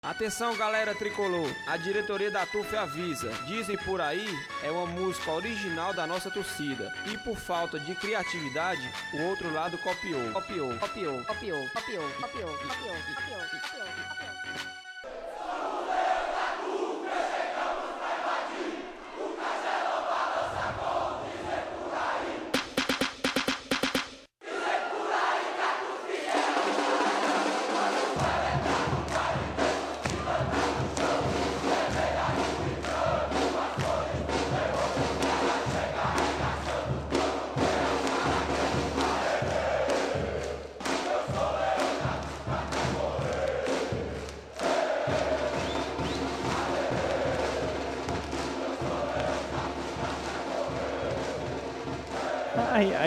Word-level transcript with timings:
Atenção 0.00 0.56
galera 0.56 0.94
tricolor, 0.94 1.52
a 1.66 1.76
diretoria 1.76 2.30
da 2.30 2.46
TUF 2.46 2.74
avisa, 2.76 3.32
dizem 3.48 3.76
por 3.78 4.00
aí, 4.00 4.28
é 4.62 4.70
uma 4.70 4.86
música 4.86 5.32
original 5.32 5.92
da 5.92 6.06
nossa 6.06 6.30
torcida. 6.30 6.94
E 7.12 7.18
por 7.18 7.36
falta 7.36 7.80
de 7.80 7.96
criatividade, 7.96 8.88
o 9.12 9.22
outro 9.24 9.52
lado 9.52 9.76
copiou, 9.78 10.32
copiou, 10.32 10.78
copiou, 10.78 11.24
copiou, 11.24 11.68
copiou, 11.68 11.68
copiou, 11.68 12.08
copiou, 12.20 12.48
copiou, 12.48 12.94
copiou. 12.94 13.86
Ai, 14.20 14.87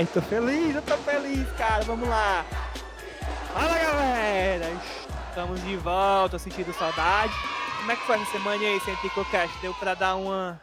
ai, 0.02 0.07
tô 0.07 0.21
feliz, 0.21 0.75
eu 0.75 0.81
tô 0.81 0.97
feliz, 0.97 1.47
cara. 1.52 1.83
Vamos 1.83 2.09
lá. 2.09 2.44
Fala, 3.53 3.77
galera. 3.77 4.66
Estamos 5.30 5.63
de 5.63 5.77
volta, 5.77 6.39
sentindo 6.39 6.73
saudade. 6.73 7.31
Como 7.77 7.91
é 7.91 7.95
que 7.95 8.02
foi 8.03 8.16
essa 8.16 8.31
semana 8.31 8.63
aí, 8.63 8.79
sem 8.81 8.95
Tricocast? 8.95 9.55
Deu 9.61 9.73
pra 9.75 9.94
dar 9.94 10.16
uma, 10.16 10.59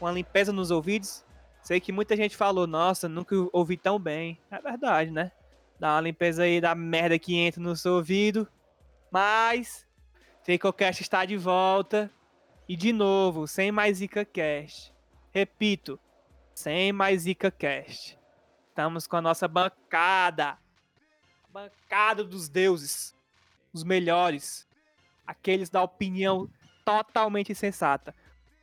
uma 0.00 0.10
limpeza 0.10 0.52
nos 0.52 0.70
ouvidos? 0.70 1.22
Sei 1.62 1.80
que 1.80 1.92
muita 1.92 2.16
gente 2.16 2.34
falou, 2.34 2.66
nossa, 2.66 3.08
nunca 3.08 3.34
ouvi 3.52 3.76
tão 3.76 3.98
bem. 3.98 4.40
É 4.50 4.58
verdade, 4.58 5.10
né? 5.10 5.30
Dá 5.78 5.94
uma 5.94 6.00
limpeza 6.00 6.44
aí 6.44 6.60
da 6.60 6.74
merda 6.74 7.18
que 7.18 7.36
entra 7.36 7.60
no 7.60 7.76
seu 7.76 7.94
ouvido. 7.94 8.48
Mas, 9.10 9.86
Tricocast 10.44 11.02
está 11.02 11.26
de 11.26 11.36
volta. 11.36 12.10
E 12.66 12.74
de 12.74 12.90
novo, 12.92 13.46
sem 13.46 13.70
mais 13.70 13.98
ZicaCast. 13.98 14.94
Repito, 15.30 16.00
sem 16.54 16.90
mais 16.90 17.22
ZicaCast. 17.22 18.21
Estamos 18.72 19.06
com 19.06 19.16
a 19.16 19.20
nossa 19.20 19.46
bancada. 19.46 20.56
Bancada 21.50 22.24
dos 22.24 22.48
deuses. 22.48 23.14
Os 23.70 23.84
melhores. 23.84 24.66
Aqueles 25.26 25.68
da 25.68 25.82
opinião 25.82 26.48
totalmente 26.82 27.54
sensata. 27.54 28.14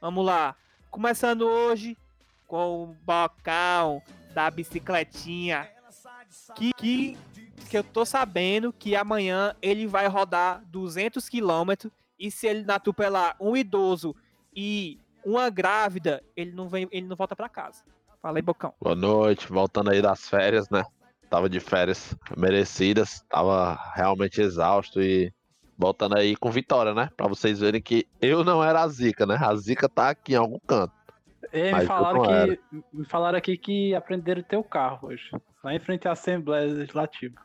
Vamos 0.01 0.25
lá. 0.25 0.55
Começando 0.89 1.43
hoje 1.43 1.95
com 2.47 2.85
o 2.85 2.87
bocão 3.05 4.01
da 4.33 4.49
bicicletinha. 4.49 5.69
Que, 6.55 6.73
que, 6.73 7.17
que 7.69 7.77
eu 7.77 7.83
tô 7.83 8.03
sabendo 8.03 8.73
que 8.73 8.95
amanhã 8.95 9.55
ele 9.61 9.85
vai 9.85 10.07
rodar 10.07 10.65
200 10.65 11.29
km 11.29 11.87
e 12.17 12.31
se 12.31 12.47
ele 12.47 12.65
atropelar 12.71 13.35
um 13.39 13.55
idoso 13.55 14.15
e 14.55 14.99
uma 15.23 15.51
grávida, 15.51 16.23
ele 16.35 16.51
não 16.51 16.67
vem, 16.67 16.87
ele 16.91 17.05
não 17.05 17.15
volta 17.15 17.35
para 17.35 17.47
casa. 17.47 17.83
Fala 18.21 18.37
aí, 18.37 18.41
Bocão. 18.41 18.73
Boa 18.81 18.95
noite, 18.95 19.47
voltando 19.47 19.91
aí 19.91 20.01
das 20.01 20.27
férias, 20.27 20.69
né? 20.69 20.83
Tava 21.29 21.49
de 21.49 21.59
férias 21.61 22.13
merecidas, 22.35 23.23
tava 23.29 23.79
realmente 23.95 24.41
exausto 24.41 25.01
e 25.01 25.31
voltando 25.77 26.17
aí 26.17 26.35
com 26.35 26.51
vitória, 26.51 26.93
né? 26.93 27.09
Pra 27.15 27.27
vocês 27.27 27.61
verem 27.61 27.81
que 27.81 28.05
eu 28.21 28.43
não 28.43 28.61
era 28.61 28.81
a 28.81 28.87
zica, 28.89 29.25
né? 29.25 29.37
A 29.39 29.55
zica 29.55 29.87
tá 29.87 30.09
aqui 30.09 30.33
em 30.33 30.37
algum 30.37 30.59
canto. 30.59 30.93
E 31.53 31.73
me 31.73 31.85
falaram, 31.85 32.21
que, 32.21 32.59
me 32.91 33.05
falaram 33.05 33.37
aqui 33.37 33.57
que 33.57 33.95
aprenderam 33.95 34.43
teu 34.43 34.63
carro 34.63 35.07
hoje. 35.07 35.31
Lá 35.63 35.73
em 35.73 35.79
frente 35.79 36.05
à 36.07 36.11
Assembleia 36.11 36.73
Legislativa. 36.73 37.41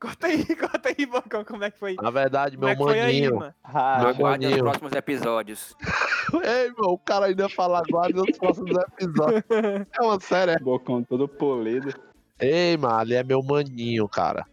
Conta 0.00 0.26
aí, 0.28 0.44
conta 0.56 0.88
aí, 0.96 1.06
Bocão, 1.06 1.44
como 1.44 1.64
é 1.64 1.70
que 1.70 1.78
foi? 1.78 1.96
Na 2.00 2.10
verdade, 2.10 2.56
Como 2.56 2.66
meu 2.66 2.72
é 2.72 2.76
que 2.76 2.82
foi 2.82 3.00
aí, 3.00 3.20
maninho. 3.22 3.36
mano? 3.40 3.54
Ah, 3.64 3.98
Meu 4.00 4.08
aguarde 4.10 4.46
os 4.46 4.50
maninho. 4.52 4.64
próximos 4.64 4.92
episódios. 4.92 5.76
Ei, 6.44 6.70
meu, 6.78 6.90
o 6.92 6.98
cara 6.98 7.26
ainda 7.26 7.48
fala 7.48 7.78
agora 7.80 8.12
nos 8.14 8.36
próximos 8.38 8.70
episódios. 8.70 9.42
É 9.98 10.02
uma 10.02 10.20
série, 10.20 10.52
é. 10.52 10.58
Bocão 10.58 11.02
todo 11.02 11.26
polido. 11.26 11.92
Ei, 12.38 12.76
mano, 12.76 12.94
ali 12.94 13.14
é 13.14 13.24
meu 13.24 13.42
maninho, 13.42 14.08
cara. 14.08 14.46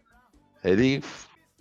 Ele 0.63 1.03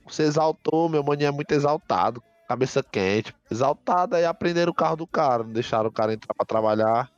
se 0.09 0.23
exaltou, 0.23 0.89
meu 0.89 1.03
maninho 1.05 1.29
é 1.29 1.33
muito 1.33 1.53
exaltado. 1.53 2.23
Cabeça 2.49 2.83
quente. 2.83 3.35
Exaltado, 3.51 4.17
aí 4.17 4.25
aprenderam 4.25 4.71
o 4.73 4.75
carro 4.75 4.97
do 4.97 5.07
cara. 5.07 5.43
Não 5.43 5.53
deixaram 5.53 5.89
o 5.89 5.93
cara 5.93 6.15
entrar 6.15 6.33
pra 6.35 6.47
trabalhar. 6.47 7.11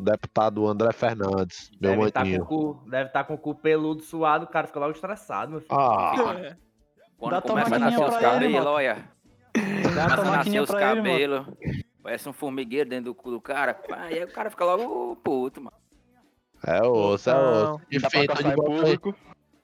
Deputado 0.00 0.66
André 0.68 0.92
Fernandes, 0.92 1.70
meu 1.80 1.90
Deve 1.90 2.04
estar 2.06 2.20
com, 2.20 2.26
maninho. 2.26 2.42
o 2.42 2.46
cu- 2.46 2.82
deve 2.88 3.10
tá 3.10 3.24
com 3.24 3.34
o 3.34 3.38
cu 3.38 3.54
peludo, 3.54 4.02
suado, 4.02 4.44
o 4.44 4.48
cara 4.48 4.66
fica 4.68 4.78
logo 4.78 4.92
estressado, 4.92 5.50
meu 5.50 5.60
filho. 5.60 5.72
Ah, 5.74 6.54
Quando 7.18 7.32
Dá 7.32 7.42
começa 7.42 7.74
a 7.74 7.78
nascer 7.80 8.04
os 8.04 8.16
cabelos, 8.16 8.66
olha. 8.66 9.10
Dá 9.94 10.04
Começa 10.04 10.20
a 10.22 10.36
nascer 10.36 10.60
os 10.62 10.70
cabelos. 10.70 11.46
Parece 12.00 12.28
um 12.28 12.32
formigueiro 12.32 12.88
dentro 12.88 13.06
do 13.06 13.14
cu 13.14 13.30
do 13.32 13.40
cara. 13.40 13.76
Aí 13.92 14.22
o 14.22 14.32
cara 14.32 14.50
fica 14.50 14.64
logo 14.64 15.16
puto, 15.16 15.60
mano. 15.60 15.76
é 16.64 16.80
osso, 16.86 17.28
é 17.28 17.32
Não, 17.34 17.74
osso. 17.74 17.82
Enfim, 17.90 18.26
tô 18.26 18.34
de 18.42 18.54
público. 18.54 19.14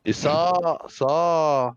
E 0.04 0.12
só, 0.12 0.52
só 0.88 1.72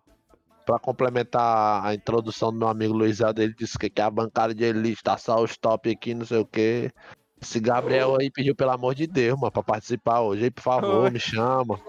pra 0.65 0.79
complementar 0.79 1.85
a 1.85 1.93
introdução 1.93 2.51
do 2.51 2.57
meu 2.57 2.67
amigo 2.67 2.93
Luiz 2.93 3.21
Aldo, 3.21 3.41
ele 3.41 3.53
disse 3.53 3.77
que, 3.77 3.87
que 3.89 4.01
a 4.01 4.09
bancada 4.09 4.53
de 4.53 4.63
elite 4.65 5.01
tá 5.03 5.15
só 5.15 5.41
os 5.41 5.55
top 5.57 5.91
aqui, 5.91 6.13
não 6.15 6.25
sei 6.25 6.39
o 6.39 6.45
que. 6.45 6.91
Esse 7.41 7.59
Gabriel 7.59 8.17
aí 8.19 8.29
pediu, 8.31 8.55
pelo 8.55 8.71
amor 8.71 8.95
de 8.95 9.05
Deus, 9.07 9.39
mano, 9.39 9.51
pra 9.51 9.61
participar 9.63 10.21
hoje. 10.21 10.45
Aí, 10.45 10.51
por 10.51 10.61
favor, 10.61 11.03
Oi. 11.03 11.09
me 11.11 11.19
chama. 11.19 11.79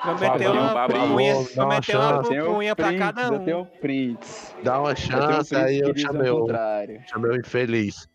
Prometeu 0.00 0.52
uma 0.52 0.62
dá 0.62 0.72
uma 0.72 0.88
prometeu 0.88 1.64
uma 1.64 1.82
chance. 1.82 2.34
pupunha 2.34 2.74
pra 2.76 2.96
cada 2.98 3.30
um. 3.30 3.64
prints. 3.80 4.54
Dá 4.62 4.80
uma 4.80 4.96
chance, 4.96 5.54
aí 5.54 5.78
eu 5.78 5.96
chamei 5.96 6.30
o 6.30 6.46
chamei 7.08 7.30
o 7.30 7.36
infeliz. 7.36 8.08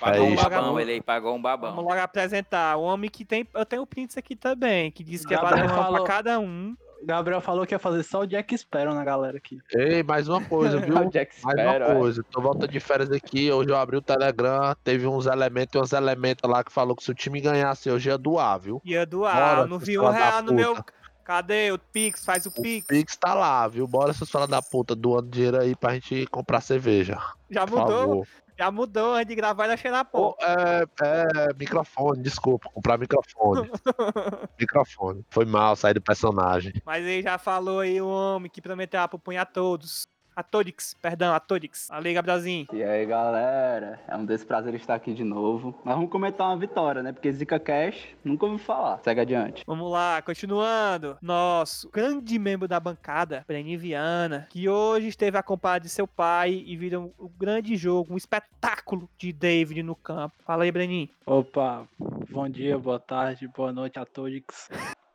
Pagou 0.00 0.26
um 0.26 0.34
isso. 0.34 0.42
babão, 0.48 0.80
ele 0.80 0.92
aí 0.92 1.02
pagou 1.02 1.34
um 1.36 1.42
babão. 1.42 1.74
Vamos 1.74 1.84
logo 1.90 2.00
apresentar. 2.02 2.76
O 2.78 2.82
homem 2.82 3.10
que 3.10 3.24
tem. 3.24 3.46
Eu 3.54 3.66
tenho 3.66 3.82
o 3.82 3.86
prints 3.86 4.16
aqui 4.16 4.34
também, 4.34 4.90
que 4.90 5.04
diz 5.04 5.26
que 5.26 5.34
é 5.34 5.36
Gabriel 5.36 5.66
pra 5.66 5.66
dar 5.66 5.72
uma 5.74 5.82
falou- 5.84 6.04
pra 6.04 6.14
cada 6.14 6.40
um. 6.40 6.74
Gabriel 7.02 7.40
falou 7.40 7.66
que 7.66 7.74
ia 7.74 7.78
fazer 7.78 8.02
só 8.02 8.20
o 8.20 8.26
Jack 8.26 8.56
Sparrow 8.56 8.94
na 8.94 9.04
galera 9.04 9.38
aqui. 9.38 9.58
Ei, 9.72 10.02
mais 10.02 10.28
uma 10.28 10.42
coisa, 10.42 10.78
viu? 10.80 10.96
O 10.96 11.10
Jack 11.10 11.34
Mais 11.42 11.58
uma 11.58 11.74
Sparrow, 11.74 11.96
é. 11.96 12.00
coisa, 12.00 12.24
tô 12.30 12.40
voltando 12.40 12.68
de 12.68 12.80
férias 12.80 13.10
aqui, 13.10 13.50
hoje 13.50 13.70
eu 13.70 13.76
abri 13.76 13.96
o 13.96 14.02
Telegram, 14.02 14.74
teve 14.84 15.06
uns 15.06 15.26
elementos 15.26 15.74
e 15.74 15.78
uns 15.78 15.92
elementos 15.92 16.48
lá 16.48 16.62
que 16.62 16.72
falou 16.72 16.94
que 16.94 17.02
se 17.02 17.10
o 17.10 17.14
time 17.14 17.40
ganhasse 17.40 17.90
hoje 17.90 18.08
ia 18.10 18.18
doar, 18.18 18.58
viu? 18.60 18.82
Ia 18.84 19.06
doar. 19.06 19.34
Bora, 19.34 19.60
eu 19.62 19.66
não 19.66 19.78
vi 19.78 19.98
um 19.98 20.08
real 20.08 20.42
no 20.42 20.52
meu. 20.52 20.76
Cadê 21.24 21.70
o 21.70 21.78
Pix? 21.78 22.24
Faz 22.24 22.44
o 22.46 22.48
O 22.48 22.52
Pix. 22.60 22.86
Pix 22.88 23.16
tá 23.16 23.34
lá, 23.34 23.68
viu? 23.68 23.86
Bora, 23.86 24.12
seus 24.12 24.28
filhos 24.28 24.48
da 24.48 24.60
puta, 24.60 24.96
doando 24.96 25.28
dinheiro 25.28 25.60
aí 25.60 25.76
pra 25.76 25.94
gente 25.94 26.26
comprar 26.26 26.60
cerveja. 26.60 27.16
Já 27.48 27.64
mudou. 27.66 28.26
Já 28.60 28.70
mudou. 28.70 29.24
De 29.24 29.34
gravar, 29.34 29.64
ainda 29.64 29.76
cheirar 29.78 30.04
pó. 30.04 30.32
Ô, 30.32 30.36
é, 30.44 30.84
é, 31.02 31.54
microfone, 31.54 32.22
desculpa, 32.22 32.68
comprar 32.68 32.98
microfone. 32.98 33.70
microfone. 34.60 35.24
Foi 35.30 35.46
mal, 35.46 35.74
sair 35.74 35.94
do 35.94 36.02
personagem. 36.02 36.74
Mas 36.84 37.02
ele 37.02 37.22
já 37.22 37.38
falou 37.38 37.80
aí 37.80 38.02
o 38.02 38.06
homem 38.06 38.50
que 38.50 38.60
prometeu 38.60 39.00
a 39.00 39.08
pupunha 39.08 39.40
a 39.40 39.46
todos. 39.46 40.06
A 40.40 40.42
Todix, 40.42 40.94
perdão, 40.94 41.34
a 41.34 41.38
Todix. 41.38 41.90
Ali, 41.90 42.14
Gabrielzinho. 42.14 42.66
E 42.72 42.82
aí, 42.82 43.04
galera? 43.04 44.00
É 44.08 44.16
um 44.16 44.24
desprazer 44.24 44.74
estar 44.74 44.94
aqui 44.94 45.12
de 45.12 45.22
novo. 45.22 45.78
Mas 45.84 45.94
vamos 45.94 46.10
comentar 46.10 46.46
uma 46.46 46.56
vitória, 46.56 47.02
né? 47.02 47.12
Porque 47.12 47.30
Zika 47.30 47.60
Cash 47.60 48.16
nunca 48.24 48.46
ouvi 48.46 48.56
falar. 48.56 48.98
Segue 49.04 49.20
adiante. 49.20 49.62
Vamos 49.66 49.92
lá, 49.92 50.22
continuando. 50.22 51.18
Nosso 51.20 51.90
grande 51.90 52.38
membro 52.38 52.66
da 52.66 52.80
bancada, 52.80 53.44
Breni 53.46 53.76
Viana, 53.76 54.46
que 54.48 54.66
hoje 54.66 55.08
esteve 55.08 55.36
acompanhado 55.36 55.84
de 55.84 55.90
seu 55.90 56.08
pai 56.08 56.64
e 56.66 56.74
viram 56.74 57.12
um 57.20 57.28
grande 57.38 57.76
jogo, 57.76 58.14
um 58.14 58.16
espetáculo 58.16 59.10
de 59.18 59.34
David 59.34 59.82
no 59.82 59.94
campo. 59.94 60.36
Fala 60.46 60.64
aí, 60.64 60.72
Breninho. 60.72 61.10
Opa, 61.26 61.86
bom 62.30 62.48
dia, 62.48 62.78
boa 62.78 62.98
tarde, 62.98 63.46
boa 63.46 63.74
noite 63.74 63.98
a 63.98 64.06
todos. 64.06 64.70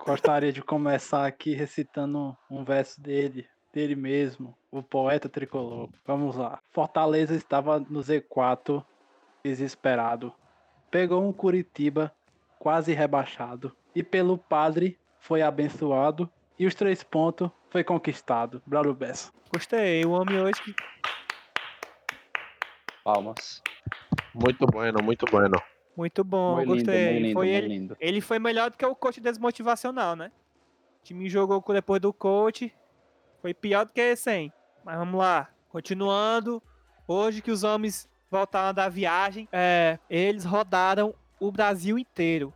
Gostaria 0.05 0.53
de 0.53 0.61
começar 0.61 1.25
aqui 1.25 1.55
recitando 1.55 2.37
um 2.47 2.63
verso 2.63 3.01
dele, 3.01 3.47
dele 3.75 3.93
mesmo, 3.93 4.57
o 4.71 4.81
poeta 4.81 5.27
tricolor. 5.27 5.89
Vamos 6.07 6.37
lá. 6.37 6.59
Fortaleza 6.71 7.35
estava 7.35 7.77
no 7.77 7.99
Z4, 7.99 8.81
desesperado. 9.43 10.33
Pegou 10.89 11.21
um 11.27 11.33
Curitiba 11.33 12.09
quase 12.57 12.93
rebaixado. 12.93 13.75
E 13.93 14.01
pelo 14.01 14.37
padre 14.37 14.97
foi 15.19 15.41
abençoado. 15.41 16.29
E 16.57 16.65
os 16.65 16.73
três 16.73 17.03
pontos 17.03 17.51
foi 17.69 17.83
conquistado. 17.83 18.61
Braulio 18.65 18.93
Bessa. 18.93 19.29
Gostei, 19.53 20.05
o 20.05 20.11
homem 20.11 20.39
hoje 20.39 20.61
que 20.63 20.73
Palmas. 23.03 23.61
Muito 24.33 24.65
bueno, 24.65 24.99
muito 25.03 25.25
bueno. 25.29 25.61
Muito 25.97 26.23
bom, 26.23 26.55
Muito 26.55 26.73
lindo, 26.73 26.85
gostei. 26.85 27.11
muito 27.11 27.23
lindo, 27.23 27.33
foi 27.33 27.45
muito 27.47 27.57
ele, 27.65 27.67
lindo. 27.67 27.97
ele 27.99 28.21
foi 28.21 28.39
melhor 28.39 28.69
do 28.71 28.77
que 28.77 28.85
o 28.85 28.95
coach 28.95 29.19
desmotivacional, 29.21 30.15
né? 30.15 30.31
O 31.01 31.03
time 31.03 31.29
jogou 31.29 31.63
depois 31.73 32.01
do 32.01 32.11
coach. 32.13 32.73
Foi 33.45 33.53
pior 33.53 33.85
do 33.85 33.91
que 33.91 34.15
sem. 34.15 34.51
Mas 34.83 34.97
vamos 34.97 35.19
lá. 35.19 35.47
Continuando. 35.69 36.63
Hoje 37.07 37.43
que 37.43 37.51
os 37.51 37.63
homens 37.63 38.09
voltaram 38.31 38.73
da 38.73 38.89
viagem, 38.89 39.47
é, 39.51 39.99
eles 40.09 40.43
rodaram 40.43 41.13
o 41.39 41.51
Brasil 41.51 41.99
inteiro. 41.99 42.51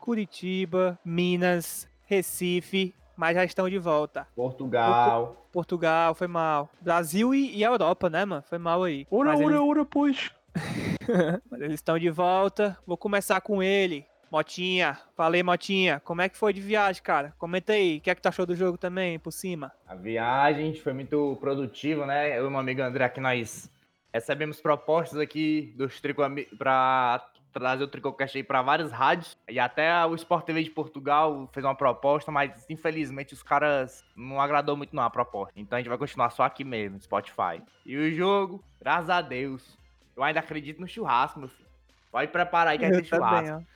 Curitiba, 0.00 0.98
Minas, 1.04 1.88
Recife, 2.06 2.92
mas 3.16 3.36
já 3.36 3.44
estão 3.44 3.70
de 3.70 3.78
volta. 3.78 4.26
Portugal. 4.34 5.46
Portugal, 5.52 6.12
foi 6.12 6.26
mal. 6.26 6.68
Brasil 6.80 7.32
e, 7.32 7.56
e 7.58 7.62
Europa, 7.62 8.10
né, 8.10 8.24
mano? 8.24 8.42
Foi 8.42 8.58
mal 8.58 8.82
aí. 8.82 9.06
Ura, 9.12 9.30
Mas 9.30 9.40
ura, 9.40 9.54
eles- 9.54 9.64
ura, 9.64 9.84
pois. 9.84 10.32
mas 11.48 11.60
eles 11.60 11.74
estão 11.74 11.96
de 11.96 12.10
volta. 12.10 12.76
Vou 12.84 12.96
começar 12.96 13.40
com 13.42 13.62
ele. 13.62 14.04
Motinha. 14.32 14.98
Falei, 15.14 15.42
Motinha. 15.42 16.00
Como 16.00 16.22
é 16.22 16.28
que 16.28 16.38
foi 16.38 16.54
de 16.54 16.60
viagem, 16.62 17.02
cara? 17.02 17.34
Comenta 17.38 17.74
aí. 17.74 17.98
O 17.98 18.00
que 18.00 18.08
é 18.08 18.14
que 18.14 18.22
tu 18.22 18.28
achou 18.28 18.46
do 18.46 18.56
jogo 18.56 18.78
também, 18.78 19.18
por 19.18 19.30
cima? 19.30 19.70
A 19.86 19.94
viagem 19.94 20.74
foi 20.74 20.94
muito 20.94 21.36
produtiva, 21.38 22.06
né? 22.06 22.38
Eu 22.38 22.46
e 22.46 22.50
meu 22.50 22.58
amigo 22.58 22.80
André 22.80 23.04
aqui 23.04 23.20
nós 23.20 23.70
recebemos 24.10 24.58
propostas 24.58 25.20
aqui 25.20 25.74
dos 25.76 26.00
Trico 26.00 26.22
para 26.56 27.22
trazer 27.52 27.84
o 27.84 27.88
Tricocast 27.88 28.38
aí 28.38 28.42
para 28.42 28.62
várias 28.62 28.90
rádios. 28.90 29.36
E 29.46 29.60
até 29.60 30.02
o 30.06 30.14
Sport 30.14 30.46
TV 30.46 30.62
de 30.64 30.70
Portugal 30.70 31.46
fez 31.52 31.62
uma 31.62 31.74
proposta, 31.74 32.32
mas 32.32 32.64
infelizmente 32.70 33.34
os 33.34 33.42
caras 33.42 34.02
não 34.16 34.40
agradou 34.40 34.78
muito 34.78 34.96
não 34.96 35.02
a 35.02 35.10
proposta. 35.10 35.52
Então 35.54 35.76
a 35.76 35.80
gente 35.80 35.90
vai 35.90 35.98
continuar 35.98 36.30
só 36.30 36.44
aqui 36.44 36.64
mesmo, 36.64 36.98
Spotify. 36.98 37.62
E 37.84 37.94
o 37.98 38.10
jogo, 38.14 38.64
graças 38.80 39.10
a 39.10 39.20
Deus, 39.20 39.76
eu 40.16 40.22
ainda 40.22 40.40
acredito 40.40 40.80
no 40.80 40.88
churrasco, 40.88 41.38
meu 41.38 41.50
filho. 41.50 41.68
Pode 42.10 42.32
preparar 42.32 42.72
aí 42.72 42.78
que 42.78 42.88
vai 42.88 42.96
ter 42.96 43.04
churrasco. 43.04 43.56
ó. 43.68 43.72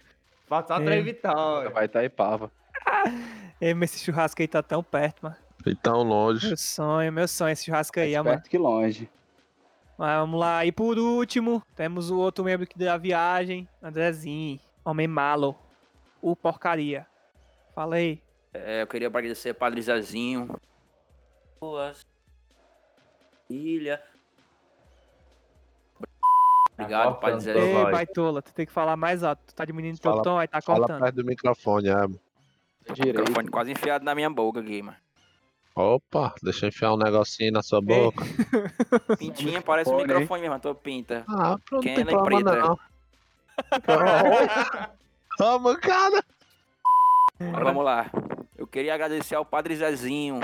Falta 0.46 0.74
só 0.74 0.80
É. 0.80 0.84
três 0.84 1.04
vitórias. 1.04 1.72
Vai 1.72 1.86
estar 1.86 2.04
Ipava. 2.04 2.50
Ei, 3.60 3.74
mas 3.74 3.94
esse 3.94 4.04
churrasco 4.04 4.40
aí 4.42 4.48
tá 4.48 4.62
tão 4.62 4.82
perto, 4.82 5.22
mano. 5.22 5.36
E 5.66 5.74
tão 5.74 6.02
longe. 6.02 6.46
Meu 6.48 6.56
sonho, 6.56 7.12
meu 7.12 7.26
sonho, 7.26 7.52
esse 7.52 7.64
churrasco 7.64 7.98
aí, 7.98 8.12
ó, 8.14 8.18
Mais 8.18 8.24
mano. 8.24 8.36
perto 8.38 8.50
que 8.50 8.58
longe. 8.58 9.10
Mas 9.98 10.20
vamos 10.20 10.38
lá. 10.38 10.64
E 10.64 10.70
por 10.70 10.98
último, 10.98 11.62
temos 11.74 12.10
o 12.10 12.18
outro 12.18 12.44
membro 12.44 12.64
aqui 12.64 12.78
da 12.78 12.96
viagem, 12.96 13.66
Andrezinho. 13.82 14.60
Homem 14.84 15.08
malo. 15.08 15.56
O 16.22 16.36
porcaria. 16.36 17.06
Fala 17.74 17.96
aí. 17.96 18.22
É, 18.54 18.82
eu 18.82 18.86
queria 18.86 19.08
agradecer 19.08 19.54
Padre 19.54 19.82
Zezinho. 19.82 20.54
Boas. 21.60 22.06
Ilha. 23.48 24.02
Obrigado, 26.78 27.14
Tá 27.14 27.14
Padre. 27.20 27.52
Tô, 27.52 27.58
Ei, 27.58 27.72
vai. 27.74 27.92
baitola, 27.92 28.42
tu 28.42 28.52
tem 28.52 28.66
que 28.66 28.72
falar 28.72 28.96
mais 28.96 29.22
alto. 29.22 29.40
Tu 29.46 29.54
tá 29.54 29.64
diminuindo 29.64 29.98
teu 29.98 30.10
Fala- 30.10 30.22
tom, 30.22 30.38
aí 30.38 30.46
tá 30.48 30.60
Fala 30.60 30.78
cortando. 30.80 31.00
perto 31.00 31.14
do 31.16 31.24
microfone, 31.24 31.88
é. 31.88 32.04
O 32.04 32.12
microfone 33.04 33.48
quase 33.48 33.72
enfiado 33.72 34.04
na 34.04 34.14
minha 34.14 34.28
boca 34.30 34.60
aqui, 34.60 34.82
mano. 34.82 34.96
Opa, 35.74 36.34
deixa 36.42 36.64
eu 36.64 36.68
enfiar 36.68 36.92
um 36.94 36.96
negocinho 36.96 37.52
na 37.52 37.62
sua 37.62 37.80
boca. 37.82 38.24
Pintinha 39.18 39.60
parece 39.60 39.90
um 39.90 39.96
Microfone, 39.98 40.40
mesmo, 40.42 40.54
a 40.54 40.58
tua 40.58 40.74
pinta. 40.74 41.24
Ah, 41.28 41.58
pronto, 41.64 41.72
não 41.72 41.80
tem 41.80 41.94
Pequena 41.96 42.10
e 42.10 42.14
problema 42.14 42.50
preta. 42.52 42.66
não. 42.68 42.78
Ah, 45.38 45.58
mancada. 45.58 46.24
Mas 47.38 47.62
vamos 47.62 47.84
lá. 47.84 48.10
Eu 48.56 48.66
queria 48.66 48.94
agradecer 48.94 49.34
ao 49.34 49.44
Padre 49.44 49.76
Zezinho. 49.76 50.40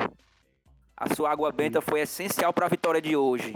A 0.94 1.14
sua 1.14 1.30
água 1.30 1.50
benta 1.50 1.80
foi 1.80 2.00
essencial 2.00 2.52
para 2.52 2.66
a 2.66 2.68
vitória 2.68 3.00
de 3.00 3.16
hoje. 3.16 3.54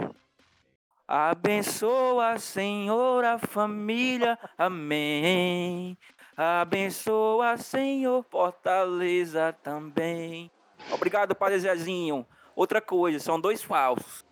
Abençoa, 1.07 2.37
Senhor, 2.37 3.23
a 3.23 3.39
família. 3.39 4.37
Amém. 4.57 5.97
Abençoa, 6.35 7.55
Senhor, 7.55 8.25
Fortaleza 8.29 9.55
também. 9.63 10.51
Obrigado, 10.91 11.33
Padre 11.33 11.59
Zezinho. 11.59 12.27
Outra 12.53 12.81
coisa, 12.81 13.19
são 13.19 13.39
dois 13.39 13.63
falsos. 13.63 14.25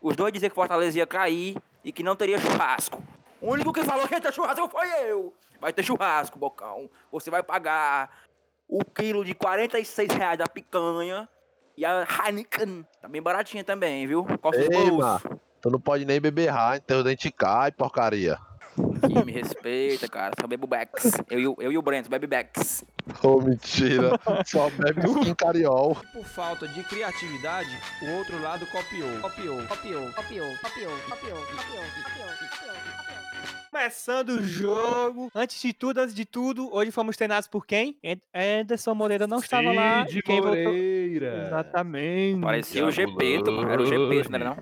Os 0.00 0.16
dois 0.16 0.32
diziam 0.32 0.48
que 0.48 0.54
Fortaleza 0.54 0.96
ia 0.96 1.06
cair 1.06 1.58
e 1.84 1.92
que 1.92 2.02
não 2.02 2.16
teria 2.16 2.38
churrasco. 2.38 3.02
O 3.38 3.52
único 3.52 3.72
que 3.72 3.84
falou 3.84 4.08
que 4.08 4.14
ia 4.14 4.20
ter 4.20 4.32
churrasco 4.32 4.68
foi 4.68 4.88
eu. 5.10 5.34
Vai 5.60 5.72
ter 5.72 5.82
churrasco, 5.82 6.38
Bocão. 6.38 6.88
Você 7.12 7.30
vai 7.30 7.42
pagar 7.42 8.10
o 8.66 8.82
quilo 8.82 9.22
de 9.22 9.34
46 9.34 10.12
reais 10.14 10.38
da 10.38 10.46
picanha 10.46 11.28
e 11.76 11.84
a 11.84 12.06
Heineken. 12.06 12.86
Tá 13.02 13.06
bem 13.06 13.20
baratinha 13.20 13.62
também, 13.62 14.06
viu? 14.06 14.24
Costa 14.40 14.62
Ei, 14.62 14.90
bolsos. 14.90 15.22
Tu 15.66 15.70
não 15.72 15.80
pode 15.80 16.04
nem 16.04 16.20
beber 16.20 16.48
Heineken, 16.48 16.80
teu 16.86 17.02
dente 17.02 17.28
cai, 17.28 17.72
porcaria. 17.72 18.38
Que 19.00 19.24
me 19.24 19.32
respeita, 19.32 20.06
cara. 20.08 20.32
Só 20.40 20.46
bebo 20.46 20.64
Becks. 20.64 21.10
Eu, 21.28 21.40
e 21.40 21.48
o- 21.48 21.56
eu 21.58 21.72
e 21.72 21.76
o 21.78 21.82
Brento, 21.82 22.08
bebe 22.08 22.28
Becks. 22.28 22.84
Ô, 23.20 23.40
mentira. 23.40 24.12
Só 24.46 24.70
bebe 24.70 25.00
skin 25.08 25.34
cariol. 25.34 25.96
Por 26.12 26.24
falta 26.24 26.68
de 26.68 26.84
criatividade, 26.84 27.76
o 28.00 28.10
outro 28.12 28.40
lado 28.40 28.64
copiou. 28.66 29.10
Copiou, 29.20 29.56
copiou, 29.66 30.12
copiou, 30.12 30.12
copiou, 30.12 30.52
copiou, 30.62 30.92
copiou, 31.10 31.82
copiou, 31.82 33.05
Começando 33.70 34.30
o 34.30 34.42
jogo. 34.42 35.30
Antes 35.34 35.60
de 35.60 35.72
tudo, 35.72 35.98
antes 36.00 36.14
de 36.14 36.24
tudo, 36.24 36.72
hoje 36.74 36.90
fomos 36.90 37.16
treinados 37.16 37.46
por 37.48 37.66
quem? 37.66 37.98
Anderson 38.34 38.94
Moreira 38.94 39.26
não 39.26 39.38
estava 39.38 39.70
lá. 39.72 40.06
Cid 40.06 40.18
e 40.18 40.22
quem 40.22 40.40
voltou- 40.40 40.64
Moreira. 40.64 41.44
Exatamente. 41.46 42.40
Parecia 42.40 42.86
o 42.86 42.90
GP. 42.90 43.34
Era 43.68 43.82
o 43.82 43.86
GP, 43.86 44.28
não 44.30 44.36
era 44.38 44.44
não? 44.44 44.56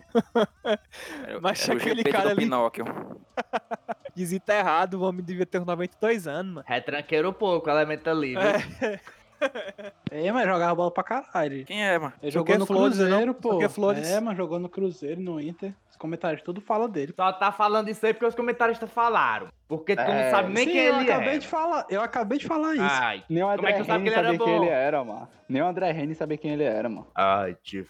Era, 1.26 1.40
Mas 1.40 1.62
era 1.69 1.75
o 1.78 1.81
aquele 1.81 1.96
GP 1.96 2.10
cara 2.10 2.25
do 2.25 2.31
ali- 2.31 2.40
Pinóquio. 2.42 2.84
Desenterrado, 4.14 5.00
o 5.00 5.02
homem 5.02 5.25
devia 5.25 5.44
ter 5.46 5.58
uns 5.60 5.66
92 5.66 6.26
anos, 6.28 6.54
mano. 6.54 6.64
Retranqueiro 6.69 7.32
pouco, 7.32 7.69
elemento 7.69 8.08
ali, 8.08 8.34
viu? 8.36 8.98
É. 9.44 9.93
É, 10.14 10.31
mas 10.31 10.46
jogava 10.46 10.75
bola 10.76 10.93
pra 10.93 11.02
caralho. 11.02 11.64
Quem 11.64 11.85
é, 11.85 11.99
mano? 11.99 12.12
Ele 12.23 12.31
jogou 12.31 12.52
que 12.52 12.56
no 12.58 12.67
Flores, 12.67 12.99
né, 12.99 13.05
Cruzeiro, 13.06 13.26
não? 13.26 13.35
Só 13.43 13.49
pô. 13.50 13.58
que 13.58 13.69
Flores. 13.69 14.08
É, 14.08 14.20
mas 14.20 14.37
jogou 14.37 14.61
no 14.61 14.69
Cruzeiro, 14.69 15.20
no 15.20 15.41
Inter. 15.41 15.75
Os 15.91 15.96
comentários 15.96 16.41
tudo 16.43 16.61
falam 16.61 16.88
dele. 16.88 17.12
Só 17.17 17.32
tá 17.32 17.50
falando 17.50 17.88
isso 17.88 18.05
aí 18.06 18.12
porque 18.14 18.26
os 18.26 18.35
comentaristas 18.35 18.88
falaram. 18.93 19.49
Porque 19.67 19.96
tu 19.96 20.02
não 20.02 20.12
É, 20.12 20.31
sabe 20.31 20.52
nem 20.52 20.67
Sim, 20.67 20.73
quem 20.73 20.82
eu 20.85 20.94
ele 21.00 21.11
acabei 21.11 21.35
é. 21.35 21.38
de 21.38 21.49
falar, 21.49 21.87
eu 21.91 22.00
acabei 22.00 22.38
de 22.38 22.46
falar 22.46 22.75
isso. 22.75 22.85
Ai, 22.85 23.25
Nem 23.29 23.43
o 23.43 23.46
Como 23.46 23.67
é 23.67 23.70
André 23.70 23.73
que 23.73 23.79
tu 23.81 23.87
sabe 23.87 23.99
Henry 23.99 24.05
que 24.05 24.08
ele 24.11 24.19
era 24.19 24.29
sabia 24.32 24.46
quem 24.46 24.56
bom? 24.56 24.63
ele 24.65 24.72
era, 24.72 25.05
mano. 25.05 25.29
Nem 25.48 25.63
o 25.63 25.67
André 25.67 25.91
Henry 25.91 26.15
sabia 26.15 26.39
quem 26.39 26.51
ele 26.53 26.63
era, 26.65 26.89
mano. 26.89 27.06
ai, 27.15 27.56
te 27.60 27.81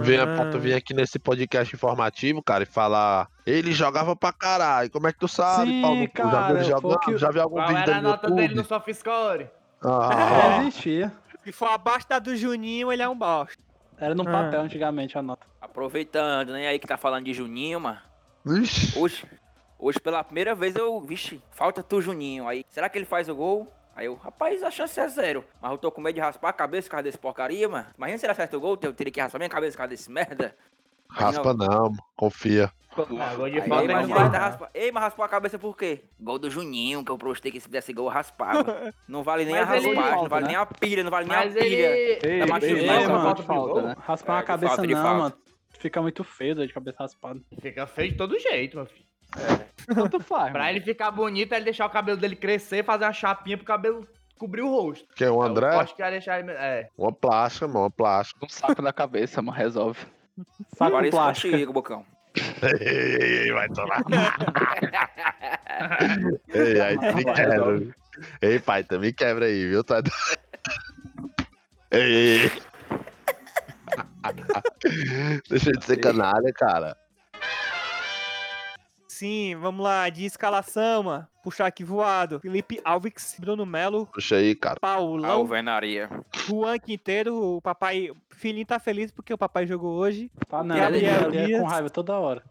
vinha, 0.00 0.26
pra 0.26 0.50
tu 0.50 0.58
vir 0.58 0.74
aqui 0.74 0.92
nesse 0.92 1.18
podcast 1.20 1.72
informativo, 1.74 2.42
cara, 2.42 2.64
e 2.64 2.66
falar. 2.66 3.28
Ele 3.46 3.70
jogava 3.72 4.16
pra 4.16 4.32
caralho. 4.32 4.90
Como 4.90 5.06
é 5.06 5.12
que 5.12 5.18
tu 5.20 5.28
sabe, 5.28 5.70
Sim, 5.70 5.82
Paulo? 5.82 6.00
Já 6.02 6.08
cara, 6.08 6.62
jogando? 6.64 6.98
que- 7.00 7.16
Já 7.18 7.30
viu 7.30 7.42
algum 7.42 7.56
Qual 7.56 7.68
vídeo 7.68 7.80
era 7.82 7.90
a 7.92 7.94
dele 7.94 8.02
no 8.02 8.08
nota 8.10 8.30
dele 8.32 8.54
no 8.56 8.64
SoftScore? 8.64 9.46
Ah, 9.82 10.58
Não 10.60 10.68
existia. 10.68 11.12
Se 11.44 11.52
for 11.52 11.68
abaixo 11.68 12.08
da 12.08 12.18
do 12.18 12.34
Juninho, 12.36 12.92
ele 12.92 13.02
é 13.02 13.08
um 13.08 13.16
bosta. 13.16 13.56
Era 13.98 14.14
no 14.14 14.22
Ah. 14.22 14.32
papel 14.32 14.60
antigamente 14.62 15.16
a 15.16 15.22
nota. 15.22 15.46
Aproveitando, 15.60 16.52
né? 16.52 16.66
Aí 16.68 16.78
que 16.78 16.86
tá 16.86 16.96
falando 16.96 17.24
de 17.24 17.32
Juninho, 17.32 17.80
mano. 17.80 17.98
Vixe. 18.44 18.98
Hoje, 18.98 19.24
hoje 19.78 20.00
pela 20.00 20.22
primeira 20.24 20.54
vez 20.54 20.74
eu, 20.76 21.00
vixe, 21.00 21.42
falta 21.50 21.82
tu, 21.82 22.00
Juninho. 22.00 22.46
Aí, 22.48 22.64
será 22.70 22.88
que 22.88 22.98
ele 22.98 23.04
faz 23.06 23.28
o 23.28 23.34
gol? 23.34 23.72
Aí 23.94 24.06
eu, 24.06 24.14
rapaz, 24.14 24.62
a 24.62 24.70
chance 24.70 24.98
é 25.00 25.08
zero. 25.08 25.44
Mas 25.60 25.70
eu 25.72 25.78
tô 25.78 25.90
com 25.90 26.00
medo 26.02 26.14
de 26.16 26.20
raspar 26.20 26.50
a 26.50 26.52
cabeça 26.52 26.86
por 26.86 26.92
causa 26.92 27.04
desse 27.04 27.18
porcaria, 27.18 27.66
mano. 27.68 27.86
Imagina 27.96 28.18
se 28.18 28.26
ele 28.26 28.32
acerta 28.32 28.56
o 28.56 28.60
gol, 28.60 28.78
eu 28.82 28.92
teria 28.92 29.10
que 29.12 29.20
raspar 29.20 29.38
minha 29.38 29.48
cabeça 29.48 29.72
por 29.72 29.78
causa 29.78 29.88
desse 29.90 30.10
merda. 30.10 30.54
Raspa 31.10 31.54
não, 31.54 31.92
confia. 32.16 32.70
Ah, 33.20 33.34
gol 33.34 33.50
de 33.50 33.60
Aí, 33.60 33.68
falta 33.68 33.92
mas 33.92 34.08
é 34.08 34.14
não 34.14 34.28
raspa... 34.30 34.70
Ei, 34.72 34.90
mas 34.90 35.02
raspou 35.02 35.22
a 35.24 35.28
cabeça 35.28 35.58
por 35.58 35.76
quê? 35.76 36.02
Gol 36.18 36.38
do 36.38 36.50
Juninho, 36.50 37.04
que 37.04 37.10
eu 37.10 37.18
prostei 37.18 37.52
que 37.52 37.60
se 37.60 37.66
fizesse 37.66 37.92
gol 37.92 38.06
eu 38.06 38.10
raspava. 38.10 38.90
Não 39.06 39.22
vale 39.22 39.44
nem 39.44 39.52
Mas 39.54 39.62
a 39.64 39.66
raspagem, 39.66 39.94
não 40.22 40.28
vale 40.28 40.42
né? 40.46 40.48
nem 40.52 40.56
a 40.56 40.64
pilha, 40.66 41.04
não 41.04 41.10
vale 41.10 41.28
nem 41.28 41.36
a 41.36 41.40
Mas 41.44 41.52
pilha. 41.52 41.64
ele... 41.66 42.18
Ei, 42.26 42.38
Da 42.40 42.46
machucada. 42.46 42.78
ei, 42.80 42.88
É, 42.88 43.06
mano, 43.06 43.22
falta, 43.22 43.42
falta, 43.42 43.82
né? 43.82 43.96
Raspar 44.00 44.32
É, 44.34 44.38
a 44.38 44.40
de 44.40 44.46
cabeça 44.46 44.82
não, 44.82 45.02
falta. 45.02 45.18
mano. 45.18 45.34
Fica 45.78 46.00
muito 46.00 46.24
feio 46.24 46.54
de 46.54 46.72
cabeça 46.72 46.96
raspada. 47.00 47.38
Fica 47.60 47.86
feio 47.86 48.12
de 48.12 48.16
todo 48.16 48.38
jeito, 48.38 48.78
meu 48.78 48.86
filho. 48.86 49.04
Tanto 49.94 50.18
faz, 50.20 50.50
Pra 50.52 50.60
mano. 50.64 50.70
ele 50.76 50.80
ficar 50.80 51.10
bonito, 51.10 51.52
é 51.52 51.56
ele 51.56 51.66
deixar 51.66 51.84
o 51.84 51.90
cabelo 51.90 52.16
dele 52.18 52.34
crescer, 52.34 52.82
fazer 52.82 53.04
uma 53.04 53.12
chapinha 53.12 53.58
pro 53.58 53.66
cabelo 53.66 54.08
cobrir 54.38 54.62
o 54.62 54.70
rosto. 54.70 55.06
Quem 55.14 55.26
é 55.26 55.30
o 55.30 55.34
Eu 55.34 55.42
André? 55.42 55.68
acho 55.76 55.94
que 55.94 56.00
ia 56.02 56.10
deixar 56.10 56.40
ele... 56.40 56.50
É. 56.52 56.88
Uma 56.96 57.12
plástica, 57.12 57.68
mano, 57.68 57.80
uma 57.80 57.90
plástica. 57.90 58.44
Um 58.44 58.48
saco 58.48 58.80
na 58.80 58.92
cabeça, 58.92 59.42
mano, 59.42 59.56
resolve. 59.56 60.00
Saco 60.76 60.92
Parece 60.92 61.10
plástico. 61.10 61.52
contigo, 61.52 61.72
Bocão. 61.72 62.04
Ei, 62.62 62.88
ei, 62.88 63.38
ei, 63.44 63.52
vai 63.52 63.68
tomar. 63.68 64.02
ei, 66.52 66.80
aí 66.80 66.98
tu 66.98 67.16
me 67.16 67.24
quebra. 67.24 67.80
Ei, 68.42 68.58
pai, 68.58 68.84
me 68.98 69.12
quebra 69.12 69.46
aí, 69.46 69.68
viu? 69.68 69.84
Tá... 69.84 70.02
ei, 71.90 72.00
ei, 72.00 72.42
ei. 72.42 72.50
Deixa 75.48 75.72
de 75.72 75.84
ser 75.84 75.96
canalha, 75.98 76.52
cara. 76.52 76.96
Sim, 79.16 79.56
vamos 79.56 79.82
lá, 79.82 80.10
de 80.10 80.26
escalação, 80.26 81.04
mano. 81.04 81.26
Puxar 81.42 81.64
aqui 81.64 81.82
voado. 81.82 82.38
Felipe 82.38 82.78
Alves, 82.84 83.34
Bruno 83.40 83.64
Melo, 83.64 84.04
Puxa 84.12 84.36
aí, 84.36 84.54
cara. 84.54 84.78
Paulão, 84.78 85.30
Alvenaria. 85.30 86.10
Juan 86.46 86.78
Quinteiro, 86.78 87.34
o 87.34 87.62
papai. 87.62 88.10
O 88.10 88.16
filhinho 88.28 88.66
tá 88.66 88.78
feliz 88.78 89.10
porque 89.10 89.32
o 89.32 89.38
papai 89.38 89.66
jogou 89.66 89.94
hoje. 89.94 90.30
Tá 90.46 90.62
não, 90.62 90.76
Gabriel 90.76 91.28
ele, 91.28 91.38
é 91.38 91.46
Dias. 91.46 91.60
com 91.62 91.66
raiva 91.66 91.88
toda 91.88 92.18
hora. 92.18 92.42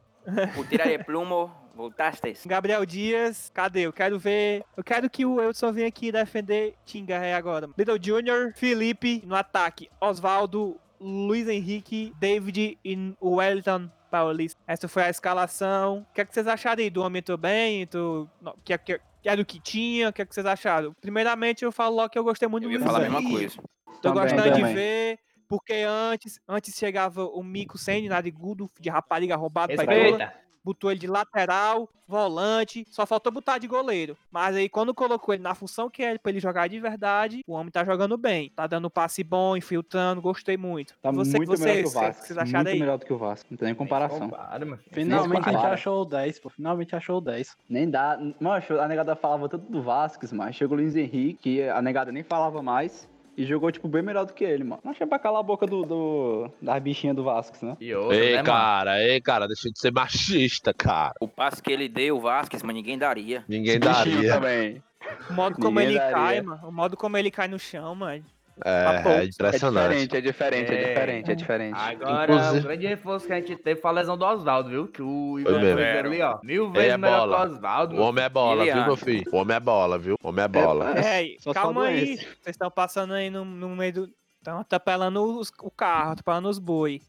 O 0.58 0.64
tira 0.66 0.86
de 0.86 1.04
plumo, 1.04 1.52
voltastes. 1.76 2.44
Gabriel 2.48 2.84
Dias, 2.84 3.52
cadê? 3.54 3.82
Eu 3.82 3.94
quero 3.94 4.18
ver. 4.18 4.64
Eu 4.76 4.84
quero 4.84 5.08
que 5.08 5.24
o 5.24 5.40
Edson 5.40 5.72
venha 5.72 5.88
aqui 5.88 6.12
defender 6.12 6.74
Tinga 6.84 7.14
é 7.14 7.36
agora. 7.36 7.70
Little 7.78 8.00
Junior, 8.02 8.54
Felipe 8.56 9.22
no 9.24 9.36
ataque. 9.36 9.88
Oswaldo, 10.02 10.80
Luiz 11.00 11.48
Henrique, 11.48 12.12
David 12.20 12.80
e 12.84 13.14
o 13.20 13.36
Wellington 13.36 13.88
Paulista. 14.20 14.62
Essa 14.68 14.88
foi 14.88 15.04
a 15.04 15.10
escalação. 15.10 16.06
O 16.10 16.14
que, 16.14 16.22
é 16.22 16.26
que 16.26 16.34
vocês 16.34 16.48
acharam 16.48 16.82
aí? 16.82 16.90
Do 16.90 17.02
homem 17.02 17.20
entrou 17.20 17.38
bem? 17.38 17.86
Do... 17.86 18.30
Que, 18.64 18.78
que, 18.78 19.00
que 19.22 19.30
era 19.30 19.42
o 19.42 19.46
que 19.46 19.60
tinha? 19.60 20.10
O 20.10 20.14
que, 20.14 20.22
é 20.22 20.26
que 20.26 20.34
vocês 20.34 20.46
acharam? 20.46 20.94
Primeiramente, 21.02 21.64
eu 21.64 21.72
falo 21.72 21.96
logo 21.96 22.10
que 22.10 22.18
eu 22.18 22.24
gostei 22.24 22.48
muito 22.48 22.66
Eu 22.66 22.70
do 22.70 22.74
ia 22.74 22.80
falar 22.80 23.00
a 23.00 23.10
mesma 23.10 23.30
coisa. 23.30 23.58
Tô 24.02 24.14
Também, 24.14 24.22
gostando 24.24 24.44
de 24.44 24.60
também. 24.62 24.76
ver. 24.76 25.20
Porque 25.48 25.74
antes, 25.88 26.40
antes 26.48 26.76
chegava 26.76 27.24
o 27.26 27.44
Mico 27.44 27.78
Senni, 27.78 28.10
narigudo, 28.10 28.70
de 28.80 28.90
rapariga 28.90 29.36
roubado 29.36 29.74
pra 29.76 29.86
bola 29.86 29.98
Respeita. 29.98 30.34
Botou 30.66 30.90
ele 30.90 31.00
de 31.00 31.06
lateral, 31.08 31.88
volante, 32.08 32.86
só 32.90 33.06
faltou 33.06 33.32
botar 33.32 33.58
de 33.60 33.68
goleiro. 33.68 34.18
Mas 34.32 34.56
aí 34.56 34.68
quando 34.68 34.94
colocou 34.94 35.34
ele 35.34 35.44
na 35.44 35.54
função 35.56 35.90
que 35.90 36.04
é 36.04 36.18
pra 36.18 36.32
ele 36.32 36.40
jogar 36.40 36.68
de 36.68 36.80
verdade, 36.80 37.42
o 37.48 37.54
homem 37.54 37.72
tá 37.72 37.84
jogando 37.86 38.18
bem. 38.18 38.52
Tá 38.56 38.66
dando 38.68 38.90
passe 38.90 39.24
bom, 39.24 39.56
infiltrando, 39.56 40.22
gostei 40.22 40.58
muito. 40.58 40.96
Tá 41.02 41.12
Você- 41.12 41.38
muito 41.38 41.52
melhor 41.52 41.58
vocês, 41.64 41.82
que 41.82 41.88
o 41.98 42.02
Vasco. 42.02 42.26
vocês 42.26 42.38
acharam 42.38 42.64
muito 42.64 42.74
aí? 42.74 42.80
melhor 42.80 42.98
do 42.98 43.06
que 43.06 43.14
o 43.14 43.18
Vasco. 43.18 43.48
Não 43.52 43.58
tem 43.58 43.66
nem 43.68 43.76
comparação. 43.76 44.30
Compara. 44.30 44.80
Finalmente 44.92 45.32
a 45.32 45.52
gente 45.52 45.56
compara. 45.56 45.74
achou 45.74 46.02
o 46.02 46.06
10, 46.06 46.40
pô. 46.40 46.50
Finalmente 46.50 46.96
achou 46.96 47.18
o 47.18 47.22
10. 47.22 47.56
Nem 47.70 47.90
dá. 47.90 48.18
Mano, 48.40 48.64
a 48.82 48.88
negada 48.88 49.16
falava 49.16 49.48
tanto 49.48 49.72
do 49.72 49.82
Vasco, 49.82 50.26
mas 50.34 50.56
chegou 50.56 50.78
o 50.78 50.82
Luiz 50.82 50.96
Henrique, 50.96 51.40
que 51.42 51.64
a 51.70 51.82
negada 51.82 52.12
nem 52.12 52.24
falava 52.24 52.62
mais. 52.62 53.08
E 53.38 53.46
jogou, 53.46 53.70
tipo, 53.72 53.88
bem 53.88 54.02
melhor 54.02 54.26
do 54.26 54.34
que 54.34 54.44
ele, 54.46 54.64
mano. 54.64 54.82
Não 54.84 54.92
achei 54.92 55.06
pra 55.06 55.20
calar 55.20 55.42
a 55.42 55.44
boca 55.44 55.66
do, 55.68 55.84
do, 55.84 56.50
das 56.62 56.82
bichinhas 56.82 57.16
do 57.16 57.24
Vasco, 57.24 57.66
né? 57.66 57.76
E 57.82 57.94
outra, 57.94 58.16
Ei, 58.16 58.30
né, 58.30 58.36
mano? 58.38 58.46
cara, 58.46 59.04
ei, 59.04 59.20
cara, 59.22 59.46
deixa 59.48 59.70
de 59.70 59.78
ser 59.78 59.92
machista, 59.92 60.74
cara. 60.74 61.14
O 61.20 61.28
passe 61.28 61.62
que 61.62 61.72
ele 61.72 61.90
deu, 61.90 62.16
o 62.18 62.22
Vasquez, 62.22 62.64
mas 62.64 62.74
ninguém 62.76 62.98
daria. 62.98 63.44
Ninguém 63.48 63.78
daria. 63.80 64.34
também. 64.34 64.82
O 65.30 65.34
modo 65.34 65.56
como 65.58 65.80
Ninguém 65.80 65.96
ele 65.96 66.00
daria. 66.00 66.16
cai, 66.16 66.42
mano. 66.42 66.68
O 66.68 66.72
modo 66.72 66.96
como 66.98 67.18
ele 67.18 67.30
cai 67.30 67.48
no 67.48 67.60
chão, 67.60 67.94
mano. 67.94 68.24
É, 68.64 68.84
Tá 69.04 69.12
é 69.12 69.18
É 69.22 69.26
impressionante. 69.26 69.90
diferente, 70.08 70.16
é 70.18 70.22
diferente, 70.22 70.72
é 70.72 70.76
É. 70.76 70.88
diferente, 70.88 71.32
é 71.32 71.36
diferente. 71.36 71.78
Agora, 71.78 72.34
Inclusive- 72.34 72.60
o 72.60 72.64
grande 72.64 72.88
reforço 72.88 73.28
que 73.28 73.34
a 73.34 73.36
gente 73.36 73.56
teve 73.58 73.82
foi 73.82 73.90
a 73.92 73.94
lesão 73.94 74.18
do 74.18 74.24
Oswaldo, 74.26 74.70
viu? 74.70 74.88
Que 74.88 75.02
o 75.02 75.38
Igor 75.40 75.60
fez 75.60 75.98
ali, 76.06 76.22
ó. 76.22 76.40
Mil 76.42 76.66
Ei, 76.68 76.72
vezes 76.72 76.90
é 76.94 76.98
melhor 76.98 77.20
bola. 77.28 77.36
que 77.48 77.52
o 77.52 77.56
Oswaldo. 77.56 77.96
O 77.98 78.02
homem 78.02 78.24
é 78.24 78.30
bola, 78.30 78.64
viu, 78.64 78.86
meu 78.86 78.96
filho? 78.96 79.30
O 79.32 79.38
homem 79.38 79.58
é 79.58 79.60
bola, 79.60 79.98
viu? 79.98 80.16
O 80.24 80.30
homem 80.30 80.46
é 80.46 80.48
bola. 80.48 80.98
É, 81.00 81.36
só 81.40 81.54
calma 81.54 81.86
aí. 81.88 82.16
Vocês 82.18 82.38
estão 82.48 82.72
passando 82.72 83.14
aí 83.14 83.30
no, 83.30 83.44
no 83.44 83.70
meio 83.76 83.92
do. 83.94 84.10
Estão 84.38 84.60
atropelando 84.60 85.22
os- 85.40 85.52
o 85.62 85.72
carro, 85.72 86.12
atropelando 86.12 86.48
os 86.48 86.60
boi. 86.60 87.02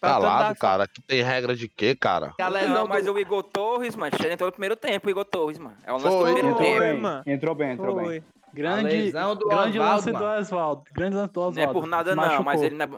Calado, 0.00 0.58
cara. 0.58 0.88
Que 0.88 1.00
tem 1.02 1.22
regra 1.22 1.54
de 1.54 1.68
quê, 1.68 1.94
cara? 1.94 2.32
Não, 2.72 2.86
mas 2.86 3.06
o 3.06 3.18
Igor 3.18 3.42
Torres, 3.42 3.94
mano, 3.94 4.10
ele 4.18 4.32
entrou 4.32 4.48
no 4.48 4.52
primeiro 4.52 4.74
tempo, 4.74 5.06
o 5.06 5.10
Igor 5.10 5.24
Torres, 5.26 5.58
mano. 5.58 5.76
É 5.86 5.92
o 5.92 5.96
lance 5.96 6.08
Foi, 6.08 6.16
do 6.18 6.24
primeiro 6.24 6.48
Entrou 6.48 6.64
tempo. 6.66 6.80
bem, 6.80 7.00
mano. 7.00 7.22
entrou 7.26 7.54
bem, 7.54 7.70
entrou 7.72 7.94
bem. 7.96 8.22
Grande, 8.52 8.88
lesão 8.88 9.36
do 9.36 9.48
grande 9.48 9.78
lance 9.78 10.12
do. 10.12 10.22
Oswaldo. 10.24 10.82
Grande 10.92 11.16
lance 11.16 11.32
do 11.32 11.40
Não 11.40 11.48
Oswaldo. 11.48 11.70
é 11.70 11.72
por 11.80 11.86
nada 11.86 12.14
não, 12.14 12.42
mas 12.42 12.62
ele 12.62 12.74
não 12.76 12.84
é, 12.84 12.88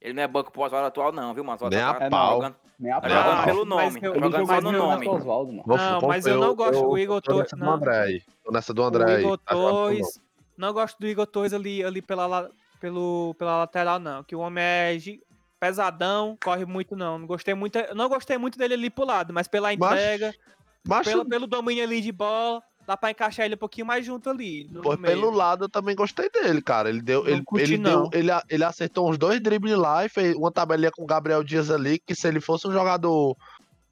ele 0.00 0.14
não 0.14 0.22
é 0.22 0.28
banco 0.28 0.50
pro 0.52 0.62
Oswaldo 0.62 0.86
atual 0.88 1.12
não, 1.12 1.32
viu, 1.34 1.44
mano? 1.44 1.52
O 1.60 1.66
Oswaldo 1.66 1.76
Nem 1.76 1.84
a 1.84 1.94
tá- 1.94 2.10
pau. 2.10 2.32
jogando, 2.34 2.56
Nem 2.78 2.92
a 2.92 3.00
tá 3.00 3.08
pau. 3.08 3.18
jogando 3.18 3.44
pelo 3.44 3.64
nome, 3.64 4.00
jogando 4.00 4.46
só 4.46 4.60
no 4.60 4.72
nome. 4.72 5.08
Oswaldo, 5.08 5.52
Não, 5.52 6.00
vou- 6.00 6.08
mas 6.08 6.26
eu 6.26 6.38
não 6.40 6.54
gosto 6.54 6.82
do 6.88 6.98
Igor 6.98 7.20
tô 7.22 7.32
Torres. 7.32 7.42
nessa 7.52 7.56
do 7.56 7.64
não. 7.64 7.72
André 7.74 7.98
aí. 7.98 8.22
Tô 8.44 8.52
nessa 8.52 8.74
do 8.74 8.82
André. 8.82 9.20
Igor 9.20 9.38
Torres. 9.38 10.20
Não 10.58 10.72
gosto 10.72 10.98
do 10.98 11.06
Igor 11.06 11.26
Torres 11.26 11.52
ali, 11.52 11.84
ali 11.84 12.00
pela, 12.02 12.26
la- 12.26 12.48
pelo, 12.80 13.34
pela 13.38 13.58
lateral, 13.58 13.98
não. 13.98 14.24
Que 14.24 14.34
o 14.34 14.40
homem 14.40 14.64
é 14.64 14.98
pesadão, 15.60 16.36
corre 16.42 16.64
muito, 16.64 16.94
não. 16.96 17.18
Não 17.18 17.26
gostei 17.26 17.54
muito, 17.54 17.78
eu 17.78 17.94
não 17.94 18.08
gostei 18.08 18.38
muito 18.38 18.58
dele 18.58 18.74
ali 18.74 18.90
pro 18.90 19.04
lado, 19.06 19.32
mas 19.32 19.48
pela 19.48 19.72
entrega, 19.72 20.34
Mas 20.86 21.06
pelo, 21.06 21.24
pelo 21.24 21.46
domínio 21.46 21.82
ali 21.82 22.00
de 22.00 22.12
bola, 22.12 22.62
dá 22.86 22.96
pra 22.96 23.10
encaixar 23.10 23.44
ele 23.44 23.56
um 23.56 23.58
pouquinho 23.58 23.86
mais 23.86 24.06
junto 24.06 24.30
ali. 24.30 24.68
No 24.70 24.82
Pô, 24.82 24.96
meio. 24.96 25.02
pelo 25.02 25.30
lado 25.30 25.64
eu 25.64 25.68
também 25.68 25.96
gostei 25.96 26.30
dele, 26.30 26.62
cara. 26.62 26.88
Ele 26.88 27.02
deu, 27.02 27.24
Não 27.24 27.30
ele, 27.30 27.42
curti, 27.44 27.74
ele 27.74 27.78
deu, 27.78 28.08
ele, 28.12 28.30
ele 28.48 28.64
acertou 28.64 29.10
uns 29.10 29.18
dois 29.18 29.40
dribles 29.40 29.76
lá 29.76 30.04
e 30.04 30.08
fez 30.08 30.36
uma 30.36 30.52
tabelinha 30.52 30.90
com 30.90 31.02
o 31.02 31.06
Gabriel 31.06 31.42
Dias 31.42 31.70
ali, 31.70 31.98
que 31.98 32.14
se 32.14 32.28
ele 32.28 32.40
fosse 32.40 32.68
um 32.68 32.72
jogador, 32.72 33.36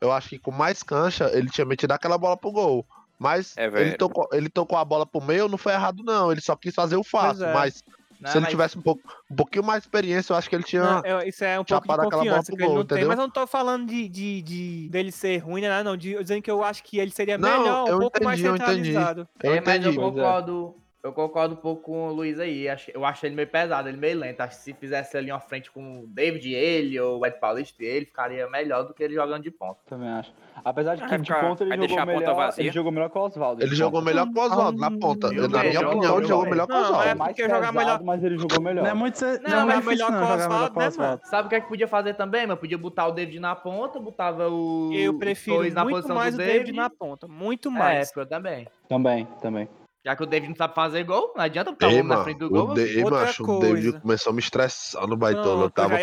eu 0.00 0.12
acho 0.12 0.28
que 0.28 0.38
com 0.38 0.52
mais 0.52 0.82
cancha, 0.82 1.30
ele 1.32 1.50
tinha 1.50 1.64
metido 1.64 1.92
aquela 1.92 2.16
bola 2.16 2.36
pro 2.36 2.52
gol. 2.52 2.86
Mas 3.18 3.56
É, 3.56 3.66
ele, 3.66 3.96
tocou, 3.96 4.28
ele 4.32 4.48
tocou 4.48 4.78
a 4.78 4.84
bola 4.84 5.06
pro 5.06 5.20
meio, 5.20 5.48
não 5.48 5.58
foi 5.58 5.72
errado 5.72 6.02
não, 6.02 6.30
ele 6.30 6.40
só 6.40 6.54
quis 6.54 6.74
fazer 6.74 6.96
o 6.96 7.04
fácil, 7.04 7.46
é. 7.46 7.54
mas 7.54 7.82
Não, 8.24 8.30
se 8.30 8.38
ele 8.38 8.42
mas- 8.42 8.50
tivesse 8.50 8.78
um, 8.78 8.82
pouco, 8.82 9.02
um 9.30 9.36
pouquinho 9.36 9.62
mais 9.64 9.82
de 9.82 9.86
experiência, 9.86 10.32
eu 10.32 10.36
acho 10.36 10.48
que 10.48 10.56
ele 10.56 10.64
tinha... 10.64 10.82
Não, 10.82 11.04
eu- 11.04 11.28
isso 11.28 11.44
é 11.44 11.60
um 11.60 11.64
pouco 11.64 11.86
de 11.86 12.10
confiança 12.10 12.50
que 12.52 12.56
ele 12.58 12.66
gol, 12.66 12.74
não 12.76 12.84
tem. 12.84 12.96
entendeu? 12.96 13.08
Mas 13.08 13.18
eu 13.18 13.22
não 13.22 13.30
tô 13.30 13.46
falando 13.46 13.86
de, 13.86 14.08
de, 14.08 14.42
de- 14.42 14.88
dele 14.88 15.12
ser 15.12 15.38
ruim, 15.38 15.60
né? 15.60 15.82
Não, 15.82 15.96
de, 15.96 16.16
dizendo 16.22 16.40
que 16.42 16.50
eu 16.50 16.64
acho 16.64 16.82
que 16.82 16.98
ele 16.98 17.10
seria 17.10 17.36
Não, 17.36 17.58
melhor, 17.60 17.94
um 17.94 17.98
pouco 18.00 18.24
mais 18.24 18.40
entendi, 18.40 18.48
eu 18.48 18.56
entendi. 18.56 18.84
centralizado. 18.86 19.28
Eu 19.42 19.52
é, 19.54 19.60
mas 19.60 19.76
entendi. 19.76 19.96
eu 19.96 20.02
é. 20.02 20.04
concordo, 20.06 20.76
eu 21.04 21.12
concordo 21.12 21.52
um 21.52 21.58
pouco 21.58 21.82
com 21.82 22.08
o 22.08 22.12
Luiz 22.12 22.40
aí. 22.40 22.66
Eu 22.94 23.04
acho 23.04 23.26
ele 23.26 23.34
meio 23.34 23.46
pesado, 23.46 23.88
ele 23.90 23.98
meio 23.98 24.18
lento. 24.18 24.40
Acho 24.40 24.56
que 24.56 24.62
se 24.62 24.72
fizesse 24.72 25.14
ali 25.18 25.30
uma 25.30 25.38
frente 25.38 25.70
com 25.70 26.00
o 26.00 26.06
David 26.06 26.48
e 26.48 26.54
ele, 26.54 26.98
ou 26.98 27.20
o 27.20 27.26
Ed 27.26 27.38
Paulista 27.38 27.82
e 27.82 27.86
ele, 27.86 28.06
ficaria 28.06 28.48
melhor 28.48 28.84
do 28.84 28.94
que 28.94 29.02
ele 29.02 29.12
jogando 29.12 29.42
de 29.42 29.50
ponta. 29.50 29.80
Também 29.86 30.08
acho. 30.08 30.32
Apesar 30.64 30.94
de 30.94 31.02
que 31.02 31.08
Vai 31.08 31.18
de 31.18 31.34
ponta 31.34 31.62
ele 31.62 31.68
vai 31.68 31.76
jogou 31.78 31.86
deixar 31.88 32.02
a 32.02 32.06
ponta 32.06 32.18
melhor. 32.20 32.34
vazia. 32.36 32.62
Ele 32.64 32.72
jogou 32.72 32.90
melhor 32.92 33.10
que 33.10 33.18
o 33.18 33.20
Oswaldo. 33.20 33.62
Ele 33.62 33.74
jogou 33.74 34.00
melhor 34.02 34.26
que 34.32 34.38
o 34.38 34.42
Oswaldo, 34.42 34.78
na 34.80 34.90
ponta. 34.90 35.28
Mil 35.28 35.48
Na 35.48 35.62
minha 35.62 35.80
opinião, 35.88 36.16
ele 36.18 36.26
jogou 36.26 36.46
melhor 36.46 36.66
que 36.66 36.72
o 36.72 36.74
Não, 36.74 36.80
mas 36.80 36.88
Oswaldo. 36.90 37.08
é 37.08 37.14
mais 37.14 37.32
porque 37.36 37.42
jogar 37.54 37.72
melhor- 37.72 38.02
mas 38.02 38.24
ele 38.24 38.38
jogou 38.38 38.60
melhor. 38.62 38.82
Não 38.84 38.90
é 38.90 38.94
muito, 38.94 39.18
ser- 39.18 39.40
Não, 39.42 39.50
não, 39.50 39.58
é 39.60 39.64
mas 39.64 39.74
muito 39.76 39.88
melhor 39.88 40.10
não 40.10 40.18
que 40.18 40.24
o 40.24 40.34
Oswaldo, 40.36 40.78
né, 40.80 40.86
Oswaldo. 40.88 41.20
Sabe 41.26 41.46
o 41.46 41.48
que 41.50 41.54
é 41.56 41.60
que 41.60 41.68
podia 41.68 41.86
fazer 41.88 42.14
também, 42.14 42.46
mano? 42.46 42.58
Podia 42.58 42.78
botar 42.78 43.06
o 43.08 43.12
David 43.12 43.38
na 43.40 43.54
ponta, 43.54 44.00
botava 44.00 44.48
o 44.48 44.90
Eu 44.94 45.18
prefiro 45.18 45.70
na 45.70 45.84
muito 45.84 46.08
mais 46.14 46.34
o 46.34 46.38
David 46.38 46.72
na 46.72 46.88
ponta. 46.88 47.28
Muito 47.28 47.70
mais. 47.70 48.10
É, 48.16 48.20
eu 48.20 48.24
também. 48.26 48.66
Também, 48.88 49.28
também. 49.42 49.68
Já 50.04 50.14
que 50.14 50.22
o 50.22 50.26
David 50.26 50.50
não 50.50 50.56
sabe 50.56 50.74
fazer 50.74 51.02
gol, 51.04 51.32
não 51.34 51.42
adianta 51.42 51.70
botar 51.70 51.86
o 51.86 51.90
Ei, 51.90 51.94
homem 51.96 52.08
na 52.08 52.14
mano, 52.16 52.24
frente 52.24 52.38
do 52.38 52.46
o, 52.46 52.50
gol. 52.50 52.74
de, 52.74 52.80
ei, 52.82 53.02
Outra 53.04 53.20
macho, 53.20 53.42
o 53.42 53.46
coisa. 53.46 53.74
David 53.74 54.00
começou 54.00 54.30
a 54.30 54.34
me 54.34 54.40
estressando, 54.40 55.16
baitola. 55.16 55.44
Eu 55.46 55.56
Pronto, 55.56 55.64
eu 55.64 55.70
tava 55.70 55.88
pra 55.88 55.96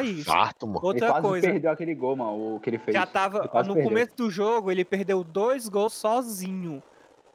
ter 0.00 0.04
um 0.06 0.10
isso. 0.12 0.20
infarto, 0.20 0.66
mano. 0.68 0.78
Ele 0.78 0.86
Outra 0.86 1.08
quase 1.10 1.22
coisa. 1.26 1.46
perdeu 1.48 1.70
aquele 1.72 1.94
gol, 1.96 2.14
mano, 2.16 2.54
o 2.56 2.60
que 2.60 2.70
ele 2.70 2.78
fez. 2.78 2.96
Já 2.96 3.04
tava. 3.04 3.38
Ele 3.38 3.48
No 3.66 3.74
perdeu. 3.74 3.82
começo 3.82 4.12
do 4.16 4.30
jogo, 4.30 4.70
ele 4.70 4.84
perdeu 4.84 5.24
dois 5.24 5.68
gols 5.68 5.92
sozinho. 5.94 6.80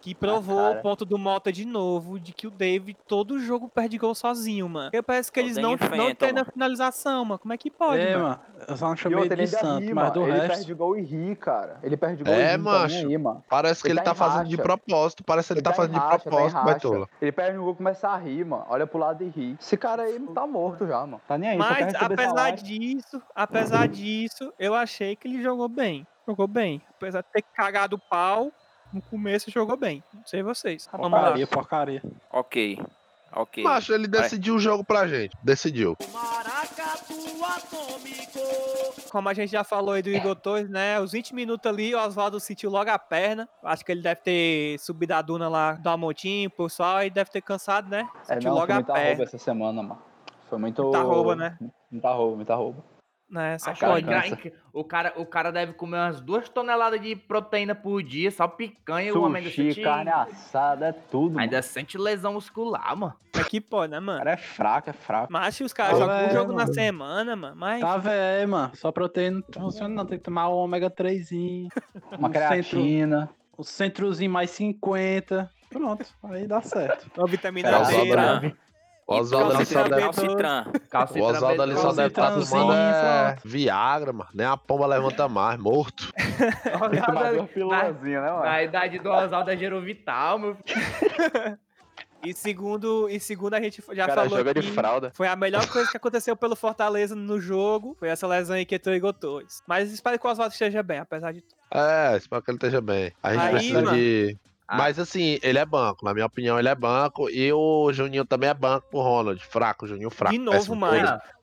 Que 0.04 0.14
provou 0.14 0.58
cara. 0.58 0.80
o 0.80 0.82
ponto 0.82 1.06
do 1.06 1.18
Mota 1.18 1.50
de 1.50 1.64
novo, 1.66 2.20
de 2.20 2.34
que 2.34 2.46
o 2.46 2.52
David 2.52 2.98
todo 3.08 3.40
jogo 3.40 3.70
perde 3.70 3.98
gol 3.98 4.14
sozinho, 4.14 4.68
mano. 4.68 4.92
Porque 4.92 5.02
parece 5.02 5.32
que 5.32 5.40
eles 5.40 5.56
não, 5.56 5.64
não 5.70 5.74
enfrenta, 5.76 6.16
tem 6.26 6.34
na 6.34 6.44
finalização, 6.44 7.24
mano. 7.24 7.40
Como 7.40 7.54
é 7.54 7.58
que 7.58 7.72
pode, 7.72 8.02
É, 8.02 8.18
mano? 8.18 8.38
Eu 8.68 8.76
só 8.76 8.90
não 8.90 8.98
chamei 8.98 9.18
outra, 9.18 9.34
ele 9.34 9.44
ele 9.44 9.50
de 9.50 9.56
ainda 9.56 9.68
santo, 9.68 9.86
ri, 9.86 9.94
mas 9.94 10.12
do 10.12 10.22
Ele 10.24 10.32
resto. 10.34 10.48
perde 10.56 10.74
gol 10.74 10.98
e 10.98 11.02
ri, 11.04 11.36
cara. 11.38 11.80
Ele 11.82 11.96
perde 11.96 12.22
gol 12.24 12.34
É, 12.34 12.38
e 12.38 12.42
ri, 12.44 12.52
tá 12.52 12.58
macho. 12.58 12.96
aí, 12.98 13.18
mano. 13.18 13.44
Parece 13.50 13.82
que 13.82 13.88
Ele 13.88 13.94
ele 14.00 14.04
tá 14.06 14.12
tá 14.12 14.16
fazendo 14.16 14.48
de 14.50 14.56
racha. 14.58 14.64
propósito. 14.64 15.24
Parece 15.24 15.48
que 15.48 15.54
ele 15.54 15.62
tá 15.62 15.72
em 15.72 15.74
fazendo 15.74 15.94
de 15.94 16.00
racha, 16.00 16.10
tá 16.10 16.16
em 16.16 16.20
propósito, 16.30 16.64
baitola. 16.66 17.10
Ele 17.22 17.32
perde 17.32 17.58
um 17.58 17.64
gol 17.64 17.74
e 17.74 17.76
começa 17.78 18.10
a 18.10 18.18
rir, 18.18 18.46
mano. 18.46 18.66
Olha 18.68 18.86
pro 18.86 19.00
lado 19.00 19.24
e 19.24 19.30
ri. 19.30 19.58
Esse 19.60 19.78
cara 19.78 20.04
aí 20.04 20.20
tá 20.36 20.46
morto 20.46 20.86
já, 20.86 21.00
mano. 21.00 21.22
Tá 21.26 21.38
nem 21.38 21.52
aí, 21.52 21.58
Mas 21.58 21.96
apesar 21.96 22.52
disso, 22.52 23.22
apesar 23.34 23.88
disso, 23.88 24.52
eu 24.60 24.76
achei 24.76 25.16
que 25.16 25.30
ele 25.30 25.42
jogou 25.42 25.70
bem. 25.70 26.06
Jogou 26.28 26.48
bem. 26.48 26.82
Apesar 26.98 27.22
de 27.22 27.28
ter 27.32 27.42
cagado 27.54 27.96
o 27.96 28.00
pau, 28.00 28.52
no 28.94 29.02
começo 29.02 29.50
jogou 29.52 29.76
bem. 29.76 30.04
Não 30.14 30.26
sei 30.26 30.44
vocês. 30.44 30.88
Vamos 30.92 31.12
lá. 31.12 31.20
Porcaria, 31.20 31.48
porcaria. 31.48 32.04
Ok, 32.32 32.80
ok. 33.34 33.64
Macho, 33.64 33.94
ele 33.94 34.08
Vai. 34.08 34.22
decidiu 34.22 34.56
o 34.56 34.60
jogo 34.60 34.84
pra 34.84 35.08
gente. 35.08 35.36
Decidiu. 35.44 35.98
Como 39.12 39.30
a 39.30 39.34
gente 39.34 39.52
já 39.52 39.64
falou 39.64 39.94
aí 39.94 40.02
do 40.02 40.10
Igor 40.10 40.36
Torres, 40.36 40.70
né? 40.70 41.00
Os 41.00 41.12
20 41.12 41.36
minutos 41.36 41.70
ali, 41.70 41.94
o 41.94 42.00
Oswaldo 42.00 42.40
sentiu 42.40 42.70
logo 42.72 42.90
a 42.90 42.98
perna. 42.98 43.48
Acho 43.64 43.86
que 43.86 43.92
ele 43.92 44.02
deve 44.02 44.22
ter 44.22 44.80
subido 44.80 45.14
a 45.14 45.22
duna 45.22 45.48
lá 45.48 45.74
do 45.74 45.88
Amotinho, 45.90 46.50
o 46.50 46.52
pessoal, 46.52 47.04
e 47.04 47.10
deve 47.12 47.30
ter 47.30 47.42
cansado, 47.42 47.90
né? 47.90 48.08
É, 48.28 48.34
Sentiu 48.36 48.50
não, 48.50 48.56
logo 48.56 48.68
foi 48.68 48.74
a 48.74 48.78
muita 48.78 48.94
rouba 48.94 49.06
perna. 49.08 49.24
essa 49.24 49.38
semana, 49.38 49.84
mano. 49.84 50.02
Foi 50.50 50.58
muito... 50.58 50.82
Muita 50.84 51.02
rouba, 51.02 51.36
né? 51.36 51.58
Muita 51.92 52.10
rouba, 52.12 52.36
muita 52.36 52.56
rouba. 52.56 52.84
Né? 53.30 53.58
Só 53.58 53.74
pode. 53.74 54.06
o 54.72 54.84
cara, 54.84 55.14
o 55.18 55.26
cara 55.26 55.52
deve 55.52 55.74
comer 55.74 55.98
umas 55.98 56.22
duas 56.22 56.48
toneladas 56.50 57.02
de 57.02 57.16
proteína 57.16 57.74
por 57.74 58.04
dia, 58.04 58.30
só 58.30 58.48
picanha 58.48 59.10
e 59.10 59.12
o 59.12 59.22
homem 59.24 59.38
ainda 59.40 59.50
Sushi, 59.50 59.74
sente, 59.74 59.82
carne 59.82 60.12
assada, 60.12 60.88
é 60.88 60.92
tudo, 60.92 61.40
ainda 61.40 61.58
mano. 61.58 61.64
sente 61.64 61.98
lesão 61.98 62.34
muscular, 62.34 62.96
mano. 62.96 63.16
É 63.36 63.44
que 63.44 63.60
pode, 63.60 63.92
né, 63.92 64.00
O 64.00 64.02
mano? 64.02 64.20
cara 64.20 64.32
é 64.32 64.38
fraco, 64.38 64.90
é 64.90 64.94
fraco. 64.94 65.34
Mas 65.34 65.60
os 65.60 65.74
caras 65.74 65.98
jogam 65.98 66.28
um 66.28 66.30
jogo 66.30 66.52
na 66.54 66.62
mano. 66.64 66.74
semana, 66.74 67.36
mano. 67.36 67.56
Mas 67.56 67.82
Tá 67.82 67.98
velho, 67.98 68.50
mano. 68.50 68.76
Só 68.76 68.92
proteína 68.92 69.44
não 69.56 69.62
funciona 69.64 69.94
não. 69.96 70.06
Tem 70.06 70.18
que 70.18 70.24
tomar 70.24 70.48
o 70.50 70.58
ômega 70.58 70.90
3. 70.90 71.32
Uma 72.18 72.30
um 72.30 72.32
centro, 72.32 72.32
creatina. 72.32 73.30
o 73.58 73.64
centrozinho 73.64 74.32
mais 74.32 74.52
50. 74.52 75.50
Pronto, 75.70 76.06
aí 76.26 76.46
dá 76.46 76.62
certo. 76.62 77.10
uma 77.18 77.28
vitamina 77.28 77.84
D? 77.84 78.56
O 79.06 79.16
Oswaldo 79.16 79.56
ali 79.56 79.66
só 79.66 79.84
deve. 79.88 80.02
B12. 80.02 80.80
Calcitran. 80.90 81.22
O 81.22 81.26
Oswaldo 81.26 81.62
ali 81.62 81.76
só 81.76 81.92
deve 81.92 82.08
estar 82.08 82.32
tomando 82.34 82.74
é, 82.74 83.36
Viagra, 83.44 84.14
mano. 84.14 84.30
Nem 84.34 84.48
a 84.48 84.56
pomba 84.56 84.86
levanta 84.88 85.28
mais, 85.28 85.60
morto. 85.60 86.12
Né, 86.92 87.02
mano? 87.08 88.44
na 88.44 88.64
idade 88.64 89.00
do 89.00 89.10
Oswaldo 89.10 89.52
é 89.52 89.58
Gerovital, 89.58 90.40
meu 90.40 90.56
filho. 90.56 91.58
E 92.26 92.34
segundo, 92.34 93.10
e 93.10 93.20
segundo 93.20 93.54
a 93.54 93.60
gente 93.60 93.84
já 93.92 94.08
cara 94.08 94.24
falou 94.24 94.38
joga 94.38 94.54
de 94.54 94.62
aqui, 94.62 94.72
fralda. 94.72 95.12
foi 95.14 95.28
a 95.28 95.36
melhor 95.36 95.68
coisa 95.68 95.92
que 95.92 95.98
aconteceu 95.98 96.38
pelo 96.38 96.56
Fortaleza 96.56 97.14
no 97.16 97.38
jogo, 97.38 97.98
foi 98.00 98.08
essa 98.08 98.26
lesão 98.26 98.56
aí 98.56 98.66
que 98.66 98.76
entrou 98.76 98.96
Igor 98.96 99.12
Torres. 99.12 99.62
Mas 99.68 99.92
espero 99.92 100.18
que 100.18 100.26
o 100.26 100.30
Oswaldo 100.30 100.54
esteja 100.54 100.82
bem, 100.82 101.00
apesar 101.00 101.34
de 101.34 101.42
tudo. 101.42 101.58
É, 101.70 102.16
espero 102.16 102.42
que 102.42 102.50
ele 102.52 102.56
esteja 102.56 102.80
bem. 102.80 103.12
A 103.22 103.34
gente 103.34 103.42
Aí, 103.44 103.52
precisa 103.52 103.82
mano. 103.82 103.98
de. 103.98 104.38
Ah. 104.68 104.78
Mas 104.78 104.98
assim, 105.00 105.40
ele 105.44 105.60
é 105.60 105.66
banco. 105.66 106.06
Na 106.06 106.14
minha 106.14 106.26
opinião, 106.26 106.58
ele 106.58 106.70
é 106.70 106.76
banco. 106.76 107.30
E 107.30 107.52
o 107.52 107.92
Juninho 107.92 108.26
também 108.26 108.50
é 108.50 108.54
banco 108.54 108.88
pro 108.90 109.00
Ronald. 109.02 109.44
Fraco, 109.46 109.86
Juninho 109.88 110.10
fraco. 110.10 110.34
De 110.34 110.40
novo. 110.40 110.76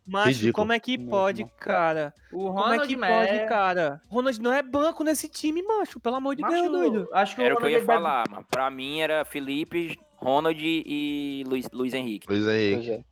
Macho, 0.06 0.28
Ridículo. 0.28 0.52
como 0.54 0.72
é 0.72 0.80
que 0.80 0.98
pode, 0.98 1.44
cara? 1.60 2.12
O 2.32 2.46
Como 2.48 2.58
é 2.58 2.62
Ronald 2.62 2.88
que 2.88 2.96
Mer- 2.96 3.28
pode, 3.28 3.48
cara? 3.48 4.02
Ronald 4.08 4.40
não 4.40 4.52
é 4.52 4.60
banco 4.62 5.04
nesse 5.04 5.28
time, 5.28 5.62
macho. 5.62 6.00
Pelo 6.00 6.16
amor 6.16 6.34
de 6.34 6.42
Macho, 6.42 6.54
Deus, 6.54 6.72
doido. 6.72 7.08
Acho 7.12 7.36
que 7.36 7.42
Era 7.42 7.54
o 7.54 7.58
que 7.58 7.62
eu 7.64 7.68
Ronald 7.68 7.86
ia 7.86 7.86
falar, 7.94 8.24
mano. 8.28 8.44
Pra 8.50 8.68
mim 8.70 9.00
era 9.00 9.24
Felipe, 9.24 9.96
Ronald 10.16 10.58
e 10.60 11.44
Luiz, 11.46 11.68
Luiz 11.72 11.94
Henrique. 11.94 12.26
Luiz 12.28 12.44
Henrique. 12.48 13.04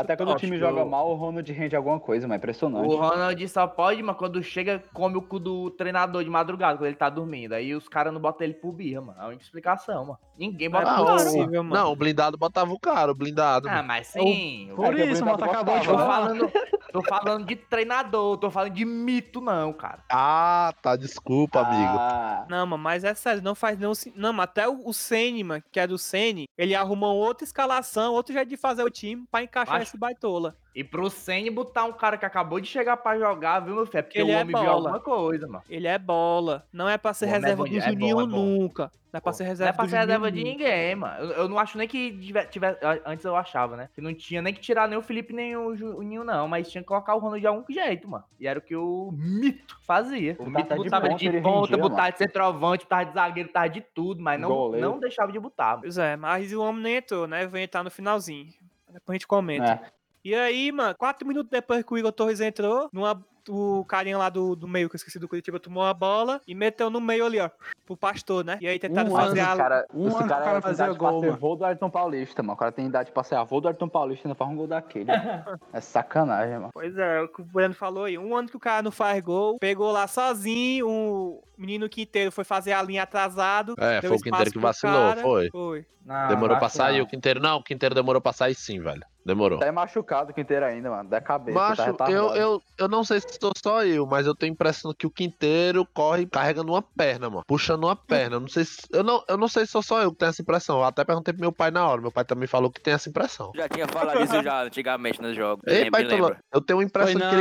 Até 0.00 0.16
quando 0.16 0.28
o 0.28 0.32
Acho 0.32 0.40
time 0.44 0.52
que 0.56 0.60
joga 0.60 0.80
eu- 0.80 0.86
mal, 0.88 1.10
o 1.10 1.14
Ronald 1.14 1.50
rende 1.52 1.74
alguma 1.74 1.98
coisa, 1.98 2.26
mas 2.28 2.36
é 2.36 2.38
impressionante. 2.38 2.86
O 2.92 2.96
Ronald 2.96 3.48
só 3.48 3.66
pode, 3.66 4.02
mas 4.02 4.16
quando 4.16 4.42
chega, 4.42 4.82
come 4.92 5.16
o 5.16 5.22
cu 5.22 5.38
do 5.38 5.70
treinador 5.70 6.22
de 6.24 6.30
madrugada, 6.30 6.78
quando 6.78 6.86
ele 6.86 6.96
tá 6.96 7.08
dormindo. 7.10 7.52
Aí 7.54 7.74
os 7.74 7.88
caras 7.88 8.12
não 8.12 8.20
botam 8.20 8.44
ele 8.44 8.54
pro 8.54 8.70
birra, 8.72 9.00
mano. 9.00 9.18
É 9.20 9.24
a 9.24 9.28
única 9.28 9.42
explicação, 9.42 10.04
mano. 10.04 10.18
Ninguém 10.38 10.70
bota 10.70 10.84
Não 10.84 10.90
é 10.92 10.94
pro 10.96 11.04
cara, 11.04 11.16
mano. 11.18 11.24
possível, 11.32 11.64
mano. 11.64 11.82
Não, 11.84 11.92
o 11.92 11.96
blindado 11.96 12.36
botava 12.38 12.72
o 12.72 12.78
cara, 12.78 13.10
o 13.10 13.14
blindado. 13.14 13.68
Ah, 13.68 13.72
mano. 13.76 13.88
mas 13.88 14.06
sim. 14.06 14.70
Por 14.76 14.98
É 14.98 15.04
isso, 15.06 15.22
o 15.22 15.26
mano, 15.26 15.36
Blindado 15.38 15.44
acabou 15.44 15.78
de 15.80 15.86
Tô 15.86 15.92
falar. 15.98 16.06
falando, 16.06 16.50
tô 16.92 17.02
falando 17.02 17.46
de 17.46 17.56
treinador, 17.56 18.36
tô 18.38 18.50
falando 18.50 18.72
de 18.72 18.84
mito, 18.84 19.40
não, 19.40 19.72
cara. 19.72 20.02
Ah, 20.10 20.72
tá. 20.82 20.96
Desculpa, 20.96 21.60
amigo. 21.60 21.98
Ah, 21.98 22.46
Não, 22.48 22.66
mano, 22.66 22.82
mas 22.82 23.04
é 23.04 23.14
sério, 23.14 23.42
não 23.42 23.54
faz 23.54 23.78
não. 23.78 23.94
se- 23.94 24.12
Não, 24.16 24.32
mas 24.32 24.44
até 24.44 24.68
o, 24.68 24.82
o 24.86 24.92
Sene, 24.92 25.44
mano, 25.44 25.62
que 25.70 25.78
é 25.80 25.86
do 25.86 25.98
Sene, 25.98 26.48
ele 26.56 26.74
arrumou 26.74 27.16
outra 27.16 27.44
escalação, 27.44 28.12
outro 28.14 28.32
jeito 28.32 28.48
de 28.48 28.56
fazer 28.56 28.82
o 28.82 28.90
time 28.90 29.24
pra 29.30 29.42
encaixar 29.42 29.74
Macho. 29.78 29.90
esse 29.90 29.98
baitola. 29.98 30.56
E 30.74 30.84
pro 30.84 31.10
Senni 31.10 31.50
botar 31.50 31.84
um 31.84 31.92
cara 31.92 32.16
que 32.16 32.24
acabou 32.24 32.60
de 32.60 32.68
chegar 32.68 32.96
pra 32.98 33.18
jogar, 33.18 33.60
viu, 33.60 33.74
meu 33.74 33.86
filho? 33.86 33.98
É 33.98 34.02
porque 34.02 34.18
Ele 34.20 34.30
o 34.30 34.34
é 34.34 34.40
homem 34.42 34.46
viu 34.54 34.64
bola. 34.64 34.72
alguma 34.90 35.00
coisa, 35.00 35.46
mano. 35.48 35.64
Ele 35.68 35.88
é 35.88 35.98
bola. 35.98 36.66
Não 36.72 36.88
é 36.88 36.96
pra 36.96 37.12
ser 37.14 37.26
não 37.26 37.32
é 37.32 37.36
reserva 37.36 37.64
do 37.64 37.76
é 37.76 37.80
bom, 37.80 37.86
Juninho 37.90 38.20
é 38.20 38.26
nunca. 38.26 38.92
Não 39.12 39.18
é 39.18 39.20
pra 39.20 39.32
ser 39.32 39.42
Não 39.44 39.48
reserva 39.50 39.70
é 39.70 39.72
pra 39.74 39.84
do 39.86 39.90
ser 39.90 39.96
reserva 39.96 40.30
de 40.30 40.44
ninguém, 40.44 40.94
mano. 40.94 41.24
Eu, 41.24 41.30
eu 41.30 41.48
não 41.48 41.58
acho 41.58 41.76
nem 41.78 41.88
que 41.88 42.12
tiver, 42.18 42.44
tiver- 42.46 42.78
Antes 43.06 43.24
eu 43.24 43.34
achava, 43.34 43.76
né? 43.76 43.88
Que 43.94 44.00
não 44.00 44.14
tinha 44.14 44.40
nem 44.42 44.52
que 44.54 44.60
tirar 44.60 44.86
nem 44.86 44.96
o 44.98 45.02
Felipe 45.02 45.32
nem 45.32 45.56
o 45.56 45.74
Juninho, 45.74 46.22
não. 46.22 46.46
Mas 46.46 46.70
tinha 46.70 46.82
que 46.82 46.86
colocar 46.88 47.14
o 47.14 47.18
Ronald 47.18 47.40
de 47.40 47.46
algum 47.46 47.64
jeito, 47.72 48.06
mano. 48.06 48.24
E 48.38 48.46
era 48.46 48.58
o 48.58 48.62
que 48.62 48.76
o 48.76 49.10
Mito 49.12 49.76
fazia. 49.86 50.36
O 50.38 50.44
Mito 50.48 50.68
tá 50.68 50.76
de 50.76 50.84
botava 50.84 51.06
ponta, 51.08 51.18
de 51.18 51.26
ele 51.26 51.40
ponta, 51.40 51.60
rendia, 51.60 51.76
botava 51.78 52.02
mano. 52.02 52.12
de 52.12 52.18
centroavante, 52.18 52.84
botava 52.84 53.04
de 53.06 53.14
zagueiro, 53.14 53.48
botava 53.48 53.68
de 53.70 53.80
tudo, 53.80 54.22
mas 54.22 54.38
não, 54.40 54.48
Goleiro. 54.50 54.88
não 54.90 55.00
deixava 55.00 55.32
de 55.32 55.40
botar. 55.40 55.70
mano. 55.70 55.80
Pois 55.82 55.98
é, 55.98 56.14
mas 56.14 56.52
o 56.52 56.60
homem 56.62 56.82
nem 56.82 56.96
entrou, 56.96 57.26
né? 57.26 57.46
Vai 57.46 57.62
entrar 57.62 57.82
no 57.82 57.90
finalzinho. 57.90 58.46
Depois 58.92 59.08
a 59.08 59.12
gente 59.14 59.26
comenta. 59.26 59.72
é. 59.84 59.97
E 60.24 60.34
aí, 60.34 60.72
mano, 60.72 60.94
quatro 60.96 61.26
minutos 61.26 61.50
depois 61.50 61.84
que 61.84 61.92
o 61.92 61.98
Igor 61.98 62.12
Torres 62.12 62.40
entrou, 62.40 62.88
numa, 62.92 63.24
o 63.48 63.84
carinha 63.84 64.18
lá 64.18 64.28
do, 64.28 64.54
do 64.54 64.68
meio, 64.68 64.88
que 64.88 64.96
eu 64.96 64.98
esqueci 64.98 65.18
do 65.18 65.28
Curitiba, 65.28 65.58
tomou 65.58 65.84
a 65.84 65.94
bola 65.94 66.40
e 66.46 66.54
meteu 66.54 66.90
no 66.90 67.00
meio 67.00 67.26
ali, 67.26 67.40
ó, 67.40 67.50
pro 67.86 67.96
pastor, 67.96 68.44
né? 68.44 68.58
E 68.60 68.68
aí 68.68 68.78
tentaram 68.78 69.10
Um 69.10 69.16
fazer 69.16 69.40
ano, 69.40 69.52
a. 69.52 69.56
Cara, 69.56 69.86
Um 69.94 70.08
esse 70.08 70.16
ano 70.16 70.28
cara, 70.28 70.44
cara 70.44 70.52
tem 70.52 70.62
fazer 70.62 70.82
idade 70.82 70.98
pra 70.98 71.10
gol, 71.10 71.20
ser 71.20 71.56
do 71.56 71.64
Ayrton 71.64 71.90
Paulista, 71.90 72.42
mano. 72.42 72.52
O 72.54 72.56
cara 72.56 72.72
tem 72.72 72.86
idade 72.86 73.12
pra 73.12 73.22
ser 73.22 73.34
avô 73.36 73.60
do 73.60 73.68
Ayrton 73.68 73.88
Paulista 73.88 74.26
e 74.26 74.28
ainda 74.28 74.34
faz 74.34 74.50
um 74.50 74.56
gol 74.56 74.66
daquele. 74.66 75.10
é 75.72 75.80
sacanagem, 75.80 76.54
mano. 76.54 76.70
Pois 76.72 76.96
é, 76.96 77.22
o 77.22 77.28
que 77.28 77.40
o 77.40 77.44
Breno 77.44 77.74
falou 77.74 78.04
aí. 78.04 78.18
Um 78.18 78.36
ano 78.36 78.48
que 78.48 78.56
o 78.56 78.60
cara 78.60 78.82
não 78.82 78.90
faz 78.90 79.22
gol, 79.22 79.58
pegou 79.58 79.90
lá 79.90 80.06
sozinho, 80.06 80.88
o 80.88 81.42
menino 81.56 81.88
Quinteiro 81.88 82.30
foi 82.30 82.44
fazer 82.44 82.72
a 82.72 82.82
linha 82.82 83.02
atrasado. 83.02 83.74
É, 83.78 84.00
deu 84.00 84.10
foi 84.10 84.18
o 84.18 84.22
Quinteiro 84.22 84.50
que 84.52 84.58
vacilou, 84.58 85.08
cara. 85.08 85.20
foi. 85.20 85.50
Foi. 85.50 85.86
Não, 86.08 86.28
Demorou 86.28 86.56
pra 86.56 86.70
sair 86.70 86.98
não. 86.98 87.04
o 87.04 87.06
Quinteiro. 87.06 87.38
Não, 87.38 87.58
o 87.58 87.62
Quinteiro 87.62 87.94
demorou 87.94 88.18
pra 88.18 88.32
sair 88.32 88.54
sim, 88.54 88.80
velho. 88.80 89.04
Demorou. 89.26 89.58
Tá 89.58 89.66
é 89.66 89.70
machucado 89.70 90.30
o 90.30 90.34
Quinteiro 90.34 90.64
ainda, 90.64 90.88
mano. 90.88 91.10
Da 91.10 91.20
cabeça. 91.20 91.58
Macho, 91.58 91.92
tá 91.92 92.10
eu, 92.10 92.34
eu, 92.34 92.62
eu 92.78 92.88
não 92.88 93.04
sei 93.04 93.20
se 93.20 93.37
sou 93.40 93.52
só 93.62 93.84
eu, 93.84 94.06
mas 94.06 94.26
eu 94.26 94.34
tenho 94.34 94.52
a 94.52 94.54
impressão 94.54 94.92
que 94.96 95.06
o 95.06 95.10
Quinteiro 95.10 95.86
corre 95.94 96.26
carregando 96.26 96.72
uma 96.72 96.82
perna, 96.82 97.28
mano. 97.28 97.44
Puxando 97.46 97.84
uma 97.84 97.96
perna. 97.96 98.36
Eu 98.36 98.40
não 98.40 98.48
sei 98.48 98.64
se, 98.64 98.78
eu, 98.92 99.02
não, 99.02 99.22
eu 99.28 99.36
não 99.36 99.48
sei 99.48 99.64
se 99.66 99.72
sou 99.72 99.82
só 99.82 100.02
eu 100.02 100.12
que 100.12 100.18
tenho 100.18 100.30
essa 100.30 100.42
impressão. 100.42 100.78
Eu 100.78 100.84
até 100.84 101.04
perguntei 101.04 101.32
pro 101.32 101.40
meu 101.40 101.52
pai 101.52 101.70
na 101.70 101.86
hora. 101.86 102.00
Meu 102.00 102.12
pai 102.12 102.24
também 102.24 102.46
falou 102.46 102.70
que 102.70 102.80
tem 102.80 102.94
essa 102.94 103.08
impressão. 103.08 103.52
Já 103.54 103.68
tinha 103.68 103.86
falado 103.88 104.22
isso 104.22 104.42
já 104.42 104.62
antigamente 104.64 105.20
nos 105.22 105.36
jogos. 105.36 105.62
Ei, 105.66 105.90
pai, 105.90 106.04
lembra? 106.04 106.38
eu 106.52 106.60
tenho 106.60 106.80
a 106.80 106.84
impressão 106.84 107.20
Foi 107.20 107.30
que 107.30 107.36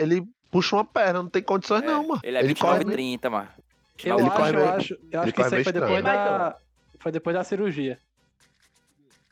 ele, 0.00 0.12
ele 0.18 0.26
puxa 0.50 0.76
uma 0.76 0.84
perna. 0.84 1.22
Não 1.22 1.30
tem 1.30 1.42
condições, 1.42 1.82
É, 1.82 1.86
não, 1.86 2.06
mano. 2.08 2.20
Ele 2.22 2.36
é 2.36 2.40
ele 2.40 2.48
29 2.48 2.78
corre 2.84 2.92
e 2.92 2.96
30, 2.96 3.30
mano. 3.30 3.48
Eu 4.04 4.18
Ele 4.18 4.26
acho, 4.26 4.36
corre 4.36 4.50
eu 4.50 4.54
meio- 4.54 4.68
acho, 4.70 4.94
eu 4.94 4.98
ele 5.02 5.16
acho 5.16 5.32
que 5.32 5.40
isso 5.42 5.54
aí 5.54 5.64
foi 5.64 5.72
depois 5.72 6.04
da. 6.04 6.56
Foi 6.98 7.12
depois 7.12 7.36
da 7.36 7.44
cirurgia. 7.44 7.98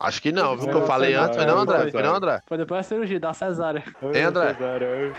Acho 0.00 0.22
que 0.22 0.32
não, 0.32 0.56
viu? 0.56 0.64
Foi 0.64 0.72
Que 0.72 0.78
eu 0.78 0.86
falei 0.86 1.14
foi 1.14 1.22
antes. 1.22 1.36
Foi 1.36 1.44
não, 1.46 1.58
André? 1.58 1.90
Foi 1.90 2.02
não, 2.02 2.14
André? 2.14 2.42
Foi 2.46 2.56
depois 2.56 2.78
da 2.78 2.82
cirurgia, 2.82 3.20
da 3.20 3.34
cesárea. 3.34 3.84
Hein, 4.02 4.22
André? 4.22 4.56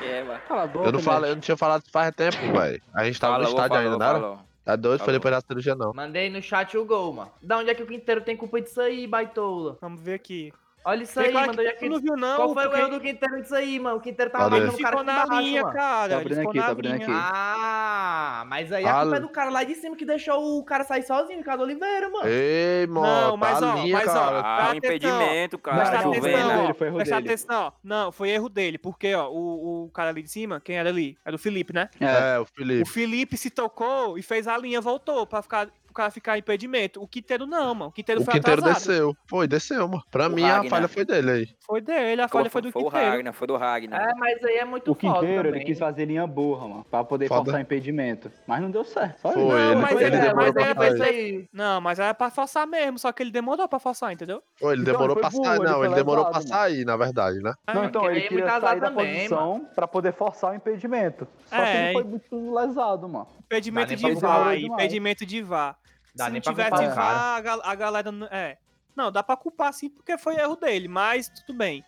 É, 0.02 0.24
mano. 0.24 0.40
Cala 0.48 0.64
a 0.64 0.68
boca. 0.68 0.88
Eu 0.88 0.92
não 0.92 1.00
falei, 1.00 1.32
eu 1.32 1.36
não 1.36 1.42
tinha 1.42 1.56
falado 1.56 1.84
faz 1.92 2.12
tempo, 2.16 2.38
velho. 2.52 2.82
A 2.94 3.04
gente 3.06 3.20
tava 3.20 3.38
no 3.38 3.44
Falou, 3.44 3.60
estádio 3.60 3.78
ainda, 3.78 3.92
falou, 3.92 4.00
não 4.00 4.06
era? 4.08 4.20
falou. 4.20 4.40
Tá 4.66 4.76
doido? 4.76 5.00
Foi 5.00 5.06
Falou. 5.08 5.20
depois 5.20 5.34
da 5.36 5.42
cirurgia, 5.42 5.76
não. 5.76 5.94
Mandei 5.94 6.30
no 6.30 6.42
chat 6.42 6.78
o 6.78 6.86
gol, 6.86 7.14
mano. 7.14 7.32
Da 7.42 7.58
onde 7.58 7.70
é 7.70 7.76
que 7.76 7.84
o 7.84 7.88
Quinteiro 7.88 8.22
tem 8.22 8.36
culpa 8.36 8.60
disso 8.62 8.82
aí, 8.82 9.06
baitola? 9.08 9.78
Vamos 9.82 10.02
ver 10.02 10.16
aqui. 10.16 10.52
Olha 10.84 11.04
isso 11.04 11.14
Tem 11.14 11.26
aí, 11.28 11.34
cara 11.34 11.48
mano. 11.48 11.60
que 11.60 11.68
é 11.68 11.74
que... 11.74 11.90
não 11.90 12.00
viu, 12.02 12.16
não. 12.18 12.36
Qual 12.38 12.54
foi 12.54 12.68
o 12.68 12.76
erro 12.76 12.90
do 12.90 13.00
Quinteiro 13.00 13.42
disso 13.42 13.54
aí, 13.56 13.80
mano? 13.80 13.98
O 13.98 14.02
Quinteiro 14.02 14.32
tava 14.32 14.46
Cadê? 14.50 14.62
Marcando 14.62 14.80
o 14.80 14.82
cara 14.82 14.98
ficou 14.98 15.04
na 15.04 15.42
linha, 15.42 15.62
mano. 15.62 15.74
cara. 15.76 16.06
Ele 16.06 16.14
abrindo 16.22 16.38
ficou 16.38 16.50
aqui, 16.50 16.60
na 16.60 16.66
tô 16.66 16.72
abrindo 16.72 16.94
linha. 16.96 17.06
aqui. 17.08 17.14
Ah, 17.34 18.44
mas 18.48 18.72
aí 18.72 18.86
a 18.86 19.02
culpa 19.02 19.18
é 19.18 19.20
do 19.20 19.30
cara 19.30 19.50
lá 19.52 19.64
de 19.64 19.76
cima 19.76 19.96
que 19.96 20.06
deixou 20.06 20.58
o 20.60 20.64
cara 20.64 20.84
sair 20.84 21.04
sozinho, 21.04 21.38
Ricardo 21.40 21.62
Oliveira, 21.64 22.10
mano. 22.10 22.28
Ei, 22.28 22.88
Não, 22.88 22.94
mano, 23.02 23.38
mas, 23.38 23.60
tá 23.60 23.74
ó, 23.76 23.76
linha, 23.82 23.96
mas, 23.98 24.08
ó, 24.10 24.14
cara. 24.14 24.42
Ah, 24.44 24.72
um 24.72 24.76
impedimento, 24.76 25.58
cara. 25.60 25.78
Presta 25.78 26.02
Não, 26.02 26.12
atenção, 26.12 26.66
ó. 26.70 26.74
foi 26.74 26.88
erro 26.88 26.96
Presta 26.98 27.16
dele. 27.16 27.28
atenção, 27.28 27.64
ó. 27.68 27.72
Não, 27.84 28.12
foi 28.12 28.30
erro 28.30 28.50
dele, 28.50 28.78
porque, 28.78 29.14
ó, 29.14 29.30
o, 29.30 29.86
o 29.86 29.90
cara 29.92 30.10
ali 30.10 30.24
de 30.24 30.32
cima, 30.32 30.60
quem 30.60 30.78
era 30.78 30.90
ali? 30.90 31.18
Era 31.24 31.36
o 31.36 31.40
Felipe, 31.40 31.74
né? 31.74 31.90
É, 32.00 32.36
É, 32.36 32.40
o 32.40 32.44
O 32.44 32.46
Felipe. 32.46 32.90
Felipe 32.90 33.38
se 33.38 33.50
tocou 33.50 34.18
e 34.18 34.22
fez 34.24 34.48
a 34.48 34.58
linha, 34.58 34.82
voltou 34.82 35.26
pra 35.28 35.42
ficar, 35.42 35.68
o 35.92 35.94
cara 35.94 36.10
ficar 36.12 36.38
impedimento. 36.38 37.02
O 37.02 37.08
Quinteiro 37.08 37.46
não, 37.46 37.76
mano. 37.76 37.90
O 37.90 37.92
Quinteiro 37.92 38.22
O 38.22 38.26
foi 38.26 38.34
Quinteiro 38.36 38.62
atrasado. 38.62 38.80
desceu. 38.88 39.16
Foi, 39.30 39.48
desceu, 39.48 39.88
mano. 39.88 40.04
Pra 40.10 40.28
O 40.28 40.32
mim, 40.32 40.44
a 40.44 40.54
Ragnar. 40.56 40.70
falha 40.70 40.88
foi 40.88 41.06
dele 41.06 41.32
aí. 41.32 41.48
Foi 41.66 41.82
dele, 41.82 42.22
a 42.22 42.28
falha 42.28 42.50
foi 42.50 42.62
do 42.62 42.72
Foi 42.72 42.82
o 42.82 42.86
Quinteiro. 42.86 43.10
Ragnar, 43.12 43.34
foi 43.34 43.48
do 43.48 43.58
Ragnar. 43.58 44.10
É, 44.10 44.14
mas 44.16 44.44
aí 44.44 44.56
é 44.58 44.66
muito 44.66 44.92
o 44.92 44.96
foda 44.96 45.20
Quinteiro, 45.20 45.48
ele 45.50 45.60
quis 45.64 45.78
fazer 45.80 46.06
linha 46.06 46.26
burra, 46.26 46.68
mano. 46.68 46.86
Pra 46.90 47.04
poder 47.04 47.28
Foda. 47.28 47.44
forçar 47.46 47.62
impedimento. 47.62 48.32
Mas 48.48 48.62
não 48.62 48.72
deu 48.72 48.84
certo. 48.84 49.20
Só 49.22 49.32
Foi, 49.32 49.42
isso. 49.44 49.52
ele, 49.58 49.76
mas 49.76 49.92
ele 50.02 50.16
é- 50.16 50.20
demorou 50.20 50.54
mas 50.54 50.74
pra 50.74 50.86
é- 50.88 50.94
isso 50.94 51.04
aí. 51.04 51.46
Não, 51.54 51.82
mas 51.82 52.00
era 52.00 52.14
pra 52.14 52.30
forçar 52.30 52.66
mesmo, 52.68 52.98
só 53.00 53.12
que 53.12 53.22
ele 53.24 53.32
demorou 53.32 53.68
pra 53.68 53.80
forçar, 53.80 54.12
entendeu? 54.14 54.42
Foi, 54.60 54.74
ele 54.74 54.82
Então, 54.82 54.94
demorou 54.94 55.16
foi 55.16 55.22
pra 55.22 55.32
sair. 55.32 55.60
Não, 55.60 55.78
foi 55.78 55.86
ele 55.88 55.96
demorou 55.96 56.26
pra 56.26 56.42
sair, 56.42 56.86
na 56.86 56.98
verdade, 56.98 57.40
né? 57.40 57.54
Não, 57.74 57.86
então, 57.86 58.02
porque 58.02 58.16
ele 58.18 58.26
é 58.26 58.28
queria 58.30 58.46
muito 58.46 58.62
sair 58.62 58.80
da 58.80 58.90
também, 58.90 59.14
posição 59.16 59.68
pra 59.76 59.88
poder 59.88 60.14
forçar 60.14 60.52
o 60.52 60.56
impedimento. 60.56 61.28
Só 61.46 61.56
que 61.56 61.62
É, 61.62 61.84
ele 61.86 61.94
foi 61.94 62.04
muito 62.04 62.54
lesado, 62.56 63.08
mano. 63.10 63.28
Impedimento 63.46 63.96
de 63.96 64.16
demais. 64.16 64.64
impedimento 64.64 65.26
de 65.26 65.42
VAR. 65.42 65.76
Dá 66.16 66.26
Se 66.26 66.32
nem 66.32 66.42
não 66.46 66.54
pra 66.54 66.70
culpar 66.70 66.94
cara. 66.96 67.62
A, 67.64 67.72
a 67.72 67.76
galera. 67.76 68.12
não- 68.12 68.28
É. 68.28 68.58
Não, 68.96 69.12
dá 69.12 69.24
pra 69.24 69.38
culpar 69.38 69.74
sim, 69.74 69.90
porque 69.90 70.18
foi 70.18 70.36
erro 70.36 70.56
dele, 70.58 70.88
mas 70.88 71.30
tudo 71.30 71.58
bem. 71.58 71.84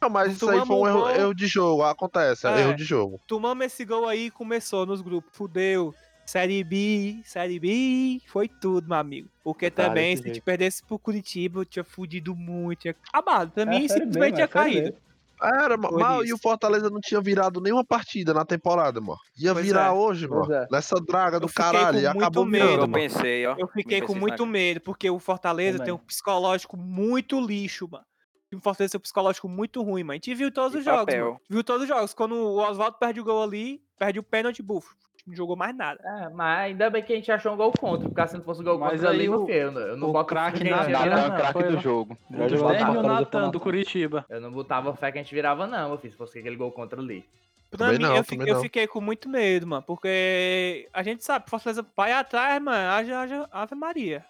Não, 0.00 0.08
mas 0.08 0.32
isso 0.34 0.48
aí 0.48 0.64
foi 0.64 0.76
um 0.76 0.86
erro, 0.86 1.00
gol. 1.00 1.10
erro 1.10 1.34
de 1.34 1.46
jogo. 1.46 1.82
Acontece, 1.82 2.46
é 2.46 2.50
É. 2.50 2.60
erro 2.60 2.74
de 2.74 2.84
jogo. 2.84 3.20
Tomamos 3.26 3.64
esse 3.66 3.84
gol 3.84 4.06
aí 4.06 4.30
começou 4.30 4.86
nos 4.86 5.00
grupos. 5.00 5.30
Fudeu. 5.36 5.94
Série 6.26 6.64
B, 6.64 7.20
Série 7.24 7.58
B, 7.60 8.18
foi 8.28 8.48
tudo, 8.48 8.88
meu 8.88 8.96
amigo. 8.96 9.28
Porque 9.42 9.70
Tá, 9.70 9.88
também, 9.88 10.12
desse 10.12 10.22
se 10.22 10.30
a 10.30 10.32
gente 10.34 10.42
perdesse 10.42 10.82
pro 10.82 10.98
Curitiba, 10.98 11.60
eu 11.60 11.64
tinha 11.66 11.84
fudido 11.84 12.34
muito, 12.34 12.80
tinha 12.80 12.94
acabado. 13.10 13.50
Pra 13.50 13.64
É, 13.64 13.66
mim, 13.66 13.80
B, 13.82 13.88
simplesmente 13.88 14.18
mano, 14.18 14.34
tinha 14.48 14.48
Série 14.48 14.90
B. 14.90 14.96
Era, 15.42 15.76
Foi 15.78 16.00
mal, 16.00 16.22
isso. 16.22 16.30
e 16.30 16.34
o 16.34 16.38
Fortaleza 16.38 16.88
não 16.90 17.00
tinha 17.00 17.20
virado 17.20 17.60
nenhuma 17.60 17.84
partida 17.84 18.32
na 18.32 18.44
temporada, 18.44 19.00
mano. 19.00 19.18
Ia 19.38 19.52
Pois 19.52 19.66
virar 19.66 19.86
é. 19.88 19.90
hoje, 19.90 20.26
mano. 20.28 20.52
é. 20.52 20.66
Nessa 20.70 20.96
draga 20.96 21.38
do 21.40 21.44
Eu 21.44 21.48
fiquei 21.48 21.64
caralho. 21.64 21.92
com 21.94 21.98
E 21.98 22.02
muito 22.04 22.18
acabou 22.18 22.44
medo, 22.46 22.64
virando, 22.66 22.82
Eu 22.82 22.88
mano. 22.88 22.92
pensei, 22.94 23.46
ó. 23.46 23.56
Eu 23.58 23.68
fiquei 23.68 24.00
com 24.00 24.14
muito 24.14 24.46
medo, 24.46 24.80
porque 24.80 25.10
o 25.10 25.18
Fortaleza 25.18 25.78
Também. 25.78 25.94
tem 25.94 25.94
um 25.94 26.06
psicológico 26.06 26.76
muito 26.76 27.40
lixo, 27.40 27.88
mano. 27.90 28.04
O 28.54 28.60
Fortaleza 28.60 28.92
tem 28.92 28.98
um 28.98 29.02
psicológico 29.02 29.48
muito 29.48 29.82
ruim, 29.82 30.02
mano. 30.04 30.12
A 30.12 30.14
gente 30.14 30.34
viu 30.34 30.52
todos 30.52 30.74
E 30.76 30.78
os 30.78 30.84
jogos, 30.84 31.06
papel. 31.06 31.24
mano. 31.26 31.40
Viu 31.50 31.64
todos 31.64 31.82
os 31.82 31.88
jogos. 31.88 32.14
Quando 32.14 32.36
o 32.36 32.56
Oswaldo 32.58 32.96
perde 32.98 33.20
o 33.20 33.24
gol 33.24 33.42
ali, 33.42 33.80
perde 33.98 34.18
o 34.20 34.22
pênalti, 34.22 34.62
bufo. 34.62 34.94
Não 35.26 35.34
jogou 35.34 35.56
mais 35.56 35.74
nada. 35.74 35.98
É, 36.04 36.28
mas 36.28 36.58
ainda 36.66 36.90
bem 36.90 37.02
que 37.02 37.12
a 37.12 37.16
gente 37.16 37.32
achou 37.32 37.54
um 37.54 37.56
gol 37.56 37.72
contra, 37.72 38.08
porque 38.08 38.28
se 38.28 38.36
não 38.36 38.44
fosse 38.44 38.60
um 38.60 38.64
gol 38.64 38.78
Mas 38.78 38.92
contra 38.92 39.08
ali, 39.08 39.26
o- 39.28 39.48
eu 39.48 39.72
não, 39.72 39.80
eu 39.80 39.96
não 39.96 40.08
o 40.10 40.12
boto 40.12 40.28
craque 40.28 40.62
na- 40.64 40.82
virar, 40.82 41.06
é 41.06 41.10
não, 41.10 41.28
o 41.28 41.36
craque 41.36 41.62
do 41.62 41.80
jogo. 41.80 42.18
Já 42.30 42.46
dos 42.46 42.50
jogou 42.58 42.68
10 42.72 42.84
mil 42.84 42.94
Fortaleza 42.94 43.20
Natan 43.20 43.50
do 43.50 43.60
Curitiba. 43.60 44.26
Eu 44.28 44.40
não 44.40 44.52
botava 44.52 44.94
fé 44.94 45.10
que 45.10 45.18
a 45.18 45.22
gente 45.22 45.34
virava, 45.34 45.66
não, 45.66 45.88
meu 45.88 45.98
filho, 45.98 46.12
se 46.12 46.18
fosse 46.18 46.38
aquele 46.38 46.56
gol 46.56 46.70
contra 46.72 47.00
ali. 47.00 47.24
Pra 47.70 47.78
Também 47.86 47.98
mim, 47.98 48.04
não, 48.04 48.16
eu, 48.16 48.22
fi- 48.22 48.36
também 48.36 48.52
eu 48.52 48.60
fiquei 48.60 48.86
com 48.86 49.00
muito 49.00 49.28
medo, 49.28 49.66
mano. 49.66 49.82
Porque 49.82 50.88
a 50.92 51.02
gente 51.02 51.24
sabe, 51.24 51.48
Fortaleza 51.48 51.84
vai 51.96 52.12
atrás, 52.12 52.62
mano. 52.62 52.90
Haja, 52.92 53.18
haja, 53.20 53.48
Ave 53.50 53.74
Maria. 53.74 54.24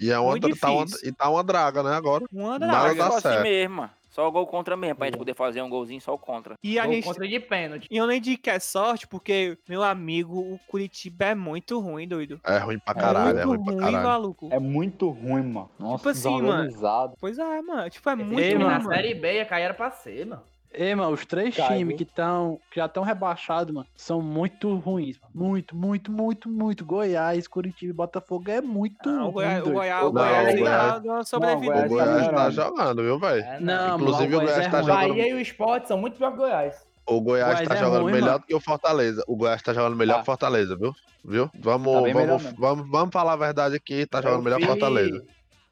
E, 0.00 0.10
é 0.10 0.18
uma, 0.18 0.38
tá 0.38 0.70
uma, 0.70 0.84
e 1.02 1.12
tá 1.12 1.28
uma 1.28 1.42
draga, 1.42 1.82
né, 1.82 1.94
agora. 1.94 2.24
Uma 2.32 2.58
Nada 2.58 2.66
draga. 2.94 2.94
dá 2.94 3.10
Só 3.10 3.16
assim 3.16 3.28
certo. 3.28 3.42
mesmo, 3.42 3.76
mano. 3.76 3.90
Só 4.16 4.30
gol 4.30 4.46
contra 4.46 4.74
mesmo, 4.78 4.96
pra 4.96 5.08
gente 5.08 5.18
poder 5.18 5.34
fazer 5.34 5.60
um 5.60 5.68
golzinho 5.68 6.00
só 6.00 6.14
o 6.14 6.18
contra. 6.18 6.54
E 6.64 6.78
a 6.78 6.84
Gol 6.86 6.94
gente. 6.94 7.04
contra 7.04 7.28
de 7.28 7.38
pênalti. 7.38 7.86
E 7.90 7.98
eu 7.98 8.06
nem 8.06 8.18
digo 8.18 8.40
que 8.40 8.48
é 8.48 8.58
sorte, 8.58 9.06
porque, 9.06 9.58
meu 9.68 9.82
amigo, 9.82 10.38
o 10.40 10.58
Curitiba 10.66 11.26
é 11.26 11.34
muito 11.34 11.78
ruim, 11.78 12.08
doido. 12.08 12.40
É 12.42 12.56
ruim 12.56 12.78
pra 12.78 12.94
caralho, 12.94 13.38
é 13.38 13.42
ruim 13.42 13.62
pra 13.62 13.76
caralho. 13.76 14.02
maluco. 14.08 14.48
É 14.50 14.58
muito 14.58 15.10
ruim, 15.10 15.42
mano. 15.42 15.70
Nossa, 15.78 15.98
Tipo 15.98 16.08
assim, 16.08 16.40
mano. 16.40 17.14
Pois 17.20 17.38
é, 17.38 17.60
mano. 17.60 17.90
Tipo, 17.90 18.08
é 18.08 18.14
Esse 18.14 18.24
muito 18.24 18.40
Ei, 18.40 18.54
ruim, 18.54 18.64
na 18.64 18.78
mano. 18.78 18.88
Série 18.88 19.12
B 19.14 19.34
ia 19.34 19.44
cair 19.44 19.64
era 19.64 19.74
pra 19.74 19.90
ser, 19.90 20.24
mano. 20.24 20.42
Ei, 20.78 20.94
mano, 20.94 21.12
os 21.12 21.24
três 21.24 21.54
times 21.54 21.96
que, 21.96 22.04
tão, 22.04 22.60
que 22.70 22.76
já 22.78 22.84
estão 22.84 23.02
rebaixados, 23.02 23.72
mano, 23.74 23.86
são 23.96 24.20
muito 24.20 24.74
ruins. 24.76 25.18
mano. 25.18 25.32
Muito, 25.34 25.74
muito, 25.74 26.12
muito, 26.12 26.48
muito. 26.50 26.84
Goiás, 26.84 27.48
Curitiba 27.48 27.90
e 27.90 27.94
Botafogo 27.94 28.50
é 28.50 28.60
muito 28.60 29.08
Ah, 29.08 29.24
o 29.24 29.30
ruim. 29.30 29.32
Goiás, 29.32 29.66
o. 29.66 29.70
Goiás, 29.72 30.02
Não, 30.02 30.08
o 30.08 30.12
Goiás 30.12 30.54
o 30.54 30.58
Goiás- 30.58 30.92
tá. 30.92 30.98
Goiás 30.98 31.32
O 31.32 31.40
tá 31.40 31.86
Goiás 31.88 32.28
tá 32.28 32.50
jogando, 32.50 33.02
viu, 33.02 33.18
velho? 33.18 33.42
É, 33.42 33.58
Não, 33.60 33.88
não. 33.88 33.96
Inclusive, 33.96 34.28
mano, 34.34 34.36
o 34.36 34.40
Goiás 34.46 34.66
é 34.66 34.68
tá 34.68 34.76
ruim. 34.80 34.86
jogando- 34.86 35.08
Bahia 35.08 35.28
e 35.30 35.34
o 35.34 35.40
Sport 35.40 35.86
são 35.86 35.96
muito 35.98 36.18
pior 36.18 36.28
que 36.30 36.36
o 36.36 36.40
Goiás. 36.40 36.86
O 37.08 37.20
Goiás, 37.22 37.52
Goiás 37.54 37.68
tá 37.68 37.74
é 37.74 37.78
jogando 37.78 38.02
ruim, 38.02 38.12
melhor 38.12 38.26
mano. 38.26 38.38
do 38.40 38.46
que 38.46 38.54
o 38.54 38.60
Fortaleza. 38.60 39.24
O 39.26 39.36
Goiás 39.36 39.62
tá 39.62 39.72
jogando 39.72 39.96
melhor 39.96 40.14
Tá. 40.14 40.18
que 40.18 40.22
o 40.24 40.26
Fortaleza, 40.26 40.76
viu? 40.76 40.92
Viu? 41.24 41.50
Vamos, 41.58 41.92
Tá 41.94 42.00
bem 42.02 42.14
melhor 42.14 42.38
vamos, 42.38 42.54
vamos, 42.58 42.90
vamos 42.90 43.12
falar 43.12 43.32
a 43.32 43.36
verdade 43.36 43.76
aqui, 43.76 44.04
tá 44.06 44.20
jogando 44.20 44.40
Eu 44.40 44.42
melhor 44.44 44.58
que 44.58 44.64
o 44.64 44.68
Fortaleza. 44.68 45.24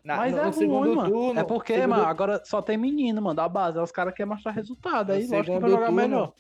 Na, 0.05 0.17
Mas 0.19 0.33
no, 0.33 0.39
é 0.39 0.45
no 0.45 0.79
ruim, 0.79 0.95
mano. 0.95 1.11
turno. 1.11 1.41
é 1.41 1.45
porque, 1.45 1.75
segundo- 1.75 1.91
mano, 1.91 2.05
agora 2.05 2.43
só 2.45 2.61
tem 2.61 2.77
menino, 2.77 3.23
mano, 3.23 3.35
da 3.37 3.49
base. 3.49 3.79
Aí 3.79 3.85
os 3.85 3.91
caras 3.91 4.13
querem 4.15 4.31
mostrar 4.31 4.53
resultado. 4.53 5.13
Aí 5.13 5.27
No 5.27 5.37
lógico 5.37 5.55
que 5.55 5.61
vai 5.61 5.71
jogar 5.71 5.87
turno, 5.87 6.01
melhor. 6.03 6.33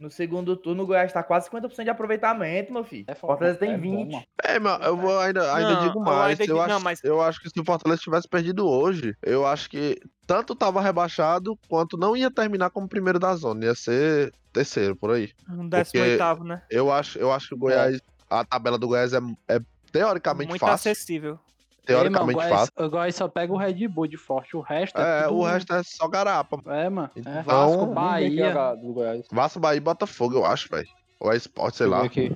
No 0.00 0.10
segundo 0.10 0.56
turno, 0.56 0.82
o 0.82 0.86
Goiás 0.86 1.12
tá 1.12 1.22
quase 1.22 1.46
50% 1.48 1.84
de 1.84 1.90
aproveitamento, 1.90 2.72
meu 2.72 2.82
filho. 2.82 3.04
É 3.06 3.12
O 3.12 3.16
Fortaleza 3.16 3.58
tem 3.58 3.72
é 3.72 3.76
bom, 3.76 3.82
20. 3.82 4.12
mano. 4.12 4.24
É, 4.42 4.58
mano, 4.58 4.84
eu 4.84 4.96
vou 4.96 5.20
ainda, 5.20 5.54
ainda 5.54 5.74
Não, 5.74 5.82
digo 5.86 5.98
eu 6.00 6.04
mais. 6.04 6.30
ainda 6.40 6.42
eu, 6.42 6.46
digo- 6.46 6.60
acho, 6.60 6.68
não, 6.74 6.80
mas- 6.80 7.04
eu 7.04 7.22
acho 7.22 7.40
que 7.40 7.50
se 7.50 7.60
o 7.60 7.64
Fortaleza 7.64 8.00
tivesse 8.00 8.26
perdido 8.26 8.66
hoje, 8.66 9.14
eu 9.22 9.46
acho 9.46 9.68
que 9.70 10.00
tanto 10.26 10.56
tava 10.56 10.80
rebaixado 10.80 11.56
quanto 11.68 11.96
não 11.98 12.16
ia 12.16 12.30
terminar 12.30 12.70
como 12.70 12.88
primeiro 12.88 13.18
da 13.20 13.36
zona. 13.36 13.66
Ia 13.66 13.74
ser 13.74 14.32
terceiro 14.52 14.96
por 14.96 15.10
aí. 15.10 15.30
Um 15.48 15.68
décimo 15.68 16.02
oitavo, 16.02 16.42
né? 16.44 16.62
Eu 16.70 16.90
acho, 16.90 17.18
eu 17.18 17.30
acho 17.30 17.48
que 17.50 17.54
o 17.54 17.58
Goiás, 17.58 18.00
a 18.28 18.42
tabela 18.44 18.78
do 18.78 18.88
Goiás 18.88 19.12
é, 19.12 19.20
é 19.48 19.60
teoricamente 19.92 20.48
Muito 20.48 20.60
fácil. 20.60 20.90
acessível. 20.90 21.38
Ei, 21.88 21.94
mano, 21.96 22.06
o 22.08 22.10
Teoricamente 22.10 22.34
Goiás, 22.34 22.50
fácil. 22.70 22.72
o 22.78 22.90
Goiás 22.90 23.14
só 23.16 23.28
pega 23.28 23.52
o 23.52 23.56
Red 23.56 23.88
Bull 23.88 24.06
de 24.06 24.16
forte. 24.16 24.56
O 24.56 24.60
resto 24.60 25.00
é, 25.00 25.20
É, 25.20 25.24
tudo... 25.24 25.36
o 25.38 25.44
resto 25.44 25.72
é 25.74 25.82
só 25.82 26.06
garapa. 26.08 26.58
É, 26.66 26.88
mano. 26.88 27.10
Então, 27.16 27.42
Vasco, 27.42 27.86
Ninguém 27.86 27.94
quer 27.94 27.94
Bahia. 27.94 28.48
jogar 28.48 28.74
do 28.76 28.92
Goiás. 28.92 29.26
Vasco, 29.32 29.60
Bahia 29.60 29.76
e 29.76 29.80
Botafogo, 29.80 30.34
eu 30.36 30.44
acho, 30.44 30.68
velho. 30.70 30.86
Ou 31.20 31.32
é 31.32 31.36
esporte, 31.36 31.76
sei 31.78 31.86
lá. 31.86 32.04
aqui. 32.04 32.32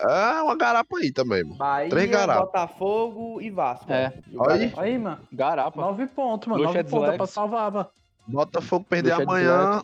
É 0.00 0.42
uma 0.42 0.56
garapa 0.56 0.98
aí 0.98 1.10
também, 1.12 1.42
mano. 1.42 1.56
Bahia, 1.56 1.90
Três 1.90 2.08
garapas. 2.10 2.44
Botafogo 2.46 3.40
e 3.40 3.50
Vasco. 3.50 3.90
É. 3.92 4.12
E 4.30 4.36
o 4.36 4.48
Aí. 4.48 4.68
Galo- 4.68 4.80
Aí, 4.82 4.98
mano. 4.98 5.18
Garapa. 5.32 5.80
Nove 5.80 6.06
pontos, 6.06 6.46
mano. 6.48 6.62
Lucha 6.62 6.74
Nove 6.78 6.88
pontos 6.90 7.08
é 7.14 7.16
pra 7.16 7.26
salvar, 7.26 7.72
mano. 7.72 7.88
Botafogo 8.28 8.84
perder 8.88 9.12
amanhã, 9.12 9.80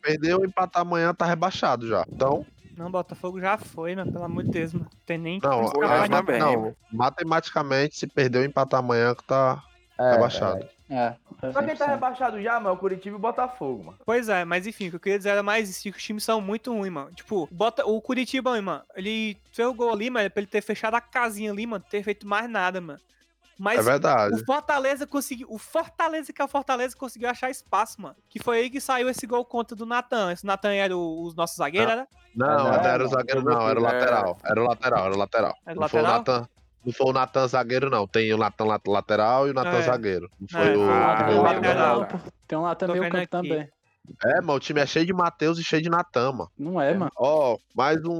perdeu, 0.00 0.44
empatar 0.44 0.82
amanhã, 0.82 1.12
tá 1.12 1.26
rebaixado 1.26 1.86
já. 1.88 2.04
Então, 2.08 2.46
Não, 2.78 2.90
Botafogo 2.90 3.40
já 3.40 3.58
foi, 3.58 3.96
mano. 3.96 4.12
Pelo 4.12 4.24
amor 4.24 4.44
de 4.44 4.50
Deus, 4.50 4.72
mano. 4.72 4.88
Tem 5.04 5.18
nem 5.18 5.40
não, 5.42 5.64
é, 5.82 6.02
de- 6.04 6.10
também. 6.10 6.38
não, 6.38 6.76
matematicamente, 6.92 7.98
se 7.98 8.06
perdeu, 8.06 8.44
empatar 8.44 8.78
amanhã, 8.80 9.14
que 9.14 9.24
tá 9.24 9.62
É, 9.98 10.12
rebaixado. 10.12 10.64
É. 10.88 11.14
Só 11.52 11.58
quem 11.62 11.76
tá 11.76 11.84
100%. 11.86 11.90
rebaixado 11.90 12.40
já, 12.42 12.54
mano, 12.54 12.68
é 12.68 12.72
o 12.72 12.76
Curitiba 12.76 13.16
e 13.16 13.18
o 13.18 13.20
Botafogo, 13.20 13.84
mano. 13.84 13.98
Pois 14.06 14.28
é, 14.28 14.44
mas 14.44 14.66
enfim, 14.66 14.86
o 14.86 14.90
que 14.90 14.96
eu 14.96 15.00
queria 15.00 15.18
dizer 15.18 15.30
era 15.30 15.42
mais 15.42 15.68
isso, 15.68 15.82
que 15.82 15.90
os 15.90 16.02
times 16.02 16.22
são 16.24 16.40
muito 16.40 16.72
ruins, 16.72 16.92
mano. 16.92 17.12
Tipo, 17.12 17.48
bota, 17.50 17.84
o 17.84 18.00
Curitiba, 18.00 18.60
mano, 18.62 18.82
ele 18.94 19.36
fez 19.52 19.68
o 19.68 19.74
gol 19.74 19.92
ali, 19.92 20.08
mas 20.08 20.26
é 20.26 20.28
pra 20.28 20.40
ele 20.40 20.46
ter 20.50 20.62
fechado 20.62 20.94
a 20.94 21.00
casinha 21.00 21.50
ali, 21.52 21.66
mano, 21.66 21.84
ter 21.90 22.02
feito 22.02 22.26
mais 22.26 22.48
nada, 22.48 22.80
mano. 22.80 23.00
Mas 23.58 23.80
É 23.80 23.82
verdade. 23.82 24.34
o 24.40 24.44
Fortaleza 24.46 25.06
conseguiu. 25.06 25.48
O 25.50 25.58
Fortaleza 25.58 26.32
que 26.32 26.40
é 26.40 26.44
o 26.44 26.48
Fortaleza 26.48 26.96
conseguiu 26.96 27.28
achar 27.28 27.50
espaço, 27.50 28.00
mano. 28.00 28.14
Que 28.28 28.38
foi 28.42 28.58
aí 28.58 28.70
que 28.70 28.80
saiu 28.80 29.08
esse 29.08 29.26
gol 29.26 29.44
contra 29.44 29.74
do 29.76 29.84
Natan. 29.84 30.32
Esse 30.32 30.46
Natan 30.46 30.72
era 30.72 30.96
o, 30.96 31.28
o 31.28 31.34
nosso 31.34 31.56
zagueiro, 31.56 31.88
né? 31.94 32.06
Não, 32.36 32.46
É, 32.46 32.56
não, 32.56 32.64
não, 32.64 32.72
era 32.74 33.04
o 33.04 33.08
zagueiro, 33.08 33.42
não, 33.42 33.68
era 33.68 33.80
o 33.80 33.82
lateral. 33.82 34.38
Era 34.44 34.62
o 34.62 34.66
lateral, 34.68 35.04
era 35.06 35.14
o 35.14 35.18
lateral. 35.18 35.54
Era 35.66 35.80
não 35.80 35.88
foi 35.88 36.00
o 36.00 36.02
lateral? 36.04 36.18
Natan. 36.40 36.48
Não 36.86 36.92
foi 36.92 37.06
o 37.08 37.12
Natan 37.12 37.48
zagueiro, 37.48 37.90
não. 37.90 38.06
Tem 38.06 38.32
o 38.32 38.38
Natan 38.38 38.64
lat- 38.64 38.86
lateral 38.86 39.48
e 39.48 39.50
o 39.50 39.54
Natan 39.54 39.78
É. 39.78 39.82
zagueiro. 39.82 40.30
Não 40.40 40.48
foi 40.48 40.72
É, 40.72 40.76
o. 40.76 40.82
ah, 40.82 40.84
o 40.84 40.90
um 40.90 40.92
lateral. 40.92 41.20
meio 41.32 41.42
lateral. 41.42 42.08
Tem 42.46 42.58
um 42.58 42.62
lá 42.62 42.74
Tô 42.74 42.86
também 42.86 43.00
o 43.00 43.02
vendo 43.02 43.12
campo 43.12 43.28
também. 43.28 43.68
É, 44.24 44.40
mano, 44.40 44.54
o 44.54 44.60
time 44.60 44.80
é 44.80 44.86
cheio 44.86 45.04
de 45.06 45.12
Matheus 45.12 45.58
e 45.58 45.64
cheio 45.64 45.82
de 45.82 45.90
Natan, 45.90 46.32
mano. 46.32 46.50
Não 46.58 46.80
é, 46.80 46.94
mano. 46.94 47.10
Ó, 47.16 47.56
mais 47.74 48.02
um, 48.04 48.12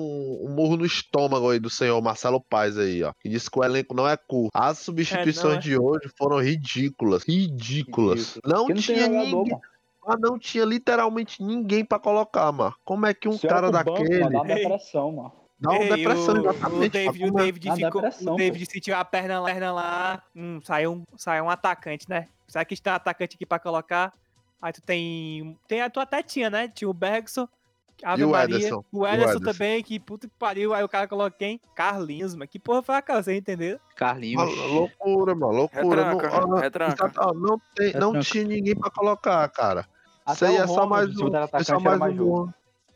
um 0.47 0.49
murro 0.55 0.77
no 0.77 0.85
estômago 0.87 1.51
aí 1.51 1.59
do 1.59 1.71
senhor 1.71 2.01
Marcelo 2.03 2.41
Paes 2.41 2.77
aí, 2.79 3.03
ó. 3.03 3.13
Que 3.21 3.29
disse 3.29 3.51
que 3.51 3.59
o 3.59 3.65
elenco 3.65 3.95
não 3.95 4.09
é 4.09 4.17
cu. 4.17 4.49
As 4.53 4.79
substituições 4.79 5.57
é. 5.57 5.61
de 5.61 5.79
hoje 5.79 6.09
foram 6.17 6.39
ridículas. 6.43 7.25
Ridículas. 7.25 8.35
Ridículo. 8.35 8.55
Não 8.55 8.69
não 8.69 8.75
tinha 8.75 8.99
jogador, 9.07 9.25
ninguém. 9.25 9.51
mano. 9.53 9.61
Mas 10.07 10.21
não 10.21 10.39
tinha 10.39 10.65
literalmente 10.65 11.43
ninguém 11.43 11.85
pra 11.85 11.99
colocar, 11.99 12.51
mano. 12.51 12.75
Como 12.85 13.05
é 13.07 13.13
que 13.13 13.29
um 13.29 13.37
cara 13.37 13.71
pro 13.71 13.73
banco, 13.73 13.91
daquele 13.93 14.25
mano, 14.25 14.39
Dá 14.39 14.55
depressão, 14.55 15.13
mano. 15.13 15.33
dá 15.61 15.71
uma 15.71 15.83
Ei, 15.83 15.89
depressão, 15.97 16.35
o, 16.35 16.39
exatamente. 16.39 16.87
o 16.87 16.91
David, 16.91 17.19
Pra 17.19 17.35
o 17.35 17.39
é- 17.39 17.43
David 17.45 17.75
ficou. 17.75 18.03
depressão, 18.03 18.33
o 18.33 18.37
David 18.37 18.67
sentiu 18.71 18.97
a 18.97 19.05
perna, 19.05 19.41
lá- 19.41 19.47
perna 19.47 19.73
lá. 19.73 20.23
Hum, 20.35 20.61
saiu, 20.65 20.93
um- 20.93 21.05
saiu 21.17 21.45
um 21.45 21.51
atacante, 21.51 22.09
né? 22.09 22.29
Será 22.47 22.65
que 22.65 22.73
está 22.73 22.93
um 22.93 22.95
atacante 22.95 23.37
aqui 23.37 23.45
pra 23.45 23.59
colocar? 23.59 24.15
Aí 24.61 24.73
tu 24.73 24.83
tem. 24.83 25.59
Tem, 25.69 25.89
tu 25.91 26.01
até 26.01 26.23
tinha, 26.23 26.51
né? 26.51 26.69
Tinha 26.69 26.89
o 26.89 26.95
Bergson. 26.95 27.49
Ave 28.03 28.23
E 28.23 28.25
o 28.25 28.31
Maria. 28.31 28.57
Ederson? 28.57 28.85
O 28.93 29.01
o 29.01 29.07
Ederson 29.07 29.41
também, 29.41 29.83
que 29.83 29.99
puta 29.99 30.29
que 30.29 30.35
pariu. 30.39 30.73
Aí 30.73 30.85
o 30.85 30.89
cara 30.89 31.09
coloca 31.09 31.37
quem? 31.37 31.61
Carlinhos, 31.75 32.35
mano. 32.35 32.49
Que 32.49 32.59
porra 32.59 32.83
foi 32.83 32.95
aquela, 32.95 33.23
você 33.23 33.37
entendeu? 33.37 33.79
Carlinhos. 33.97 34.57
Loucura, 34.57 35.35
mano. 35.35 35.53
Loucura. 35.53 36.13
Retranca, 36.13 36.41
não, 36.41 36.57
ah, 36.57 36.61
retranca. 36.61 36.93
exato, 36.95 37.21
ó, 37.21 37.35
não, 37.35 37.61
tem, 37.75 37.93
não 37.95 38.13
Retranca. 38.13 38.21
tinha 38.21 38.45
ninguém 38.45 38.77
pra 38.77 38.91
colocar, 38.91 39.49
cara. 39.49 39.81
Isso 40.29 40.45
Até 40.45 40.47
aí 40.49 40.57
é 40.57 40.67
só 40.67 40.87
mais 40.87 41.09
um. 41.19 41.31
Foi 41.51 41.65
só 41.65 41.81
mais 41.81 41.99
mais 41.99 42.15
um 42.15 42.17
jogo. 42.17 42.55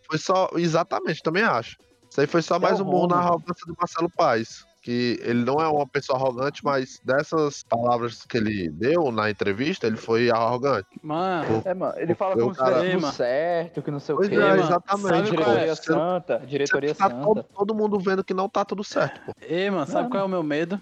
Foi 0.08 0.18
só. 0.18 0.48
Exatamente, 0.54 1.22
também 1.22 1.42
acho. 1.42 1.76
Isso 2.08 2.20
aí 2.20 2.26
foi 2.26 2.42
só 2.42 2.56
Até 2.56 2.66
mais 2.66 2.80
um 2.80 2.84
murro 2.84 3.08
na 3.08 3.16
arrogância 3.16 3.66
do 3.66 3.74
Marcelo 3.76 4.10
Paes. 4.10 4.64
Que 4.82 5.16
ele 5.22 5.44
não 5.44 5.60
é 5.60 5.68
uma 5.68 5.86
pessoa 5.86 6.18
arrogante, 6.18 6.64
mas 6.64 7.00
dessas 7.04 7.62
palavras 7.62 8.26
que 8.26 8.36
ele 8.36 8.68
deu 8.68 9.12
na 9.12 9.30
entrevista, 9.30 9.86
ele 9.86 9.96
foi 9.96 10.28
arrogante. 10.28 10.88
Mano, 11.00 11.62
É, 11.64 11.72
mano, 11.72 11.94
ele 11.96 12.14
fala 12.16 12.34
como 12.36 12.52
se 12.52 12.60
Ei, 12.60 12.90
tudo 12.96 13.12
certo, 13.12 13.80
que 13.80 13.90
não 13.92 14.00
sei 14.00 14.14
o 14.14 14.18
Pois 14.18 14.28
quê. 14.28 14.34
é, 14.34 14.54
exatamente. 14.58 15.08
qual 15.08 15.22
diretoria 15.22 15.70
é? 15.70 15.74
santa, 15.76 16.38
diretoria 16.40 16.94
Tá 16.96 17.08
santa. 17.08 17.24
todo, 17.24 17.42
todo 17.44 17.74
mundo 17.76 17.98
vendo 18.00 18.24
que 18.24 18.34
não 18.34 18.48
tá 18.48 18.64
tudo 18.64 18.82
certo, 18.82 19.20
pô. 19.24 19.32
ei, 19.40 19.70
mano, 19.70 19.86
sabe 19.86 20.02
Não, 20.02 20.10
qual 20.10 20.22
é 20.24 20.26
o 20.26 20.28
meu 20.28 20.42
medo? 20.42 20.80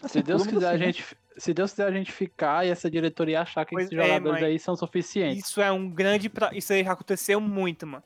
Se 0.00 0.06
Assim, 0.06 0.22
Deus 0.22 0.42
todo 0.42 0.46
mundo 0.52 0.60
quiser 0.60 0.66
a 0.66 0.70
assim, 0.70 0.78
né? 0.80 0.86
gente. 0.86 1.16
Se 1.36 1.54
Deus 1.54 1.70
quiser 1.70 1.86
a 1.86 1.92
gente 1.92 2.10
ficar 2.10 2.66
e 2.66 2.70
essa 2.70 2.90
diretoria 2.90 3.42
achar 3.42 3.64
que 3.66 3.72
Pois 3.74 3.86
esses 3.86 3.98
é, 3.98 4.02
jogadores 4.02 4.40
mãe. 4.40 4.50
aí 4.52 4.58
são 4.58 4.74
suficientes. 4.74 5.46
Isso 5.46 5.60
é 5.60 5.70
um 5.70 5.88
grande. 5.90 6.28
Pra... 6.30 6.50
Isso 6.54 6.72
aí 6.72 6.82
já 6.82 6.92
aconteceu 6.92 7.40
muito, 7.40 7.86
mano. 7.86 8.02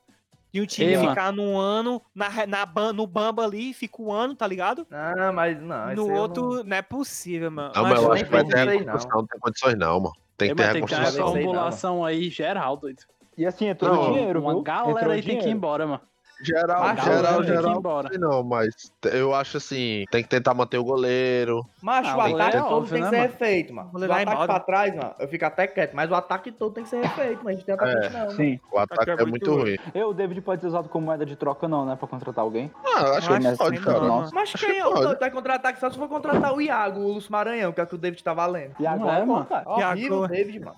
De 0.52 0.60
um 0.60 0.66
time 0.66 0.90
Ei, 0.90 0.96
mano. 0.98 1.08
ficar 1.08 1.32
num 1.32 1.58
ano 1.58 2.02
na, 2.14 2.46
na, 2.46 2.66
ban- 2.66 2.92
no 2.92 3.06
Bamba 3.06 3.42
ali, 3.42 3.72
fica 3.72 4.02
um 4.02 4.12
ano, 4.12 4.34
tá 4.34 4.46
ligado? 4.46 4.86
Não, 4.90 5.32
mas 5.32 5.58
não. 5.60 5.94
no 5.94 6.12
outro, 6.12 6.62
não... 6.62 6.76
é 6.76 6.82
possível, 6.82 7.50
mano. 7.50 7.72
Não, 7.74 7.82
Mas, 7.82 7.92
mas 7.94 8.02
eu 8.02 8.12
acho 8.12 8.24
que 8.24 8.30
vai 8.30 8.44
ter 8.44 8.68
reconstrução, 8.68 9.20
não 9.20 9.26
tem 9.26 9.40
condições 9.40 9.78
não, 9.78 10.00
mano. 10.00 10.12
Tem 10.36 10.48
Ei, 10.48 10.54
que 10.54 10.56
ter 10.56 10.62
mano, 10.62 10.72
tem 10.74 10.82
que 10.82 10.88
ter 10.88 10.94
uma 10.94 11.04
reconstrução. 11.10 11.32
reconstrução. 11.32 12.04
aí 12.04 12.28
geral, 12.28 12.76
doido. 12.76 13.02
E 13.36 13.46
assim, 13.46 13.66
entrou 13.66 13.94
Não, 13.94 14.12
dinheiro, 14.12 14.40
Uma 14.42 14.52
viu? 14.52 14.62
galera 14.62 14.90
Entrou 14.98 15.12
aí 15.12 15.22
tem 15.22 15.22
que 15.22 15.30
ir 15.30 15.38
dinheiro. 15.38 15.56
embora, 15.56 15.86
mano. 15.86 16.00
Geral, 16.42 16.80
Mas 16.82 17.04
geral, 17.04 17.40
que 17.40 17.46
geral, 17.46 17.78
embora. 17.78 18.10
não 18.18 18.30
não, 18.30 18.42
mas 18.42 18.74
eu 19.12 19.34
acho 19.34 19.56
assim, 19.58 20.04
tem 20.10 20.22
que 20.22 20.28
tentar 20.28 20.52
manter 20.54 20.76
o 20.78 20.84
goleiro. 20.84 21.64
Macho, 21.80 22.10
Ah, 22.10 22.14
o 22.14 22.18
o 22.18 22.20
ataque 22.34 22.56
é 22.56 22.60
todo 22.60 22.72
óbvio, 22.74 22.92
tem 22.94 22.98
que 22.98 23.04
né, 23.04 23.10
ser 23.10 23.16
mano? 23.16 23.30
refeito, 23.32 23.72
mano. 23.74 23.90
O 23.94 23.98
vai 24.00 24.08
ataque 24.08 24.22
embora. 24.32 24.46
pra 24.46 24.60
trás, 24.60 24.94
mano, 24.96 25.14
eu 25.20 25.28
fico 25.28 25.44
até 25.44 25.66
quieto, 25.66 25.92
mas 25.94 26.10
o 26.10 26.14
ataque 26.14 26.50
todo 26.50 26.72
tem 26.74 26.82
que 26.84 26.90
ser 26.90 27.02
refeito, 27.02 27.36
mano. 27.36 27.48
A 27.48 27.52
gente 27.52 27.64
tem 27.64 27.74
atacante 27.74 28.12
não. 28.12 28.18
mano. 28.20 28.30
Sim. 28.32 28.60
O 28.72 28.78
ataque 28.78 29.10
é 29.10 29.12
é 29.12 29.16
muito 29.24 29.30
muito 29.50 29.62
ruim. 29.62 29.76
Eu, 29.94 30.08
o 30.08 30.14
David 30.14 30.40
pode 30.42 30.60
ser 30.60 30.66
usado 30.66 30.88
como 30.88 31.06
moeda 31.06 31.24
de 31.24 31.36
troca, 31.36 31.68
não, 31.68 31.84
né? 31.86 31.96
Pra 31.96 32.08
contratar 32.08 32.42
alguém. 32.44 32.70
Ah, 32.84 33.00
eu 33.02 33.14
acho 33.14 33.28
que 33.28 33.34
Acho 33.34 33.46
ele 33.48 33.56
pode, 33.56 33.78
que 33.78 33.84
cara. 33.84 34.00
não. 34.00 34.20
Mas 34.32 34.36
Acho 34.54 34.58
quem 34.58 34.70
que 34.74 34.78
é 34.78 34.86
o? 34.86 35.18
Vai 35.18 35.30
contratar 35.30 35.72
que 35.72 35.80
só 35.80 35.90
se 35.90 35.96
for 35.98 36.08
contratar 36.08 36.52
o 36.54 36.60
Iago, 36.60 37.00
o 37.00 37.12
Lúcio 37.12 37.30
Maranhão, 37.30 37.72
que 37.72 37.80
é 37.80 37.84
o 37.84 37.86
que 37.86 37.94
o 37.94 37.98
David 37.98 38.22
tá 38.24 38.34
valendo. 38.34 38.74
Não 38.80 38.90
agora, 38.90 39.18
é, 39.18 39.24
mano. 39.24 39.46
Horrível 39.66 39.78
Iago- 39.78 40.24
o 40.24 40.28
David, 40.28 40.60
mano. 40.60 40.76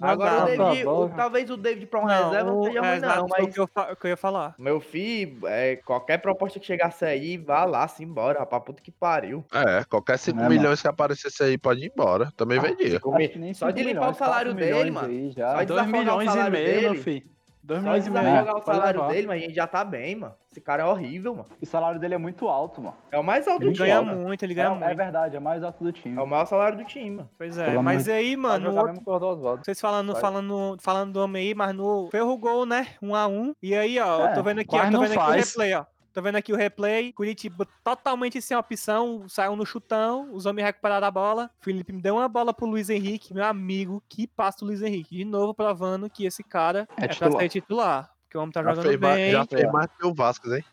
Não 0.00 0.08
Agora 0.08 0.30
dá, 0.30 0.42
o 0.44 0.46
David, 0.46 0.84
tá 0.84 0.92
o- 0.92 1.08
talvez 1.08 1.50
o 1.50 1.56
David 1.56 1.86
pra 1.86 1.98
um 2.00 2.06
Não, 2.06 2.24
reserva 2.30 2.50
não 2.52 2.62
seja 2.64 2.78
é, 2.78 2.90
ruim, 2.92 3.00
não, 3.00 3.26
mas. 3.28 3.54
que 3.54 3.60
eu, 3.60 3.66
que 3.68 4.06
eu 4.06 4.08
ia 4.10 4.16
falar. 4.16 4.54
Meu 4.56 4.80
filho, 4.80 5.46
é, 5.46 5.76
qualquer 5.76 6.18
proposta 6.18 6.60
que 6.60 6.66
chegasse 6.66 7.04
aí, 7.04 7.36
vá 7.36 7.64
lá, 7.64 7.86
se 7.88 8.04
embora, 8.04 8.38
rapaz, 8.38 8.62
puta 8.64 8.80
que 8.80 8.92
pariu. 8.92 9.44
É, 9.52 9.82
qualquer 9.84 10.16
5 10.18 10.38
É, 10.38 10.42
mano. 10.44 10.54
milhões 10.54 10.80
que 10.80 10.86
aparecesse 10.88 11.42
aí 11.42 11.58
pode 11.58 11.84
ir 11.84 11.90
embora. 11.92 12.32
Também 12.36 12.60
vendia. 12.60 13.00
Que 13.00 13.38
nem 13.38 13.52
Só 13.52 13.70
de 13.70 13.82
limpar 13.82 14.10
o 14.10 14.14
salário 14.14 14.54
dele, 14.54 14.90
mano. 14.90 15.08
aí 15.08 15.32
Só 15.34 15.40
de 15.60 15.66
2 15.66 15.66
desafogar 15.66 15.86
o 15.88 15.92
milhões 16.18 16.34
e 16.46 16.50
meio, 16.50 16.92
meu 16.92 17.02
filho. 17.02 17.26
2 17.62 17.80
Só 17.80 17.84
milhões 17.86 18.06
e 18.06 18.10
meio. 18.10 18.24
desafogar 18.24 18.56
o 18.56 18.62
salário 18.62 19.08
dele, 19.08 19.26
mas 19.26 19.42
a 19.42 19.44
gente 19.44 19.54
já 19.54 19.66
tá 19.66 19.84
bem, 19.84 20.14
mano. 20.16 20.34
Esse 20.58 20.64
cara 20.64 20.82
é 20.82 20.86
horrível, 20.86 21.34
mano. 21.36 21.46
O 21.62 21.66
salário 21.66 22.00
dele 22.00 22.14
é 22.14 22.18
muito 22.18 22.48
alto, 22.48 22.80
mano. 22.82 22.96
É 23.12 23.18
o 23.18 23.22
mais 23.22 23.46
alto 23.46 23.62
Ele 23.62 23.70
do 23.72 23.78
ganha 23.78 23.98
time. 24.00 24.10
mano. 24.10 24.22
muito, 24.22 24.42
ele 24.44 24.52
É, 24.54 24.56
ganha 24.56 24.66
é 24.66 24.70
muito. 24.74 24.96
verdade, 24.96 25.36
é 25.36 25.40
mais 25.40 25.62
alto 25.62 25.84
do 25.84 25.92
time. 25.92 26.18
É 26.18 26.20
o 26.20 26.26
maior 26.26 26.44
salário 26.46 26.76
do 26.78 26.84
time, 26.84 27.10
mano. 27.10 27.30
Pois 27.38 27.56
é, 27.56 27.66
Pelo 27.70 27.82
mas 27.82 28.08
aí, 28.08 28.36
mano, 28.36 28.74
outro- 28.74 29.02
o 29.06 29.56
vocês 29.58 29.80
falando, 29.80 30.12
Vai. 30.14 30.20
falando, 30.20 30.76
falando 30.80 31.12
do 31.12 31.20
homem 31.20 31.46
aí, 31.48 31.54
mas 31.54 31.72
no 31.76 32.08
ferro 32.10 32.36
gol, 32.36 32.66
né? 32.66 32.88
Um 33.00 33.14
a 33.14 33.28
um. 33.28 33.54
E 33.62 33.72
aí, 33.72 34.00
ó, 34.00 34.26
eu 34.28 34.34
tô 34.34 34.40
É, 34.40 34.42
vendo 34.42 34.60
aqui, 34.62 34.74
ó, 34.76 34.90
tô 34.90 35.00
vendo 35.00 35.12
aqui 35.12 35.18
o 35.18 35.30
replay, 35.30 35.74
ó. 35.74 35.84
Tô 36.12 36.22
vendo 36.22 36.36
aqui 36.36 36.52
o 36.52 36.56
replay. 36.56 37.12
Curitiba 37.12 37.64
totalmente 37.84 38.42
sem 38.42 38.56
opção. 38.56 39.24
Saiu 39.28 39.54
no 39.54 39.64
chutão. 39.64 40.28
Os 40.32 40.46
homens 40.46 40.64
recuperaram 40.66 41.06
a 41.06 41.10
bola. 41.12 41.50
Felipe 41.60 41.92
me 41.92 42.02
deu 42.02 42.16
uma 42.16 42.28
bola 42.28 42.52
pro 42.52 42.66
Luiz 42.66 42.90
Henrique, 42.90 43.32
meu 43.32 43.44
amigo. 43.44 44.02
Que 44.08 44.26
passa 44.26 44.64
o 44.64 44.66
Luiz 44.66 44.82
Henrique. 44.82 45.16
De 45.16 45.24
novo 45.24 45.54
provando 45.54 46.10
que 46.10 46.26
esse 46.26 46.42
cara 46.42 46.88
É 46.96 47.04
é, 47.04 47.06
pra 47.06 47.14
titular. 47.14 47.40
ser 47.42 47.48
titular. 47.48 48.10
Porque 48.28 48.36
o 48.36 48.42
homem 48.42 48.52
tá 48.52 48.62
Já 48.62 48.70
jogando 48.74 48.84
fez, 48.86 49.00
mais, 49.00 49.16
bem. 49.16 49.32
já 49.32 49.46
fez 49.46 49.72
mais 49.72 49.86
que 49.98 50.06
o 50.06 50.14
Vasco, 50.14 50.54
hein? 50.54 50.64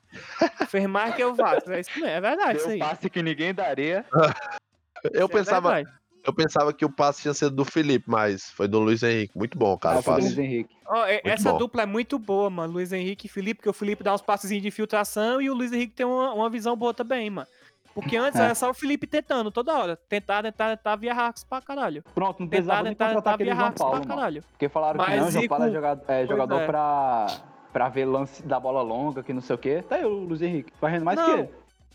Fez 0.67 0.87
mais 0.87 1.15
que 1.15 1.23
o 1.23 1.33
Vasco. 1.33 1.71
É 1.71 1.79
isso 1.79 1.89
mesmo, 1.95 2.07
é 2.07 2.19
verdade 2.19 2.57
isso 2.59 2.67
aí. 2.69 2.79
passe 2.79 3.09
que 3.09 3.23
ninguém 3.23 3.53
daria. 3.53 4.05
Eu 5.05 5.11
Isso 5.11 5.23
é 5.23 5.27
pensava, 5.27 5.71
verdade. 5.75 5.97
eu 6.25 6.33
pensava 6.33 6.73
que 6.73 6.83
o 6.83 6.89
passe 6.89 7.21
tinha 7.21 7.33
sido 7.33 7.51
do 7.51 7.63
Felipe, 7.63 8.05
mas 8.09 8.49
foi 8.49 8.67
do 8.67 8.79
Luiz 8.79 9.03
Henrique. 9.03 9.37
Muito 9.37 9.55
bom, 9.55 9.77
cara, 9.77 9.97
Ah, 9.97 9.99
o 9.99 10.03
passe. 10.03 10.21
Luiz 10.21 10.37
Henrique. 10.39 10.75
Ó, 10.87 11.05
é- 11.05 11.21
essa 11.23 11.51
bom. 11.51 11.59
dupla 11.59 11.83
é 11.83 11.85
muito 11.85 12.17
boa, 12.17 12.49
mano. 12.49 12.73
Luiz 12.73 12.91
Henrique 12.91 13.27
e 13.27 13.29
Felipe, 13.29 13.55
porque 13.59 13.69
o 13.69 13.73
Felipe 13.73 14.03
dá 14.03 14.15
uns 14.15 14.21
passezinhos 14.23 14.63
de 14.63 14.71
filtração 14.71 15.39
e 15.39 15.47
o 15.49 15.53
Luiz 15.53 15.71
Henrique 15.71 15.93
tem 15.93 16.05
uma, 16.07 16.33
uma 16.33 16.49
visão 16.49 16.75
boa 16.75 16.91
também, 16.91 17.29
mano. 17.29 17.47
Porque 17.95 18.17
antes 18.17 18.37
É. 18.39 18.43
era 18.43 18.53
só 18.53 18.69
o 18.69 18.73
Felipe 18.73 19.07
tentando 19.07 19.49
toda 19.49 19.73
hora. 19.73 19.95
Tentar, 20.09 20.43
tentar, 20.43 20.75
tentar 20.75 20.95
via 20.97 21.13
hacks 21.13 21.45
pra 21.45 21.61
caralho. 21.61 22.03
Pronto, 22.13 22.41
não 22.41 22.47
Tentar, 22.47 22.49
precisava 22.49 22.83
nem 22.83 22.91
tentar, 22.91 23.05
contratar 23.07 23.33
tentar 23.33 23.33
aquele 23.35 23.49
via 23.51 23.59
João 23.59 23.71
Paulo, 23.71 23.93
mano. 23.93 24.07
caralho. 24.07 24.43
Porque 24.51 24.67
falaram 24.69 24.99
que 24.99 25.09
Mas 25.09 25.21
não, 25.21 25.31
João 25.31 25.47
Paulo 25.47 25.63
é 25.65 25.71
jogador, 25.71 26.03
é, 26.11 26.27
jogador 26.27 26.61
é. 26.61 26.65
pra, 26.67 27.25
pra 27.71 27.89
ver 27.89 28.05
lance 28.05 28.43
da 28.45 28.59
bola 28.59 28.81
longa, 28.81 29.23
que 29.23 29.31
não 29.31 29.41
sei 29.41 29.55
o 29.55 29.57
quê. 29.57 29.81
Tá 29.87 29.95
aí 29.95 30.05
o 30.05 30.09
Luiz 30.09 30.41
Henrique, 30.41 30.73
fazendo 30.77 31.05
mais 31.05 31.17
Não, 31.17 31.25
que 31.25 31.31
ele. 31.31 31.49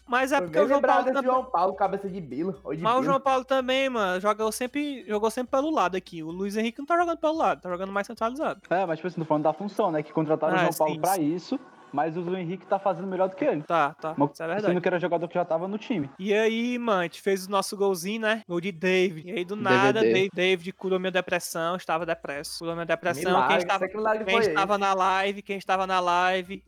Mas 0.08 0.32
é 0.32 0.38
Foi 0.38 0.46
porque 0.46 0.58
o 0.58 0.66
João 0.66 0.78
lembrado 0.78 0.96
Paulo 1.04 1.12
também. 1.14 1.30
João 1.30 1.44
Paulo, 1.44 1.74
cabeça 1.74 2.08
de 2.08 2.20
Bila. 2.20 2.52
Mas 2.64 2.64
o 2.64 2.76
Bila. 2.76 3.02
João 3.04 3.20
Paulo 3.20 3.44
também, 3.44 3.88
mano, 3.90 4.20
jogou 4.20 4.50
sempre, 4.50 5.04
jogou 5.06 5.30
sempre 5.30 5.50
pelo 5.52 5.70
lado 5.70 5.96
aqui. 5.96 6.20
O 6.22 6.30
Luiz 6.32 6.56
Henrique 6.56 6.78
não 6.80 6.86
tá 6.86 6.96
jogando 6.96 7.18
pelo 7.18 7.36
lado, 7.36 7.60
tá 7.60 7.68
jogando 7.68 7.92
mais 7.92 8.06
centralizado. 8.08 8.60
É, 8.70 8.84
mas 8.86 8.96
tipo 8.98 9.06
assim, 9.06 9.20
tô 9.20 9.24
falando 9.26 9.44
da 9.44 9.52
função, 9.52 9.92
né? 9.92 10.02
Que 10.02 10.12
contrataram 10.12 10.54
Ah, 10.54 10.56
o 10.56 10.60
João 10.62 10.72
Paulo 10.78 10.94
sim, 10.94 11.00
pra 11.00 11.14
sim. 11.14 11.32
isso, 11.34 11.60
mas 11.92 12.16
o 12.16 12.20
Luiz 12.20 12.38
Henrique 12.38 12.66
tá 12.66 12.78
fazendo 12.78 13.06
melhor 13.06 13.28
do 13.28 13.36
que 13.36 13.44
ele. 13.44 13.62
Tá, 13.62 13.94
tá. 13.94 14.14
Mas 14.16 14.30
Isso 14.32 14.42
é 14.42 14.46
Sendo 14.46 14.54
verdade. 14.54 14.80
que 14.80 14.88
era 14.88 14.98
jogador 14.98 15.28
que 15.28 15.34
já 15.34 15.44
tava 15.44 15.66
no 15.66 15.78
time. 15.78 16.10
E 16.18 16.32
aí, 16.32 16.78
mano, 16.78 17.00
a 17.00 17.02
gente 17.04 17.20
fez 17.20 17.46
o 17.46 17.50
nosso 17.50 17.76
golzinho, 17.76 18.22
né? 18.22 18.42
Gol 18.48 18.60
de 18.60 18.72
David. 18.72 19.28
E 19.28 19.32
aí, 19.32 19.44
do 19.44 19.56
nada. 19.56 20.00
David, 20.00 20.30
David 20.32 20.72
curou 20.72 20.98
minha 20.98 21.10
depressão, 21.10 21.76
estava 21.76 22.06
depresso. 22.06 22.58
Curou 22.58 22.74
minha 22.74 22.86
depressão. 22.86 23.32
Milagre, 23.32 23.48
quem 23.48 23.58
estava, 23.58 23.88
que 23.88 24.24
quem 24.24 24.38
estava 24.38 24.78
na 24.78 24.94
live, 24.94 25.42
quem 25.42 25.58
estava 25.58 25.86
na 25.86 26.00
live. 26.00 26.62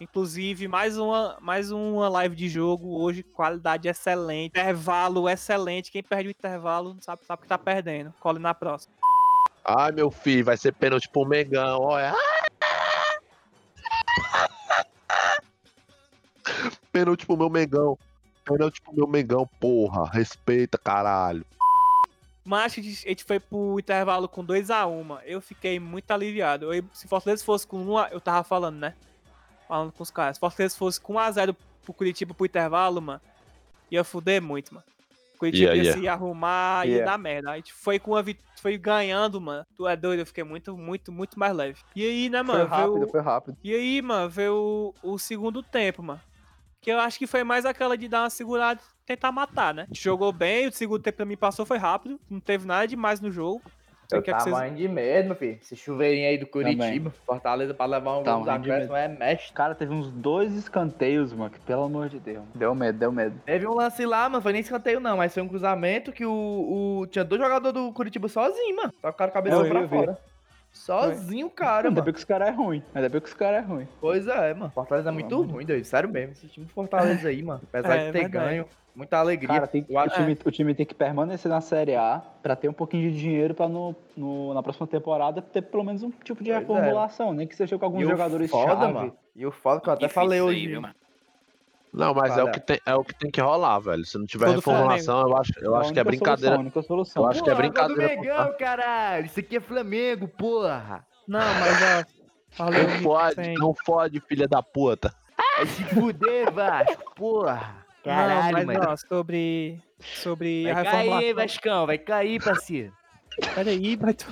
Inclusive, 0.00 0.66
mais 0.66 0.96
uma, 0.96 1.36
mais 1.42 1.70
uma 1.70 2.08
live 2.08 2.34
de 2.34 2.48
jogo 2.48 2.98
hoje, 2.98 3.22
qualidade 3.22 3.86
excelente, 3.86 4.46
intervalo 4.46 5.28
excelente. 5.28 5.92
Quem 5.92 6.02
perde 6.02 6.28
o 6.28 6.30
intervalo 6.30 6.96
sabe, 7.02 7.22
sabe 7.26 7.42
que 7.42 7.48
tá 7.48 7.58
perdendo. 7.58 8.14
Cole 8.18 8.38
na 8.38 8.54
próxima. 8.54 8.94
Ai, 9.62 9.92
meu 9.92 10.10
filho, 10.10 10.46
vai 10.46 10.56
ser 10.56 10.72
pênalti 10.72 11.06
pro 11.06 11.26
Mengão, 11.26 11.82
olha. 11.82 12.14
Pênalti 16.92 17.26
pro 17.26 17.36
meu 17.36 17.50
Mengão. 17.50 17.98
Pênalti 18.44 18.80
pro 18.80 18.94
meu 18.94 19.06
Mengão, 19.06 19.48
porra. 19.60 20.08
Respeita, 20.10 20.76
caralho. 20.78 21.44
Mas 22.44 22.72
a 22.72 22.80
gente 22.82 23.06
a 23.06 23.08
gente 23.10 23.24
foi 23.24 23.38
pro 23.38 23.78
intervalo 23.78 24.28
com 24.28 24.44
2x1, 24.44 25.04
mano. 25.04 25.20
Eu 25.24 25.40
fiquei 25.40 25.78
muito 25.78 26.10
aliviado. 26.10 26.72
Eu- 26.72 26.84
se 26.92 27.06
Fortaleza 27.06 27.44
fosse 27.44 27.66
com 27.66 27.76
1 27.78 27.98
eu 28.10 28.20
tava 28.20 28.42
falando, 28.42 28.76
né? 28.78 28.94
Falando 29.68 29.92
com 29.92 30.02
os 30.02 30.10
caras. 30.10 30.36
Se 30.36 30.40
Fortaleza 30.40 30.76
fosse 30.76 31.00
com 31.00 31.14
1x0 31.14 31.54
pro 31.84 31.92
Curitiba 31.94 32.34
pro 32.34 32.46
intervalo, 32.46 33.00
mano, 33.00 33.20
ia 33.90 34.02
fuder 34.02 34.42
muito, 34.42 34.74
mano. 34.74 34.84
Curitiba 35.38 35.74
Ia, 35.74 35.76
ia, 35.76 35.82
ia. 35.84 35.92
se 35.94 36.08
arrumar, 36.08 36.86
ia 36.86 36.98
Ia. 36.98 37.04
dar 37.04 37.16
merda. 37.18 37.50
A 37.52 37.56
gente 37.56 37.72
foi 37.72 37.98
com 37.98 38.10
uma 38.10 38.22
vit... 38.22 38.38
foi 38.60 38.76
ganhando, 38.76 39.40
mano. 39.40 39.64
Tu 39.76 39.86
é 39.88 39.96
doido, 39.96 40.20
eu 40.20 40.26
fiquei 40.26 40.44
muito, 40.44 40.76
muito, 40.76 41.10
muito 41.10 41.38
mais 41.38 41.54
leve. 41.56 41.78
E 41.96 42.04
aí, 42.04 42.28
né, 42.28 42.44
Foi 42.44 42.54
mano? 42.58 42.68
rápido, 42.68 42.94
veio... 42.94 43.08
foi 43.08 43.20
rápido. 43.22 43.56
E 43.64 43.74
aí, 43.74 44.02
mano, 44.02 44.28
veio 44.28 44.92
o, 45.02 45.12
o 45.14 45.18
segundo 45.18 45.62
tempo, 45.62 46.02
mano. 46.02 46.20
Que 46.80 46.90
eu 46.90 46.98
acho 46.98 47.18
que 47.18 47.26
foi 47.26 47.44
mais 47.44 47.66
aquela 47.66 47.96
de 47.96 48.08
dar 48.08 48.22
uma 48.22 48.30
segurada 48.30 48.80
e 48.80 49.06
tentar 49.06 49.30
matar, 49.30 49.74
né? 49.74 49.86
Jogou 49.92 50.32
bem, 50.32 50.66
o 50.66 50.72
segundo 50.72 51.02
tempo 51.02 51.16
pra 51.18 51.26
mim 51.26 51.36
passou, 51.36 51.66
foi 51.66 51.76
rápido. 51.78 52.18
Não 52.28 52.40
teve 52.40 52.66
nada 52.66 52.86
demais 52.86 53.20
no 53.20 53.30
jogo. 53.30 53.60
Não 53.64 54.08
sei 54.08 54.18
Eu 54.18 54.20
o 54.20 54.24
que 54.24 54.30
é 54.30 54.34
que 54.34 54.44
tava 54.44 54.56
vocês- 54.56 54.76
de 54.76 54.88
medo, 54.88 55.26
meu 55.26 55.36
filho. 55.36 55.58
Esse 55.62 55.76
chuveirinho 55.76 56.28
aí 56.28 56.38
do 56.38 56.46
Curitiba. 56.46 57.12
Fortaleza 57.26 57.74
pra 57.74 57.86
levar 57.86 58.16
um 58.18 58.24
gol 58.24 58.38
dos 58.40 58.48
acréscimos 58.48 58.96
é 58.96 59.08
mestre. 59.08 59.52
Cara, 59.52 59.74
teve 59.74 59.92
uns 59.92 60.10
dois 60.10 60.52
escanteios, 60.54 61.32
mano, 61.34 61.50
que 61.50 61.60
pelo 61.60 61.82
amor 61.84 62.08
de 62.08 62.18
Deus. 62.18 62.42
Deu 62.54 62.74
medo, 62.74 62.98
deu 62.98 63.12
medo. 63.12 63.38
Teve 63.44 63.68
um 63.68 63.74
lance 63.74 64.04
lá, 64.06 64.28
mano, 64.28 64.42
foi 64.42 64.52
nem 64.52 64.62
escanteio 64.62 64.98
não, 65.00 65.16
mas 65.18 65.32
foi 65.34 65.42
um 65.42 65.48
cruzamento 65.48 66.10
que 66.12 66.24
o, 66.24 66.32
o- 67.02 67.06
tinha 67.08 67.24
dois 67.24 67.40
jogadores 67.40 67.74
do 67.74 67.92
Curitiba 67.92 68.26
sozinho, 68.26 68.74
mano. 68.74 68.92
A 69.02 69.12
cabeça 69.12 69.56
Eu 69.56 69.64
vi, 69.64 69.70
pra 69.70 69.82
vi. 69.82 69.88
fora. 69.88 70.18
Sozinho, 70.72 71.50
cara, 71.50 71.88
Ainda 71.88 72.00
mano. 72.00 72.04
bem 72.04 72.12
que 72.14 72.18
os 72.18 72.24
caras 72.24 72.48
é 72.48 72.50
ruim. 72.50 72.82
Ainda 72.94 73.08
bem 73.08 73.20
que 73.20 73.26
os 73.28 73.34
caras 73.34 73.64
é 73.64 73.66
ruim. 73.66 73.88
Pois 74.00 74.26
é, 74.26 74.54
mano. 74.54 74.70
Fortaleza 74.70 75.08
é 75.08 75.12
muito 75.12 75.42
ruim, 75.42 75.64
doido. 75.66 75.84
Sério 75.84 76.08
mesmo. 76.08 76.32
Esse 76.32 76.46
time 76.48 76.66
do 76.66 76.72
Fortaleza 76.72 77.28
aí, 77.28 77.42
mano. 77.42 77.60
Apesar 77.64 77.96
É, 77.96 78.06
de 78.06 78.12
ter 78.12 78.20
verdade. 78.20 78.46
ganho, 78.46 78.66
muita 78.94 79.18
alegria. 79.18 79.48
Cara, 79.48 79.66
tem, 79.66 79.82
o, 79.88 80.08
time, 80.08 80.38
o 80.44 80.50
time 80.50 80.74
tem 80.74 80.86
que 80.86 80.94
permanecer 80.94 81.50
na 81.50 81.60
Série 81.60 81.96
A 81.96 82.22
pra 82.42 82.54
ter 82.56 82.68
um 82.68 82.72
pouquinho 82.72 83.10
de 83.10 83.18
dinheiro 83.18 83.52
pra 83.54 83.68
no, 83.68 83.94
no- 84.16 84.54
na 84.54 84.62
próxima 84.62 84.86
temporada 84.86 85.42
ter 85.42 85.62
pelo 85.62 85.84
menos 85.84 86.02
um 86.02 86.10
tipo 86.10 86.42
de 86.42 86.50
Pois 86.50 86.56
é. 86.56 86.58
reformulação, 86.60 87.34
nem 87.34 87.46
que 87.46 87.56
seja 87.56 87.76
com 87.78 87.84
alguns 87.84 88.02
E 88.02 88.06
jogadores 88.06 88.50
foda, 88.50 88.70
chave. 88.76 88.92
mano. 88.92 89.16
E 89.34 89.44
o 89.46 89.50
foda 89.50 89.80
que 89.80 89.88
eu 89.88 89.92
até 89.92 90.06
Difícil 90.06 90.22
falei 90.22 90.40
hoje. 90.40 90.60
aí, 90.60 90.66
viu, 90.68 90.80
mano? 90.80 90.94
Não, 91.92 92.14
mas 92.14 92.36
é 92.38 92.44
o, 92.44 92.50
que 92.52 92.60
tem, 92.60 92.80
é 92.86 92.94
o 92.94 93.02
que 93.04 93.14
tem 93.18 93.30
que 93.30 93.40
rolar, 93.40 93.78
velho. 93.80 94.04
Se 94.04 94.16
não 94.16 94.24
tiver 94.24 94.46
Todo 94.46 94.56
reformulação, 94.56 95.20
eu 95.22 95.36
acho, 95.36 95.52
eu 95.60 95.74
a 95.74 95.80
acho 95.80 95.92
que 95.92 95.98
é 95.98 96.04
brincadeira. 96.04 96.54
Solução, 96.56 96.82
solução. 96.82 97.22
Eu 97.24 97.28
acho 97.28 97.42
que 97.42 97.50
é 97.50 97.54
Porra, 97.54 97.68
gol 97.68 97.72
do 97.88 97.94
brincadeira. 97.94 98.20
Mengão, 98.22 98.56
caralho. 98.58 99.26
Isso 99.26 99.40
aqui 99.40 99.56
é 99.56 99.60
Flamengo, 99.60 100.28
porra. 100.28 101.04
Não, 101.26 101.40
mas 101.40 101.82
ó. 101.82 102.20
Valeu, 102.64 102.88
Não 102.88 102.98
fode, 103.00 103.34
sem- 103.34 103.54
não 103.54 103.74
fode, 103.86 104.20
filha 104.20 104.46
da 104.48 104.62
puta. 104.62 105.12
Vai 105.56 105.66
se 105.66 105.84
fuder, 105.84 106.52
Vasco, 106.52 107.14
porra. 107.16 107.76
Caralho, 108.04 108.44
não, 108.44 108.52
mas 108.52 108.66
mano. 108.66 108.80
ó, 108.92 108.96
sobre. 108.96 109.80
Sobre 110.00 110.70
a 110.70 110.74
Vai 110.74 110.84
cair, 110.84 110.96
reformulação. 110.96 111.34
Vascão, 111.34 111.86
vai 111.86 111.98
cair, 111.98 112.42
parceiro. 112.42 112.92
Peraí, 113.54 113.96
vai. 113.96 114.14
tu- 114.14 114.26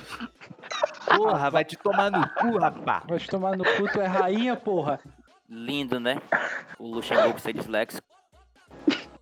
Porra, 1.15 1.49
vai 1.49 1.65
te 1.65 1.75
tomar 1.77 2.11
no 2.11 2.27
cu, 2.35 2.57
rapá. 2.57 3.03
Vai 3.07 3.19
te 3.19 3.27
tomar 3.27 3.57
no 3.57 3.63
cu, 3.63 3.91
tu 3.91 3.99
é 4.01 4.05
rainha, 4.07 4.55
porra. 4.55 4.99
Lindo, 5.49 5.99
né? 5.99 6.21
O 6.77 6.87
Luxemburgo 6.87 7.39
ser 7.39 7.53
disléxico. 7.53 8.07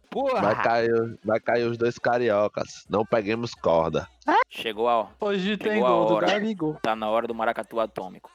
Porra. 0.10 0.42
Vai 0.42 0.64
cair, 0.64 1.20
vai 1.24 1.40
cair 1.40 1.64
os 1.66 1.78
dois 1.78 1.98
cariocas. 1.98 2.86
Não 2.90 3.06
peguemos 3.06 3.54
corda. 3.54 4.08
Chegou 4.50 4.90
a. 4.90 5.10
Hoje 5.20 5.58
tem 5.58 5.74
Chegou 5.74 5.86
a 5.88 5.90
gol 5.90 6.06
do 6.08 6.14
hora. 6.16 6.28
Gabigol. 6.28 6.74
Tá 6.82 6.96
na 6.96 7.10
hora 7.10 7.28
do 7.28 7.36
maracatu 7.36 7.80
atômico. 7.80 8.30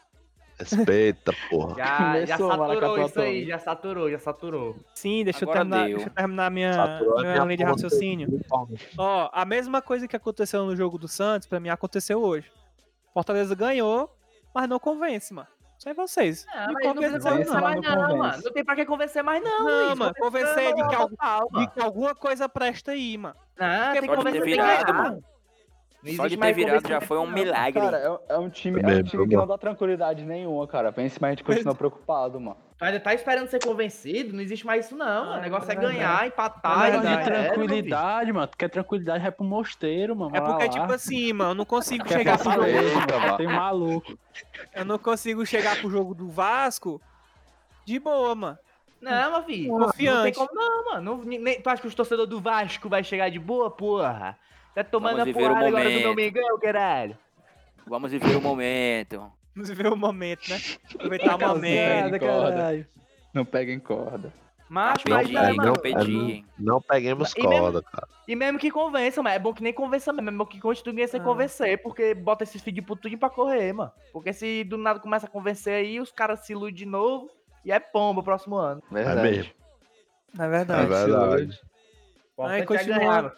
Respeita, 0.58 1.32
porra. 1.50 1.74
Já, 1.76 1.86
já 2.26 2.36
Começou, 2.36 2.50
saturou 2.50 2.58
Maracatu 2.68 3.00
isso 3.08 3.20
aí, 3.20 3.26
Atômico. 3.28 3.48
já 3.48 3.58
saturou, 3.58 4.10
já 4.10 4.18
saturou. 4.18 4.76
Sim, 4.94 5.24
deixa 5.24 5.44
eu 5.44 5.50
Agora 5.50 5.60
terminar, 5.64 5.86
deu. 5.86 5.96
deixa 5.96 6.10
eu 6.10 6.14
terminar 6.14 6.50
minha, 6.50 6.72
Saturou 6.74 7.18
a 7.18 7.20
minha 7.22 7.32
minha 7.32 7.44
linha 7.44 7.56
de 7.56 7.64
raciocínio. 7.64 8.40
Ó, 8.96 9.30
a 9.32 9.44
mesma 9.44 9.82
coisa 9.82 10.06
que 10.06 10.14
aconteceu 10.14 10.64
no 10.64 10.76
jogo 10.76 10.98
do 10.98 11.08
Santos, 11.08 11.48
pra 11.48 11.58
mim 11.58 11.68
aconteceu 11.68 12.22
hoje. 12.22 12.48
Fortaleza 13.12 13.54
ganhou, 13.56 14.14
mas 14.54 14.68
não 14.68 14.78
convence, 14.78 15.34
mano. 15.34 15.48
Sei 15.82 15.92
vocês. 15.94 16.46
Ah, 16.54 16.68
Me 16.68 16.74
não 16.74 16.94
precisa 16.94 17.30
convencer 17.30 17.54
não. 17.54 17.60
mais 17.60 17.80
não 17.82 17.96
não, 18.08 18.16
mano. 18.18 18.42
Não 18.44 18.52
tem 18.52 18.64
pra 18.64 18.76
que 18.76 18.84
convencer 18.86 19.22
mais 19.24 19.42
não, 19.42 19.64
Não, 19.64 19.86
Luiz. 19.86 19.98
mano, 19.98 20.14
Convencer 20.16 20.54
convencer 20.54 20.74
de 20.76 20.88
que, 20.88 20.96
total, 20.96 21.48
de 21.52 21.66
que 21.70 21.80
alguma 21.82 22.14
coisa 22.14 22.48
presta 22.48 22.92
aí, 22.92 23.18
mano. 23.18 23.34
Ah, 23.58 23.90
tem 23.92 24.02
que 24.02 24.06
Pode 24.06 24.22
ter 24.22 24.38
convencer 24.38 24.44
virado, 24.44 24.94
mano. 24.94 25.24
Não 26.02 26.14
Só 26.14 26.26
de 26.26 26.36
ter 26.36 26.52
virado 26.52 26.88
já 26.88 27.00
foi 27.00 27.16
um 27.18 27.26
não. 27.26 27.32
milagre. 27.32 27.80
Cara, 27.80 27.96
é, 28.28 28.34
é 28.34 28.36
um 28.38 28.50
time, 28.50 28.80
é 28.80 28.86
um 28.96 29.02
time 29.04 29.28
que 29.28 29.36
não 29.36 29.46
dá 29.46 29.56
tranquilidade 29.56 30.24
nenhuma, 30.24 30.66
cara. 30.66 30.90
Vence, 30.90 31.16
mas 31.20 31.28
a 31.28 31.30
gente 31.32 31.44
continua 31.44 31.74
preocupado, 31.76 32.40
mano. 32.40 32.56
Ainda 32.80 32.98
tá 32.98 33.14
esperando 33.14 33.46
ser 33.48 33.62
convencido? 33.64 34.32
Não 34.32 34.40
existe 34.40 34.66
mais 34.66 34.86
isso 34.86 34.96
não, 34.96 35.26
mano. 35.26 35.38
O 35.38 35.40
negócio 35.40 35.70
é, 35.70 35.74
é 35.74 35.76
ganhar, 35.76 36.20
Ah, 36.22 36.26
empatar 36.26 36.76
mas 36.78 36.92
meu 37.00 37.02
filho. 37.02 37.24
tranquilidade, 37.24 38.32
mano. 38.32 38.46
Tu 38.48 38.56
quer 38.58 38.68
tranquilidade, 38.68 39.22
vai 39.22 39.30
pro 39.30 39.44
mosteiro, 39.44 40.16
mano. 40.16 40.34
É 40.34 40.40
porque, 40.40 40.64
lá. 40.64 40.68
tipo 40.68 40.92
assim, 40.92 41.32
mano, 41.32 41.50
eu 41.52 41.54
não 41.54 41.64
consigo 41.64 42.04
Quer 42.04 42.18
chegar 42.18 42.38
pro 42.38 42.50
jogo. 42.50 42.64
Eita. 42.66 43.36
Tem 43.36 43.46
maluco. 43.46 44.18
Eu 44.74 44.84
não 44.84 44.98
consigo 44.98 45.46
chegar 45.46 45.76
pro 45.80 45.88
jogo 45.88 46.12
do 46.16 46.28
Vasco 46.28 47.00
de 47.84 48.00
boa, 48.00 48.34
mano. 48.34 48.58
Não, 49.00 49.32
meu 49.32 49.42
filho. 49.44 49.68
Não 49.68 49.78
tem 49.78 49.86
Confiante. 49.86 50.38
como 50.38 50.50
não, 50.52 50.84
mano. 50.86 51.16
Não, 51.18 51.24
nem- 51.24 51.60
tu 51.60 51.68
acha 51.70 51.80
que 51.82 51.88
os 51.88 51.94
torcedores 51.94 52.28
do 52.28 52.40
Vasco 52.40 52.88
vai 52.88 53.04
chegar 53.04 53.28
de 53.30 53.38
boa, 53.38 53.70
porra? 53.70 54.36
Tá 54.74 54.82
tomando 54.84 55.18
Vamos 55.18 55.22
a 55.22 55.24
viver 55.24 55.44
o 55.44 55.48
porrada 55.48 55.68
agora 55.68 55.90
do 56.00 56.14
meu 56.14 56.58
caralho. 56.58 57.18
Vamos 57.86 58.10
viver 58.12 58.36
o 58.36 58.40
momento. 58.40 59.32
Vamos 59.54 59.70
ver 59.70 59.86
o 59.88 59.96
momento, 59.96 60.48
né? 60.48 60.58
Aproveitar 60.94 61.36
o 61.36 61.38
momento. 61.38 62.18
Caralho. 62.20 62.86
Não 63.34 63.44
pega 63.44 63.72
em 63.72 63.78
corda. 63.80 64.32
Macho, 64.68 65.04
mas, 65.06 65.30
mas, 65.30 65.46
diem, 65.46 65.56
mano, 65.56 65.72
carpe 65.74 65.94
diem. 66.06 66.46
Não 66.58 66.80
peguemos 66.80 67.32
E 67.36 67.42
mesmo- 67.42 67.58
corda, 67.60 67.82
cara. 67.82 68.08
E 68.26 68.34
mesmo 68.34 68.58
que 68.58 68.70
convença, 68.70 69.22
mas 69.22 69.34
é 69.34 69.38
bom 69.38 69.52
que 69.52 69.62
nem 69.62 69.72
convença 69.74 70.10
mesmo. 70.14 70.30
É 70.30 70.32
bom 70.32 70.46
que 70.46 70.58
continue 70.58 71.06
sem 71.06 71.20
Ah. 71.20 71.24
convencer, 71.24 71.82
porque 71.82 72.14
bota 72.14 72.44
esses 72.44 72.62
filhos 72.62 72.76
de 72.76 72.80
putinho 72.82 73.18
pra 73.18 73.28
correr, 73.28 73.74
mano. 73.74 73.92
Porque 74.14 74.32
se 74.32 74.64
do 74.64 74.78
nada 74.78 74.98
começa 74.98 75.26
a 75.26 75.28
convencer 75.28 75.74
aí, 75.74 76.00
os 76.00 76.10
caras 76.10 76.40
se 76.46 76.52
iludem 76.52 76.72
de 76.74 76.86
novo 76.86 77.28
e 77.66 77.70
é 77.70 77.78
pomba 77.78 78.22
próximo 78.22 78.56
ano. 78.56 78.82
É 78.94 79.14
mesmo. 79.22 79.52
É 80.38 80.44
É 80.44 80.48
verdade. 80.48 80.86
verdade. 80.88 81.60
O 82.34 82.42
Aí, 82.44 82.62
importante 82.62 82.90
é 82.90 82.94
continua. 82.94 83.36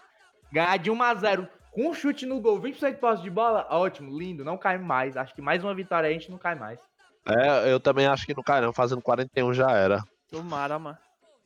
Ganhar, 0.52 0.76
de 0.78 0.90
1x0 0.90 1.48
com 1.72 1.88
um 1.88 1.94
chute 1.94 2.24
no 2.24 2.40
gol, 2.40 2.61
20% 2.61 2.92
de 2.92 2.98
posse 2.98 3.22
de 3.22 3.30
bola, 3.30 3.66
ótimo, 3.68 4.16
lindo, 4.16 4.44
não 4.44 4.57
cai 4.57 4.78
mais. 4.78 5.16
Acho 5.16 5.35
que 5.35 5.42
mais 5.42 5.64
uma 5.64 5.74
vitória 5.74 6.09
a 6.09 6.12
gente 6.12 6.30
não 6.30 6.38
cai 6.38 6.54
mais. 6.54 6.78
É, 7.26 7.72
eu 7.72 7.80
também 7.80 8.07
acho 8.07 8.26
que 8.26 8.35
não 8.35 8.42
cai 8.42 8.61
não. 8.61 8.72
Fazendo 8.72 9.02
41 9.02 9.52
já 9.54 9.70
era. 9.72 10.04
Tomara, 10.30 10.78
mano. 10.78 10.98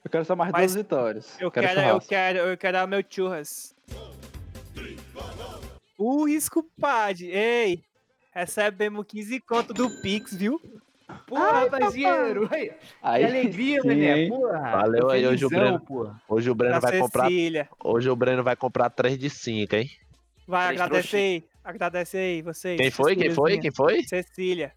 Eu 0.04 0.10
quero 0.10 0.24
só 0.24 0.36
mais 0.36 0.52
Mas 0.52 0.72
duas 0.72 0.84
vitórias. 0.84 1.40
Eu 1.40 1.50
quero, 1.50 1.66
quero, 1.66 1.80
eu 1.80 2.00
quero, 2.00 2.38
eu 2.38 2.56
quero 2.56 2.84
o 2.84 2.86
meu 2.86 3.04
churras. 3.08 3.74
O 5.96 6.26
risco 6.26 6.64
pad. 6.80 7.24
Ei, 7.24 7.82
recebemos 8.32 9.04
15 9.06 9.40
conto 9.40 9.74
do 9.74 9.90
Pix, 10.00 10.34
viu? 10.34 10.60
Porra, 11.28 11.60
rapaziero. 11.60 12.48
Aí, 13.02 13.24
alegria, 13.24 13.82
sim, 13.82 13.88
mané. 13.88 14.18
hein? 14.18 14.28
Porra. 14.30 14.70
Valeu 14.70 15.10
aí, 15.10 15.26
hoje 15.26 15.44
o 15.44 15.48
Breno- 15.48 15.80
porra. 15.80 16.22
Hoje 16.28 16.50
o 16.50 16.54
Breno 16.54 16.80
vai 16.80 16.98
comprar. 16.98 17.24
Cecília. 17.24 17.68
Hoje 17.84 18.10
o 18.10 18.16
Breno 18.16 18.42
vai 18.42 18.56
comprar 18.56 18.90
3 18.90 19.18
de 19.18 19.28
5, 19.28 19.76
hein? 19.76 19.90
Vai, 20.46 20.68
agradece 20.68 21.16
aí. 21.16 21.44
Agradece 21.62 22.16
aí, 22.16 22.40
vocês. 22.42 22.80
Quem 22.80 22.90
foi? 22.90 23.14
Quem 23.14 23.30
foi? 23.30 23.58
Quem 23.58 23.70
foi? 23.70 24.02
Cecília. 24.04 24.72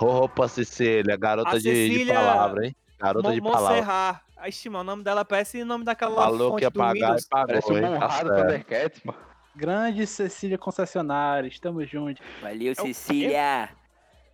Opa, 0.00 0.46
Cecília, 0.48 1.16
garota 1.16 1.50
A 1.50 1.58
de, 1.58 1.62
de 1.62 1.68
Cecília 1.92 2.14
palavra, 2.14 2.66
hein? 2.66 2.76
Garota 2.98 3.28
Mon 3.28 3.34
de 3.34 3.40
palavra. 3.40 3.76
Monserrat. 3.76 4.20
Ixi, 4.46 4.68
mano, 4.70 4.80
o 4.82 4.84
nome 4.84 5.04
dela 5.04 5.24
parece 5.24 5.62
o 5.62 5.66
nome 5.66 5.84
daquela 5.84 6.14
Falou 6.16 6.50
fonte 6.50 6.58
que 6.60 6.64
ia 6.64 6.70
do 6.70 6.78
pagar 6.78 7.16
pagou, 7.30 7.46
Parece 7.46 7.72
um? 7.72 7.80
Tá 7.80 7.90
honrado. 7.90 8.28
Thundercats, 8.30 9.00
mano. 9.04 9.18
Grande 9.54 10.06
Cecília 10.06 10.58
Concessionária, 10.58 11.46
estamos 11.46 11.88
juntos. 11.88 12.24
Valeu, 12.40 12.74
Cecília. 12.74 13.68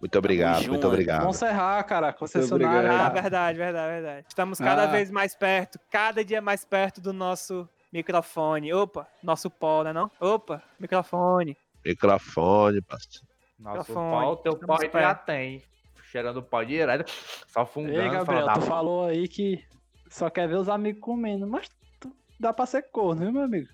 Muito 0.00 0.16
obrigado, 0.18 0.58
junto. 0.60 0.68
muito 0.70 0.86
obrigado. 0.86 1.24
Monserrat, 1.24 1.86
cara, 1.86 2.12
concessionária. 2.12 2.90
Ah, 2.92 3.08
verdade, 3.08 3.58
verdade, 3.58 3.92
verdade. 4.00 4.26
Estamos 4.28 4.58
cada 4.58 4.84
Ah. 4.84 4.86
vez 4.86 5.10
mais 5.10 5.34
perto, 5.34 5.78
cada 5.90 6.24
dia 6.24 6.40
mais 6.40 6.64
perto 6.64 7.00
do 7.00 7.12
nosso 7.12 7.68
microfone. 7.92 8.72
Opa, 8.72 9.08
nosso 9.22 9.50
pó, 9.50 9.82
né 9.82 9.92
não? 9.92 10.10
Opa, 10.20 10.62
microfone. 10.78 11.56
Microfone, 11.84 12.80
parceiro. 12.82 13.26
Nosso 13.58 13.78
Microfone, 13.90 14.10
pau, 14.24 14.36
teu 14.36 14.52
estamos 14.52 14.66
pau 14.76 14.86
já 14.86 14.88
perto. 15.14 15.24
tem. 15.26 15.62
Cheirando 16.12 16.42
pau 16.42 16.64
direto, 16.64 17.12
só 17.48 17.66
fungando. 17.66 18.00
Ei, 18.00 18.08
Gabriel, 18.08 18.24
falando, 18.24 18.52
tu 18.54 18.58
"Ah, 18.58 18.62
falou 18.62 19.04
aí 19.06 19.26
que 19.28 19.64
só 20.08 20.30
quer 20.30 20.46
ver 20.48 20.54
os 20.56 20.68
amigos 20.68 21.00
comendo, 21.00 21.46
mas 21.46 21.68
tu 22.00 22.10
dá 22.38 22.52
pra 22.52 22.64
ser 22.66 22.82
corno, 22.90 23.22
viu, 23.22 23.32
meu 23.32 23.42
amigo? 23.42 23.68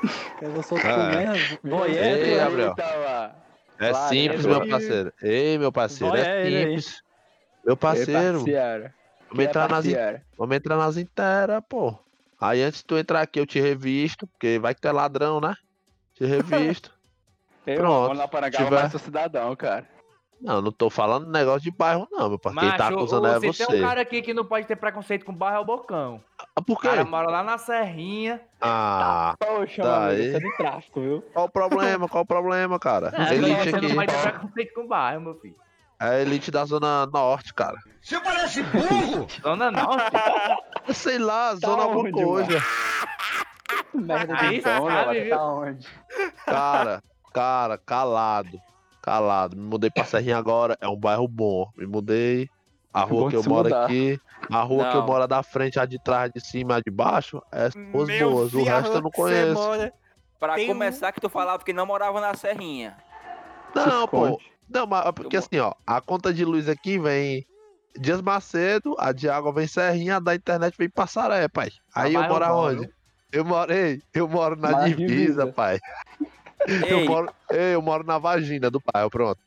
Quer 0.40 0.48
ver 0.48 0.58
os 0.58 0.72
outros 0.72 0.90
Ah. 0.90 0.96
comendo? 1.10 1.60
Voyeur, 1.62 2.02
Ei, 2.04 2.30
tu- 2.32 2.36
Gabriel. 2.38 2.74
Tava. 2.74 3.36
É 3.80 3.90
Claro, 3.90 4.08
simples, 4.10 4.44
é 4.44 4.48
meu 4.48 4.68
parceiro. 4.68 5.12
Ei, 5.22 5.58
meu 5.58 5.72
parceiro, 5.72 6.12
Olha 6.12 6.20
é 6.20 6.44
simples. 6.44 7.02
Meu 7.64 7.76
parceiro, 7.76 8.38
Parceiro. 8.44 8.92
vamos 9.30 9.44
entrar, 9.44 9.68
nas, 9.68 9.84
vamos 10.36 10.56
entrar 10.56 10.76
nas 10.76 10.96
inteiras, 10.98 11.62
pô. 11.68 11.98
Aí 12.38 12.62
antes 12.62 12.80
de 12.80 12.86
tu 12.86 12.96
entrar 12.98 13.22
aqui, 13.22 13.40
eu 13.40 13.46
te 13.46 13.58
revisto, 13.60 14.26
porque 14.26 14.58
vai 14.58 14.74
que 14.74 14.80
tu 14.80 14.88
é 14.88 14.92
ladrão, 14.92 15.40
né? 15.40 15.54
Te 16.14 16.24
revisto. 16.24 16.92
Eu, 17.66 17.76
Pronto, 17.76 18.02
vamos 18.04 18.18
lá 18.18 18.26
para 18.26 18.50
tiver- 18.50 18.70
mas 18.70 18.90
sou 18.90 18.98
cidadão, 18.98 19.54
cara. 19.54 19.86
não, 20.40 20.62
não 20.62 20.72
tô 20.72 20.88
falando 20.88 21.30
negócio 21.30 21.60
de 21.60 21.70
bairro, 21.70 22.08
não, 22.10 22.30
meu 22.30 22.38
parceiro. 22.38 22.68
Quem 22.70 22.78
tá 22.78 22.88
acusando 22.88 23.26
é 23.26 23.38
se 23.38 23.46
você. 23.46 23.66
tem 23.66 23.76
um 23.76 23.86
cara 23.86 24.00
aqui 24.00 24.22
que 24.22 24.32
não 24.32 24.46
pode 24.46 24.66
ter 24.66 24.76
preconceito 24.76 25.26
com 25.26 25.32
barro 25.32 25.56
é 25.56 25.60
o 25.60 25.64
Bocão. 25.64 26.24
Ah, 26.56 26.62
por 26.62 26.76
O 26.76 26.80
quê? 26.80 26.88
cara 26.88 27.04
mora 27.04 27.30
lá 27.30 27.42
na 27.42 27.56
Serrinha. 27.58 28.40
Ah, 28.60 29.34
Poxa, 29.38 29.82
Tá 29.82 29.88
mano, 29.88 30.10
aí. 30.10 30.26
isso 30.28 30.36
é 30.36 30.40
do 30.40 30.56
tráfico, 30.56 31.00
viu? 31.00 31.22
qual 31.32 31.46
o 31.46 31.50
problema? 31.50 32.08
Qual 32.08 32.22
o 32.22 32.26
problema, 32.26 32.78
cara? 32.78 33.10
Não, 33.12 33.32
elite 33.32 33.70
você 33.70 33.76
aqui. 33.76 33.86
não 33.88 33.94
pode 33.94 34.12
ter 34.12 34.22
preconceito 34.32 34.74
com 34.74 34.86
barro, 34.86 35.20
meu 35.20 35.34
filho. 35.40 35.54
É 36.00 36.04
a 36.06 36.20
elite 36.20 36.50
da 36.50 36.64
Zona 36.64 37.06
Norte, 37.06 37.52
cara. 37.54 37.76
Zona 39.42 39.70
Norte. 39.70 40.16
Sei 40.94 41.18
lá, 41.18 41.50
Tá 41.50 41.68
Zona 41.68 41.82
alguma 41.84 42.10
coisa. 42.10 42.58
Merda 43.94 44.34
de 44.36 44.60
zona, 44.60 44.90
sabe, 44.90 45.04
vai 45.06 45.20
viu? 45.20 45.36
tá 45.36 45.44
onde? 45.44 45.88
Cara, 46.46 47.02
cara, 47.32 47.78
calado. 47.78 48.60
Calado. 49.02 49.56
Me 49.56 49.62
mudei 49.62 49.90
pra 49.90 50.04
Serrinha 50.04 50.36
agora. 50.38 50.76
É 50.80 50.88
um 50.88 50.96
bairro 50.96 51.26
bom. 51.28 51.70
Me 51.76 51.86
mudei. 51.86 52.48
A 52.92 53.02
rua 53.02 53.22
Bom 53.24 53.28
que 53.30 53.36
eu 53.36 53.44
moro 53.44 53.64
mudar. 53.68 53.84
aqui. 53.84 54.18
A 54.50 54.62
rua 54.62 54.90
que 54.90 54.96
eu 54.96 55.00
Não. 55.00 55.06
moro 55.06 55.24
é 55.24 55.26
da 55.28 55.42
frente, 55.42 55.78
a 55.78 55.84
de 55.86 56.02
trás, 56.02 56.30
a 56.30 56.38
de 56.38 56.44
cima, 56.44 56.76
a 56.76 56.80
de 56.80 56.90
baixo. 56.90 57.40
É 57.52 57.66
as. 57.66 57.74
Meu 57.74 58.30
boas. 58.30 58.52
O 58.54 58.62
resto 58.64 58.92
eu 58.94 59.00
não 59.02 59.10
conheço. 59.10 59.54
mora- 59.54 59.92
Pra 60.38 60.54
Tem 60.54 60.64
um- 60.64 60.68
começar, 60.72 61.12
que 61.12 61.20
tu 61.20 61.28
falava 61.28 61.62
que 61.62 61.72
não 61.72 61.84
morava 61.86 62.18
na 62.20 62.34
Serrinha. 62.34 62.96
Não, 63.74 64.08
pô. 64.08 64.40
Não, 64.68 64.86
mas 64.86 65.06
é 65.06 65.12
porque 65.12 65.36
Eu 65.36 65.40
assim, 65.40 65.58
ó. 65.58 65.74
A 65.86 66.00
conta 66.00 66.32
de 66.32 66.44
luz 66.44 66.68
aqui 66.68 66.98
vem. 66.98 67.44
Dias 67.98 68.22
Macedo, 68.22 68.94
a 68.98 69.12
de 69.12 69.28
água 69.28 69.52
vem 69.52 69.66
Serrinha, 69.66 70.16
a 70.16 70.20
da 70.20 70.34
internet 70.34 70.74
vem 70.78 70.88
Passaré, 70.88 71.46
pai. 71.48 71.70
Aí 71.94 72.14
eu 72.14 72.22
moro 72.22 72.44
aonde? 72.44 72.90
Eu 73.32 73.44
moro, 73.44 73.72
ei, 73.72 74.00
eu 74.14 74.26
moro 74.28 74.56
na 74.56 74.70
Na 74.70 74.88
divisa, 74.88 75.06
divisa. 75.06 75.46
pai. 75.52 75.78
Eu 76.66 76.98
Ei, 76.98 77.08
moro, 77.08 77.32
ei, 77.50 77.74
eu 77.74 77.80
moro 77.80 78.04
na 78.04 78.18
vagina 78.18 78.70
do 78.70 78.82
bairro, 78.92 79.08
pronto. 79.08 79.40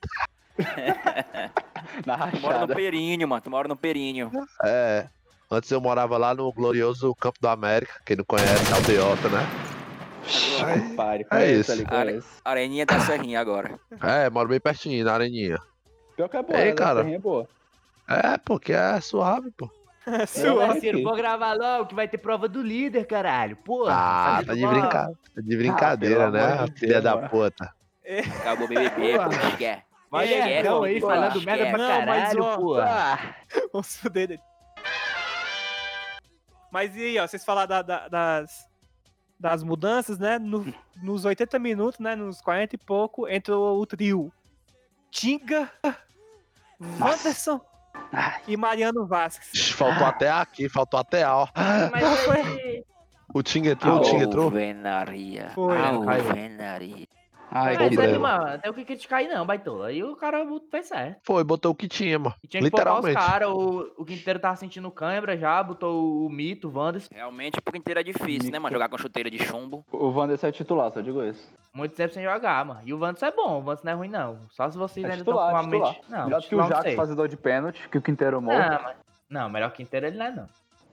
Na 2.05 2.31
tu 2.31 2.39
mora 2.39 2.59
no. 2.65 2.67
Períneo, 2.75 3.27
mano. 3.27 3.41
Tu 3.41 3.49
mora 3.49 3.67
no 3.67 3.75
Períneo. 3.75 4.31
É. 4.63 5.07
Antes 5.51 5.69
eu 5.71 5.79
morava 5.81 6.17
lá 6.17 6.33
no 6.33 6.51
glorioso 6.51 7.13
Campo 7.15 7.37
do 7.39 7.47
América, 7.47 7.93
quem 8.05 8.15
não 8.17 8.25
conhece, 8.25 8.73
Aldeota, 8.73 9.29
né? 9.29 9.47
Pare, 10.95 11.27
É 11.31 11.51
isso. 11.51 11.71
ali, 11.71 11.83
Are- 11.87 12.09
conheço. 12.11 12.27
Areninha 12.43 12.85
da 12.85 12.99
Serrinha 13.01 13.39
agora. 13.39 13.79
É, 14.01 14.29
moro 14.29 14.49
bem 14.49 14.59
pertinho, 14.59 15.03
na 15.05 15.13
areninha. 15.13 15.57
Pior 16.15 16.29
que 16.29 16.37
é 16.37 16.41
boa, 16.43 16.59
Ei, 16.59 16.67
essa 16.69 16.75
cara. 16.75 16.95
serrinha 16.99 17.17
é 17.17 17.19
boa. 17.19 17.47
É, 18.07 18.37
porque 18.37 18.73
é 18.73 18.99
suave, 19.01 19.51
pô. 19.51 19.69
Meu 20.07 20.27
Sua. 20.27 20.67
parceiro, 20.67 20.97
aqui. 20.97 21.03
vou 21.05 21.15
gravar 21.15 21.53
logo 21.53 21.85
que 21.87 21.95
vai 21.95 22.07
ter 22.07 22.17
prova 22.17 22.47
do 22.49 22.61
líder, 22.61 23.05
caralho. 23.05 23.55
Porra. 23.57 23.93
Ah, 23.93 24.43
tá 24.45 24.53
de, 24.53 24.65
brinca... 24.67 24.89
tá 25.35 25.41
de 25.41 25.57
brincadeira, 25.57 26.27
Ah, 26.27 26.31
né? 26.31 26.67
Filha 26.77 27.01
da 27.01 27.17
puta. 27.29 27.71
Acabou 28.41 28.65
o 28.65 28.69
BBB, 28.69 29.13
Porra. 29.17 29.29
pô. 29.29 29.57
Quer. 29.57 29.85
Vai 30.13 30.31
É, 30.31 30.57
é, 30.59 30.63
não, 30.63 30.83
aí 30.83 31.01
pô, 31.01 31.07
falando 31.07 31.41
merda 31.41 31.63
é. 31.65 31.69
pra 31.71 31.77
Não, 31.79 31.87
mas, 32.05 32.05
caralho, 32.05 32.43
ó, 32.43 32.57
porra. 32.57 32.85
Ah, 32.87 33.35
Vamos 33.73 33.95
fuder 33.97 34.27
dele. 34.27 34.41
Mas 36.71 36.95
e 36.95 37.01
aí, 37.01 37.19
ó, 37.19 37.27
vocês 37.27 37.43
falaram 37.43 37.67
da- 37.67 37.81
da- 37.81 38.07
das, 38.07 38.67
das 39.39 39.63
mudanças, 39.63 40.19
né? 40.19 40.37
No- 40.37 40.71
nos 41.01 41.25
80 41.25 41.57
minutos, 41.57 41.99
né? 41.99 42.15
Nos 42.15 42.41
40 42.41 42.75
e 42.75 42.77
pouco, 42.77 43.27
entrou 43.27 43.79
o 43.81 43.85
trio. 43.87 44.31
Tinga, 45.09 45.71
Wanderson 46.99 47.59
e 48.47 48.55
Mariano 48.55 49.07
Vasquez. 49.07 49.69
Faltou 49.71 50.05
até 50.05 50.29
aqui, 50.29 50.69
faltou 50.69 50.99
até 50.99 51.23
A, 51.23 51.37
ó. 51.37 51.47
Mas 51.91 52.03
aí... 52.29 52.83
O 53.33 53.41
Ting 53.41 53.67
entrou, 53.67 53.97
o 53.97 54.01
Ting 54.01 54.17
entrou. 54.17 54.45
Alvenaria. 54.45 55.49
Foi. 55.55 55.75
Alvenaria. 55.75 57.07
Ai, 57.55 57.75
Mas 57.77 57.89
que 57.89 57.95
Breno. 57.95 58.13
aí, 58.13 58.19
mano, 58.19 58.47
não 58.51 58.59
tem 58.59 58.71
o 58.71 58.73
que 58.73 58.83
criticar 58.85 59.19
aí 59.19 59.27
não, 59.27 59.45
baitola. 59.45 59.87
Aí 59.87 60.03
o 60.03 60.15
cara 60.15 60.45
fez 60.71 60.87
certo. 60.87 61.19
Foi, 61.23 61.43
botou 61.43 61.71
o 61.71 61.75
que 61.75 61.87
tinha, 61.87 62.17
mano. 62.17 62.35
E 62.43 62.47
tinha 62.47 62.63
que 62.63 62.71
poupar 62.71 62.99
os 62.99 63.05
Literalmente. 63.05 63.31
caras. 63.31 63.49
O, 63.49 63.93
o 63.97 64.05
Quinteiro 64.05 64.39
tava 64.39 64.55
sentindo 64.55 64.89
cãibra 64.89 65.37
já, 65.37 65.61
botou 65.61 66.25
o 66.25 66.29
Mito, 66.29 66.67
o 66.69 66.77
Wanderson. 66.77 67.09
Realmente, 67.13 67.61
por 67.61 67.75
inteiro 67.75 67.99
é 67.99 68.03
difícil, 68.03 68.51
né, 68.51 68.57
mano? 68.59 68.73
Jogar 68.73 68.89
com 68.89 68.97
chuteira 68.97 69.29
de 69.29 69.37
chumbo. 69.37 69.85
O 69.91 70.09
Wanderson 70.09 70.47
é 70.47 70.51
titular, 70.51 70.91
só 70.91 71.01
digo 71.01 71.23
isso. 71.23 71.51
Muito 71.73 71.95
tempo 71.95 72.13
sem 72.13 72.23
jogar, 72.23 72.65
mano. 72.65 72.81
E 72.85 72.93
o 72.93 72.99
Wanderson 72.99 73.25
é 73.27 73.31
bom, 73.31 73.55
o 73.55 73.59
Wanderson 73.59 73.81
não 73.85 73.91
é 73.91 73.95
ruim, 73.95 74.09
não. 74.09 74.39
Só 74.49 74.69
se 74.69 74.77
vocês 74.77 75.03
É 75.05 75.09
ainda 75.11 75.19
estão 75.21 75.33
titular, 75.33 75.51
com 75.51 75.57
é 75.57 75.59
a 75.59 75.63
titular. 75.63 75.93
mente. 75.93 76.11
Não, 76.11 76.23
Melhor 76.25 76.41
que 76.41 76.55
o 76.55 76.63
Jacques, 76.67 76.95
fazedor 76.95 77.27
de 77.27 77.37
pênalti, 77.37 77.89
que 77.89 77.97
o 77.97 78.01
Quinteiro 78.01 78.41
morto. 78.41 78.59
Não, 78.59 78.81
mas... 78.83 78.95
Não, 79.29 79.49
melhor 79.49 79.71
que 79.71 79.77
Quinteiro 79.77 80.05
ele 80.07 80.17
não 80.17 80.25
é, 80.25 80.31
não. 80.31 80.47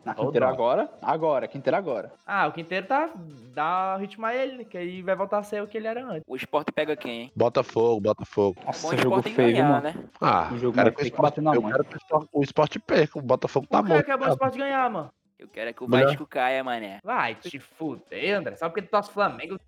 Na 0.05 0.15
Quinteiro 0.15 0.47
não. 0.47 0.53
agora? 0.53 0.91
Agora, 1.03 1.47
Quinteiro 1.47 1.77
agora. 1.77 2.13
Ah, 2.27 2.47
o 2.47 2.53
Quinteiro 2.53 2.87
tá... 2.87 3.11
Dá 3.53 3.97
ritmo 3.97 4.25
a 4.25 4.35
ele, 4.35 4.65
que 4.65 4.79
aí 4.79 5.03
vai 5.03 5.15
voltar 5.15 5.39
a 5.39 5.43
ser 5.43 5.63
o 5.63 5.67
que 5.67 5.77
ele 5.77 5.87
era 5.87 6.05
antes. 6.05 6.23
O 6.27 6.37
esporte 6.37 6.73
pega 6.73 6.97
quem, 6.97 7.23
hein? 7.23 7.33
Botafogo, 7.37 8.01
Botafogo. 8.01 8.57
Nossa, 8.65 8.87
Bom, 8.89 8.95
o 8.95 8.99
jogo 8.99 9.23
tem 9.23 9.33
que 9.33 9.37
feio, 9.37 9.53
ganhar, 9.53 9.69
mano. 9.69 9.83
né? 9.83 9.95
Ah, 10.21 10.49
O 10.51 10.55
eu 10.55 10.59
jogo 10.59 10.75
quero 10.75 10.93
mais 10.95 10.97
que 11.09 11.11
que 11.15 11.21
bater 11.23 11.41
na 11.43 11.55
eu 11.55 11.63
quero 11.63 11.85
que 11.85 11.95
o 11.95 11.99
esporte, 11.99 12.29
o 12.33 12.43
esporte 12.43 12.79
perca. 12.79 13.19
O 13.19 13.23
Botafogo 13.23 13.67
tá 13.67 13.83
que 13.83 13.89
morto. 13.89 14.05
que 14.05 14.11
é 14.11 14.15
bom 14.17 14.19
o 14.19 14.21
cara. 14.23 14.33
esporte 14.33 14.59
ganhar, 14.59 14.89
mano? 14.89 15.11
Eu 15.39 15.49
quero 15.49 15.71
é 15.71 15.73
que 15.73 15.83
o. 15.83 15.89
Vasco 15.89 16.27
caia, 16.27 16.63
mané. 16.63 16.99
Vai 17.03 17.35
te 17.35 17.59
fuder, 17.59 18.39
André. 18.39 18.57
Só 18.57 18.69
porque 18.69 18.83
tu 18.83 18.91
torce 18.91 19.11
Flamengo. 19.11 19.59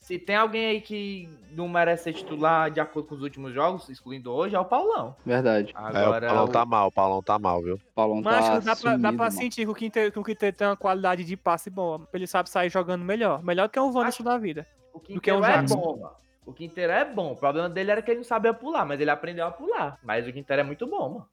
Se 0.00 0.18
tem 0.18 0.34
alguém 0.34 0.66
aí 0.66 0.80
que 0.80 1.28
não 1.52 1.68
merece 1.68 2.04
ser 2.04 2.14
titular 2.14 2.70
de 2.70 2.80
acordo 2.80 3.08
com 3.08 3.14
os 3.14 3.22
últimos 3.22 3.52
jogos, 3.52 3.88
excluindo 3.88 4.32
hoje, 4.32 4.56
é 4.56 4.58
o 4.58 4.64
Paulão. 4.64 5.14
Verdade. 5.24 5.72
É, 5.76 6.08
o 6.08 6.20
Paulão 6.20 6.48
tá 6.48 6.64
mal, 6.64 6.88
o 6.88 6.92
Paulão 6.92 7.22
tá 7.22 7.38
mal, 7.38 7.62
viu? 7.62 7.74
O 7.74 7.94
Paulão 7.94 8.22
Mas 8.22 8.46
tá 8.46 8.58
dá 8.60 8.76
pra, 8.76 8.96
dá 8.96 9.12
pra 9.12 9.30
sentir 9.30 9.64
que 9.66 9.70
o, 9.70 9.74
Quinteiro, 9.74 10.10
que 10.10 10.18
o 10.18 10.24
Quinteiro 10.24 10.56
tem 10.56 10.66
uma 10.66 10.76
qualidade 10.76 11.22
de 11.22 11.36
passe 11.36 11.68
boa. 11.68 12.08
Ele 12.14 12.26
sabe 12.26 12.48
sair 12.48 12.70
jogando 12.70 13.04
melhor. 13.04 13.42
Melhor 13.44 13.68
do 13.68 13.70
que 13.70 13.78
o 13.78 13.92
Wanderson 13.92 14.24
da 14.24 14.38
vida. 14.38 14.66
O 14.92 14.98
que 14.98 15.12
Quinteiro 15.12 15.40
o 15.40 15.44
é 15.44 15.52
Jackson. 15.52 15.76
bom, 15.76 15.96
mano. 15.98 16.16
O 16.46 16.52
Quinteiro 16.52 16.92
é 16.92 17.04
bom. 17.04 17.32
O 17.32 17.36
problema 17.36 17.68
dele 17.68 17.90
era 17.90 18.02
que 18.02 18.10
ele 18.10 18.18
não 18.18 18.24
sabia 18.24 18.54
pular, 18.54 18.86
mas 18.86 19.00
ele 19.00 19.10
aprendeu 19.10 19.46
a 19.46 19.50
pular. 19.50 19.98
Mas 20.02 20.26
o 20.26 20.32
Quinteiro 20.32 20.62
é 20.62 20.64
muito 20.64 20.86
bom, 20.86 21.08
mano. 21.10 21.28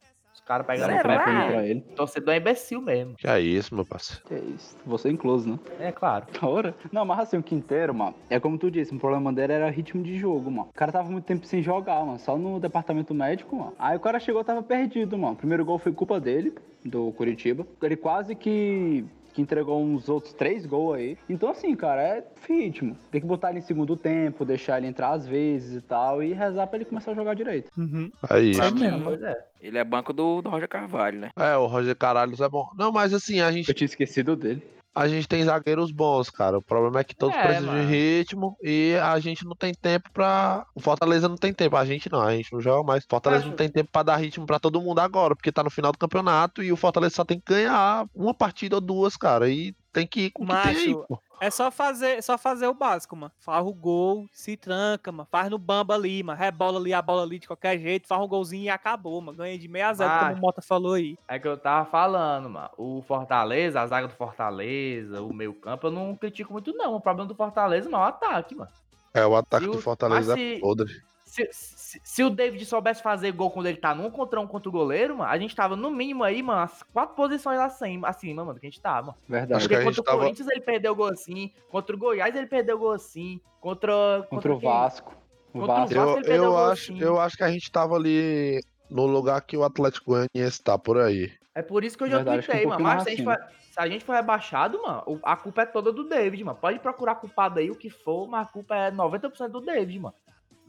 Os 0.47 0.49
caras 0.49 0.65
pegando 0.65 0.95
o 0.95 1.01
treco 1.01 1.23
pra 1.25 1.65
ele. 1.65 1.81
Torcedor 1.93 2.33
é 2.33 2.38
imbecil 2.38 2.81
mesmo. 2.81 3.15
Que 3.15 3.27
é 3.27 3.38
isso, 3.38 3.75
meu 3.75 3.86
parceiro. 3.86 4.23
Que 4.25 4.35
isso. 4.35 4.77
Você 4.85 5.10
incluso, 5.10 5.50
né? 5.50 5.60
É 5.77 5.91
claro. 5.91 6.25
Ora? 6.41 6.73
Não, 6.89 7.04
mas 7.04 7.19
assim, 7.19 7.37
o 7.37 7.43
Quinteiro, 7.43 7.93
mano, 7.93 8.15
é 8.29 8.39
como 8.39 8.58
tu 8.58 8.71
disse, 8.71 8.95
o 8.95 8.98
problema 8.98 9.33
dele 9.33 9.52
era 9.52 9.69
ritmo 9.69 10.02
de 10.02 10.17
jogo, 10.17 10.50
mano. 10.50 10.69
O 10.73 10.77
cara 10.77 10.89
tava 10.89 11.10
muito 11.10 11.25
tempo 11.25 11.45
sem 11.45 11.62
jogar, 11.62 12.02
mano, 12.06 12.17
só 12.17 12.37
no 12.37 12.62
departamento 12.62 13.13
médico, 13.13 13.58
mano. 13.58 13.73
Aí 13.77 13.98
o 13.98 14.00
cara 14.00 14.21
chegou 14.21 14.41
e 14.41 14.45
tava 14.45 14.63
perdido, 14.63 15.17
mano. 15.17 15.33
O 15.33 15.37
primeiro 15.37 15.65
gol 15.65 15.77
foi 15.77 15.91
culpa 15.91 16.17
dele, 16.17 16.54
do 16.85 17.12
Curitiba. 17.12 17.67
Ele 17.81 17.98
quase 17.98 18.33
que 18.33 19.04
que 19.38 19.42
entregou 19.44 19.79
uns 19.83 20.10
outros 20.10 20.33
três 20.33 20.65
gols 20.65 20.98
aí. 20.98 21.17
Então, 21.29 21.50
assim, 21.50 21.75
cara, 21.75 22.02
é 22.02 22.23
ritmo. 22.50 22.98
Tem 23.12 23.21
que 23.21 23.27
botar 23.27 23.52
ele 23.52 23.60
em 23.60 23.62
segundo 23.62 23.96
tempo, 23.96 24.44
deixar 24.44 24.79
ele 24.79 24.88
entrar 24.88 25.12
às 25.12 25.27
vezes 25.27 25.75
e 25.77 25.81
tal, 25.81 26.23
e 26.23 26.33
rezar 26.33 26.65
pra 26.65 26.77
ele 26.77 26.85
começar 26.85 27.12
a 27.12 27.13
jogar 27.13 27.35
direito. 27.35 27.71
Uhum. 27.77 28.12
Aí. 28.27 28.50
Isso 28.50 28.75
mesmo. 28.75 29.04
Pois 29.04 29.21
é. 29.21 29.38
Ele 29.62 29.77
é 29.77 29.83
banco 29.83 30.12
do, 30.12 30.42
do 30.42 30.50
Roger 30.50 30.67
Carvalho, 30.67 31.19
né? 31.19 31.29
É, 31.38 31.56
o 31.56 31.67
Roger 31.67 31.96
Caralhos 31.96 32.42
é 32.42 32.50
bom. 32.50 32.67
Não, 32.75 32.92
mas 32.92 33.13
assim, 33.13 33.40
a 33.40 33.52
gente, 33.52 33.69
Eu 33.69 33.75
tinha 33.75 33.85
esquecido 33.85 34.35
dele. 34.35 34.63
A 34.98 35.08
gente 35.08 35.27
tem 35.27 35.43
zagueiros 35.43 35.91
bons, 35.91 36.29
cara. 36.29 36.58
O 36.58 36.62
problema 36.62 37.00
é 37.00 37.04
que 37.04 37.15
todos 37.15 37.35
É, 37.35 37.43
precisam 37.43 37.73
mano. 37.73 37.85
de 37.85 37.91
ritmo 37.93 38.58
e 38.63 38.95
a 39.02 39.19
gente 39.19 39.45
não 39.45 39.56
tem 39.56 39.73
tempo 39.73 40.10
pra. 40.12 40.65
O 40.75 40.79
Fortaleza 40.81 41.29
não 41.29 41.35
tem 41.37 41.54
tempo. 41.54 41.75
A 41.77 41.85
gente 41.85 42.12
não, 42.12 42.21
a 42.21 42.35
gente 42.35 42.52
não 42.52 42.60
joga 42.60 42.83
mais. 42.83 43.04
O 43.04 43.08
Fortaleza 43.10 43.41
Acho- 43.41 43.50
não 43.50 43.56
tem 43.56 43.69
tempo 43.69 43.89
pra 43.91 44.04
dar 44.04 44.15
ritmo 44.17 44.45
pra 44.45 44.60
todo 44.60 44.81
mundo 44.81 45.00
agora, 45.00 45.35
porque 45.35 45.52
tá 45.52 45.63
no 45.63 45.69
final 45.69 45.91
do 45.91 45.98
campeonato 45.98 46.63
e 46.63 46.71
o 46.71 46.77
Fortaleza 46.77 47.15
só 47.15 47.23
tem 47.25 47.39
que 47.39 47.54
ganhar 47.54 48.06
uma 48.15 48.33
partida 48.33 48.75
ou 48.75 48.81
duas, 48.81 49.15
cara. 49.15 49.50
E 49.50 49.75
tem 49.93 50.06
que 50.08 50.21
ir 50.25 50.31
com 50.31 50.43
o 50.43 50.48
que 50.48 50.54
tem 50.54 50.77
aí, 50.77 50.93
pô. 50.93 51.19
É 51.40 51.52
só 51.52 51.69
fazer, 51.69 52.21
só 52.23 52.35
fazer 52.38 52.65
o 52.67 52.73
básico, 52.73 53.15
mano. 53.15 53.31
Faz 53.40 53.63
o 53.65 53.71
gol, 53.73 54.25
se 54.33 54.58
tranca, 54.58 55.12
mano. 55.12 55.27
Faz 55.29 55.50
no 55.52 55.58
bamba 55.60 55.94
ali, 55.94 56.23
mano. 56.23 56.40
Rebola 56.40 56.79
ali 56.79 56.94
a 56.94 57.02
bola 57.02 57.21
ali 57.21 57.38
de 57.38 57.46
qualquer 57.46 57.77
jeito, 57.77 58.08
faz 58.08 58.19
um 58.21 58.27
golzinho 58.27 58.63
e 58.63 58.69
acabou, 58.69 59.21
mano. 59.21 59.38
Ganha 59.38 59.58
de 59.58 59.67
6 59.69 59.83
a 59.83 59.94
0, 59.94 60.19
como 60.19 60.33
o 60.33 60.40
Mota 60.42 60.62
falou 60.63 60.94
aí. 60.94 61.15
É 61.27 61.38
que 61.38 61.48
eu 61.48 61.56
tava 61.58 61.88
falando, 61.90 62.50
mano. 62.50 62.69
O 62.77 63.04
Fortaleza, 63.04 63.79
a 63.81 63.85
zaga 63.88 64.08
do 64.08 64.15
Fortaleza, 64.15 65.21
o 65.21 65.31
meio 65.31 65.54
campo, 65.54 65.88
eu 65.88 65.92
não 65.92 66.15
critico 66.15 66.52
muito, 66.54 66.73
não. 66.73 66.96
O 66.96 67.02
problema 67.02 67.27
do 67.27 67.35
Fortaleza, 67.35 67.88
mano, 67.90 68.04
é 68.04 68.08
o 68.08 68.10
ataque, 68.10 68.56
mano. 68.56 68.71
É, 69.13 69.25
o 69.25 69.35
ataque 69.35 69.65
E 69.65 69.69
o- 69.69 69.73
do 69.73 69.81
Fortaleza 69.81 70.35
mas 70.35 70.40
é 70.44 70.60
podre. 70.60 70.92
Se, 71.38 71.50
se, 71.52 72.02
se 72.04 72.23
o 72.23 72.29
David 72.29 72.65
soubesse 72.65 73.02
fazer 73.02 73.31
gol 73.31 73.52
quando 73.52 73.67
ele 73.67 73.77
tá 73.77 73.94
num 73.94 74.10
contra 74.10 74.40
um 74.42 74.48
contra 74.48 74.67
o 74.69 74.71
goleiro, 74.71 75.17
mano, 75.17 75.29
a 75.29 75.38
gente 75.38 75.56
tava 75.56 75.75
no 75.75 75.92
mínimo 75.92 76.23
aí, 76.23 76.42
mano, 76.42 76.62
as 76.62 76.81
quatro 76.92 77.15
posições 77.15 77.60
acima, 77.60 78.08
acima 78.08 78.44
mano, 78.44 78.60
que 78.60 78.65
a 78.65 78.69
gente 78.69 78.81
tava. 78.81 79.15
Verdade. 79.29 79.54
Acho 79.54 79.67
que 79.69 79.75
Porque 79.75 79.85
contra 79.85 80.02
o 80.02 80.04
tava- 80.04 80.17
Corinthians 80.19 80.48
ele 80.50 80.62
perdeu 80.62 80.96
gol 80.96 81.08
assim, 81.10 81.52
contra 81.69 81.96
o 81.96 82.00
Goiás 82.00 82.35
ele 82.35 82.48
perdeu 82.48 82.77
gol 82.79 82.92
assim, 82.94 83.40
contra. 83.62 83.94
Contra 84.29 84.54
o 84.54 84.60
quem? 84.60 84.69
Vasco. 84.69 85.15
O 85.54 85.60
Contra 85.60 85.73
o 85.73 85.77
Vasco. 85.77 85.96
Vasco 85.96 86.10
Eu, 86.12 86.15
ele 86.17 86.23
perdeu 86.25 86.44
eu, 86.44 86.52
gol 86.52 86.65
acho, 86.65 86.92
assim. 86.92 87.02
eu 87.02 87.19
acho 87.19 87.38
que 87.38 87.44
a 87.44 87.52
gente 87.52 87.71
tava 87.71 87.96
ali 87.96 88.60
no 88.90 89.06
lugar 89.06 89.40
que 89.42 89.56
o 89.56 89.63
Atlético 89.63 90.12
Goianiense 90.12 90.62
tá 90.63 90.77
por 90.77 90.98
aí. 90.98 91.31
É 91.54 91.62
por 91.62 91.83
isso 91.83 91.98
que 91.98 92.04
eu 92.04 92.10
já 92.10 92.17
Verdade, 92.23 92.65
um 92.65 92.69
mano. 92.69 92.83
Mas 92.83 93.04
se 93.04 93.21
a, 93.21 93.23
for, 93.23 93.38
se 93.71 93.79
a 93.79 93.88
gente 93.88 94.06
for 94.06 94.13
rebaixado, 94.13 94.81
mano, 94.81 95.04
o- 95.08 95.19
a 95.23 95.35
culpa 95.35 95.63
é 95.63 95.65
toda 95.65 95.92
do 95.92 96.04
David, 96.08 96.44
mano. 96.44 96.58
Pode 96.60 96.79
procurar 96.79 97.15
culpado 97.15 97.60
aí, 97.60 97.69
o 97.71 97.75
que 97.75 97.90
for, 97.90 98.27
mas 98.27 98.48
a 98.48 98.50
culpa 98.52 98.75
é 98.75 98.92
90% 98.92 99.50
do 99.52 99.62
David, 99.62 100.00
mano. 100.00 100.15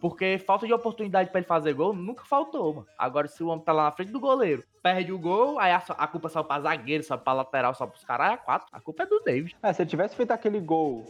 Porque 0.00 0.38
falta 0.38 0.66
de 0.66 0.72
oportunidade 0.72 1.30
pra 1.30 1.40
ele 1.40 1.46
fazer 1.46 1.72
gol 1.72 1.92
nunca 1.92 2.24
faltou, 2.24 2.74
mano. 2.74 2.86
Agora, 2.96 3.26
se 3.28 3.42
o 3.42 3.48
homem 3.48 3.64
tá 3.64 3.72
lá 3.72 3.84
na 3.84 3.92
frente 3.92 4.12
do 4.12 4.20
goleiro, 4.20 4.62
perde 4.82 5.12
o 5.12 5.18
gol, 5.18 5.58
aí 5.58 5.72
a, 5.72 5.76
a 5.76 6.06
culpa 6.06 6.28
só 6.28 6.42
pra 6.42 6.60
zagueiro, 6.60 7.02
só 7.02 7.16
pra 7.16 7.32
lateral, 7.32 7.74
só 7.74 7.86
pros 7.86 8.04
caras, 8.04 8.34
é 8.34 8.36
quatro. 8.36 8.68
A 8.72 8.80
culpa 8.80 9.02
é 9.02 9.06
do 9.06 9.20
David. 9.20 9.56
É, 9.62 9.72
se 9.72 9.82
ele 9.82 9.90
tivesse 9.90 10.14
feito 10.14 10.30
aquele 10.30 10.60
gol 10.60 11.04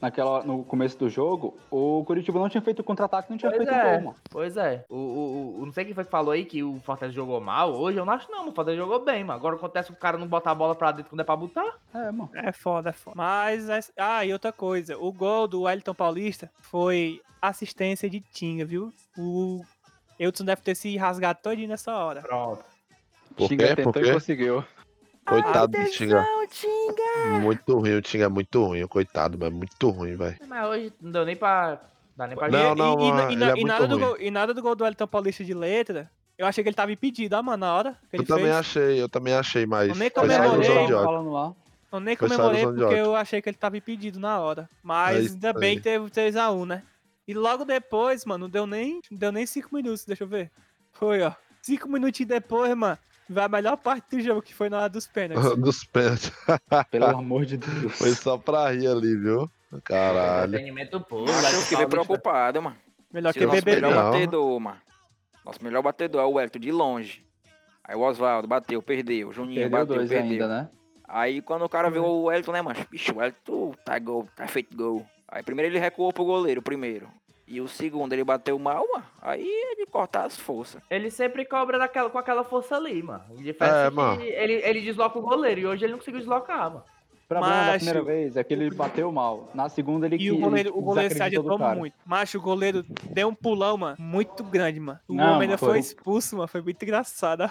naquela, 0.00 0.42
no 0.44 0.62
começo 0.64 0.98
do 0.98 1.08
jogo, 1.08 1.56
o 1.70 2.04
Curitiba 2.04 2.38
não 2.38 2.48
tinha 2.48 2.60
feito 2.62 2.82
contra-ataque, 2.84 3.30
não 3.30 3.36
tinha 3.38 3.50
Pois 3.50 3.64
feito 3.68 3.78
é. 3.78 3.92
gol, 3.94 4.00
mano. 4.06 4.16
Pois 4.30 4.56
é. 4.56 4.84
O, 4.88 4.96
o, 4.96 5.60
o- 5.62 5.66
não 5.66 5.72
sei 5.72 5.84
quem 5.84 5.94
foi 5.94 6.04
que 6.04 6.10
falou 6.10 6.30
aí 6.32 6.44
que 6.44 6.62
o 6.62 6.78
Fortaleza 6.80 7.14
jogou 7.14 7.40
mal. 7.40 7.72
Hoje 7.74 7.98
eu 7.98 8.04
não 8.04 8.12
acho 8.12 8.30
não, 8.30 8.42
o 8.48 8.52
Fortaleza 8.52 8.82
jogou 8.82 9.04
bem, 9.04 9.24
mano. 9.24 9.38
Agora 9.38 9.56
acontece 9.56 9.88
que 9.90 9.96
o 9.96 10.00
cara 10.00 10.16
não 10.18 10.26
botar 10.26 10.52
a 10.52 10.54
bola 10.54 10.74
pra 10.74 10.92
dentro 10.92 11.10
quando 11.10 11.20
é 11.20 11.24
pra 11.24 11.36
botar. 11.36 11.76
É, 11.94 12.10
mano. 12.10 12.30
É 12.34 12.52
foda, 12.52 12.90
é 12.90 12.92
foda. 12.92 13.16
Mas, 13.16 13.68
é- 13.68 13.80
ah, 13.98 14.24
e 14.24 14.32
outra 14.32 14.52
coisa. 14.52 14.96
O 14.98 15.12
gol 15.12 15.46
do 15.48 15.62
Wellington 15.62 15.94
Paulista 15.94 16.50
foi 16.60 17.20
assistência 17.42 18.08
de 18.10 18.20
Tinga, 18.20 18.64
viu? 18.64 18.92
O 19.16 19.62
Eudson 20.18 20.44
deve 20.44 20.62
ter 20.62 20.74
se 20.74 20.96
rasgado 20.96 21.38
todinho 21.42 21.68
nessa 21.68 21.96
hora. 21.96 22.22
Pronto. 22.22 22.64
Quê? 23.36 23.74
tentou 23.76 24.02
e 24.02 24.12
conseguiu. 24.12 24.64
Coitado 25.28 25.72
do 25.78 25.90
Tinga. 25.90 26.26
Muito 27.40 27.78
ruim, 27.78 27.94
o 27.94 28.02
Tinga 28.02 28.24
é 28.24 28.28
muito 28.28 28.64
ruim, 28.64 28.86
coitado, 28.86 29.36
mas 29.38 29.48
é 29.48 29.50
muito 29.52 29.90
ruim, 29.90 30.16
velho. 30.16 30.36
Mas 30.46 30.66
hoje 30.68 30.92
não 31.00 31.10
deu 31.12 31.24
nem 31.24 31.36
pra. 31.36 31.80
Dá 32.16 32.26
nem 32.26 32.36
pra 32.36 32.48
Não, 32.48 32.72
e, 32.72 32.76
não, 32.76 33.00
e- 33.00 33.02
e- 33.02 33.06
e 33.06 33.32
ele 33.32 33.36
na- 33.36 33.50
é 33.52 33.58
e 33.58 33.64
nada 33.64 33.86
do 33.86 33.98
gol, 33.98 34.16
e 34.18 34.30
nada 34.30 34.54
do 34.54 34.62
gol 34.62 34.74
do 34.74 34.84
Wellington 34.84 35.06
Paulista 35.06 35.44
de 35.44 35.54
letra. 35.54 36.10
Eu 36.36 36.46
achei 36.46 36.62
que 36.62 36.68
ele 36.68 36.76
tava 36.76 36.92
impedido, 36.92 37.34
ah, 37.36 37.42
mano, 37.42 37.58
na 37.66 37.74
hora 37.74 37.98
que 38.10 38.16
Eu 38.18 38.24
também 38.24 38.44
fez. 38.44 38.56
achei, 38.56 39.02
eu 39.02 39.08
também 39.08 39.34
achei, 39.34 39.66
mas 39.66 39.88
Eu 39.88 39.94
nem 39.96 40.08
comemorei. 40.10 40.68
lá. 40.88 41.52
Eu 41.92 42.00
nem 42.00 42.16
comemorei 42.16 42.64
porque 42.64 42.94
eu 42.94 43.16
achei 43.16 43.42
que 43.42 43.48
ele 43.48 43.56
tava 43.56 43.76
impedido 43.76 44.20
na 44.20 44.38
hora. 44.38 44.68
Mas 44.82 45.16
É 45.16 45.20
isso 45.20 45.34
ainda 45.34 45.52
bem 45.52 45.70
aí. 45.70 45.76
que 45.76 45.82
teve 45.82 46.08
3x1, 46.10 46.64
né? 46.66 46.82
E 47.26 47.34
logo 47.34 47.64
depois, 47.64 48.24
mano, 48.24 48.44
não 48.44 48.50
deu 48.50 48.66
nem, 48.66 49.00
não 49.10 49.18
deu 49.18 49.32
nem 49.32 49.46
5 49.46 49.68
minutos, 49.74 50.04
deixa 50.04 50.24
eu 50.24 50.28
ver. 50.28 50.50
Foi, 50.92 51.22
ó. 51.22 51.32
5 51.62 51.88
minutinhos 51.88 52.28
depois, 52.28 52.74
mano, 52.76 52.96
a 53.36 53.48
melhor 53.48 53.76
parte 53.76 54.16
do 54.16 54.20
jogo, 54.22 54.42
que 54.42 54.54
foi 54.54 54.68
na 54.68 54.78
hora 54.78 54.88
dos 54.88 55.06
pênaltis. 55.06 55.54
Dos 55.58 55.84
pênaltis. 55.84 56.32
Pelo 56.90 57.06
amor 57.06 57.44
de 57.44 57.56
Deus. 57.56 57.92
Foi 57.98 58.10
só 58.10 58.36
pra 58.38 58.70
rir 58.72 58.86
ali, 58.88 59.16
viu? 59.16 59.50
Caralho. 59.84 60.48
Entretenimento 60.50 61.00
puro. 61.00 61.30
Acho 61.30 61.68
que 61.68 61.74
Paulista. 61.74 61.86
preocupado, 61.88 62.62
mano. 62.62 62.76
Melhor 63.12 63.32
Se 63.32 63.38
que 63.38 63.44
o 63.44 63.48
nosso 63.48 63.60
BBB. 63.62 63.80
melhor 63.86 63.94
Não. 64.04 64.10
batedor, 64.12 64.60
mano. 64.60 64.80
Nosso 65.44 65.64
melhor 65.64 65.82
batedor 65.82 66.20
é 66.22 66.24
o 66.24 66.32
Wellington, 66.32 66.58
de 66.58 66.72
longe. 66.72 67.24
Aí 67.84 67.96
o 67.96 68.00
Oswaldo 68.00 68.46
bateu, 68.48 68.82
perdeu. 68.82 69.28
O 69.28 69.32
Juninho 69.32 69.60
Perdeu 69.62 69.78
bateu, 69.78 69.96
dois 69.96 70.08
perdeu. 70.10 70.30
ainda, 70.32 70.48
né? 70.48 70.68
Aí 71.06 71.40
quando 71.40 71.64
o 71.64 71.68
cara 71.68 71.90
viu 71.90 72.04
o 72.04 72.24
Wellington, 72.24 72.52
né, 72.52 72.60
mano? 72.62 72.78
Bicho, 72.90 73.14
o 73.14 73.18
Wellington 73.18 73.74
tá 73.84 73.98
gol, 73.98 74.28
tá 74.36 74.46
feito 74.46 74.76
gol. 74.76 75.06
Aí 75.26 75.42
primeiro 75.42 75.72
ele 75.72 75.78
recuou 75.78 76.12
pro 76.12 76.24
goleiro, 76.24 76.60
primeiro. 76.60 77.08
E 77.50 77.60
o 77.62 77.66
segundo 77.68 78.12
ele 78.12 78.22
bateu 78.24 78.58
mal, 78.58 78.86
mano. 78.92 79.04
Aí 79.22 79.42
ele 79.42 79.86
cortar 79.86 80.26
as 80.26 80.38
forças. 80.38 80.82
Ele 80.90 81.10
sempre 81.10 81.46
cobra 81.46 81.78
daquela, 81.78 82.10
com 82.10 82.18
aquela 82.18 82.44
força 82.44 82.76
ali, 82.76 83.02
mano. 83.02 83.24
É, 83.38 83.48
é, 83.86 83.88
que 83.88 83.96
mano. 83.96 84.20
Ele, 84.20 84.52
ele 84.62 84.80
desloca 84.82 85.18
o 85.18 85.22
goleiro 85.22 85.60
e 85.62 85.66
hoje 85.66 85.84
ele 85.84 85.92
não 85.92 85.98
conseguiu 85.98 86.20
deslocar, 86.20 86.70
mano. 86.70 86.84
O 87.24 87.28
problema 87.28 87.54
da 87.56 87.62
Macho. 87.72 87.84
primeira 87.84 88.02
vez 88.02 88.36
é 88.36 88.44
que 88.44 88.52
ele 88.54 88.70
bateu 88.70 89.10
mal. 89.12 89.50
Na 89.54 89.68
segunda 89.68 90.06
ele 90.06 90.16
E 90.16 90.30
o 90.30 90.36
que- 90.36 90.40
goleiro, 90.42 90.76
o 90.78 90.80
goleiro 90.82 91.14
se 91.14 91.22
adiantou 91.22 91.58
muito. 91.58 91.94
Macho, 92.04 92.38
o 92.38 92.40
goleiro 92.42 92.84
deu 93.10 93.28
um 93.28 93.34
pulão, 93.34 93.76
mano, 93.78 93.96
muito 93.98 94.42
grande, 94.44 94.78
mano. 94.80 94.98
O 95.08 95.14
Não, 95.14 95.32
homem 95.34 95.42
ainda 95.42 95.56
foi 95.58 95.68
foi- 95.70 95.78
expulso, 95.78 96.36
mano. 96.36 96.48
Foi 96.48 96.60
muito 96.62 96.82
engraçado. 96.82 97.50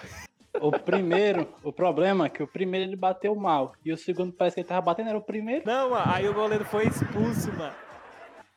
O 0.59 0.71
primeiro, 0.71 1.47
o 1.63 1.71
problema 1.71 2.25
é 2.25 2.29
que 2.29 2.41
o 2.41 2.47
primeiro 2.47 2.87
ele 2.89 2.95
bateu 2.95 3.35
mal. 3.35 3.73
E 3.85 3.91
o 3.93 3.97
segundo 3.97 4.33
parece 4.33 4.55
que 4.55 4.61
ele 4.61 4.67
tava 4.67 4.81
batendo, 4.81 5.09
era 5.09 5.17
o 5.17 5.21
primeiro. 5.21 5.63
Não, 5.65 5.91
mano, 5.91 6.03
aí 6.11 6.27
o 6.27 6.33
goleiro 6.33 6.65
foi 6.65 6.87
expulso, 6.87 7.51
mano. 7.53 7.73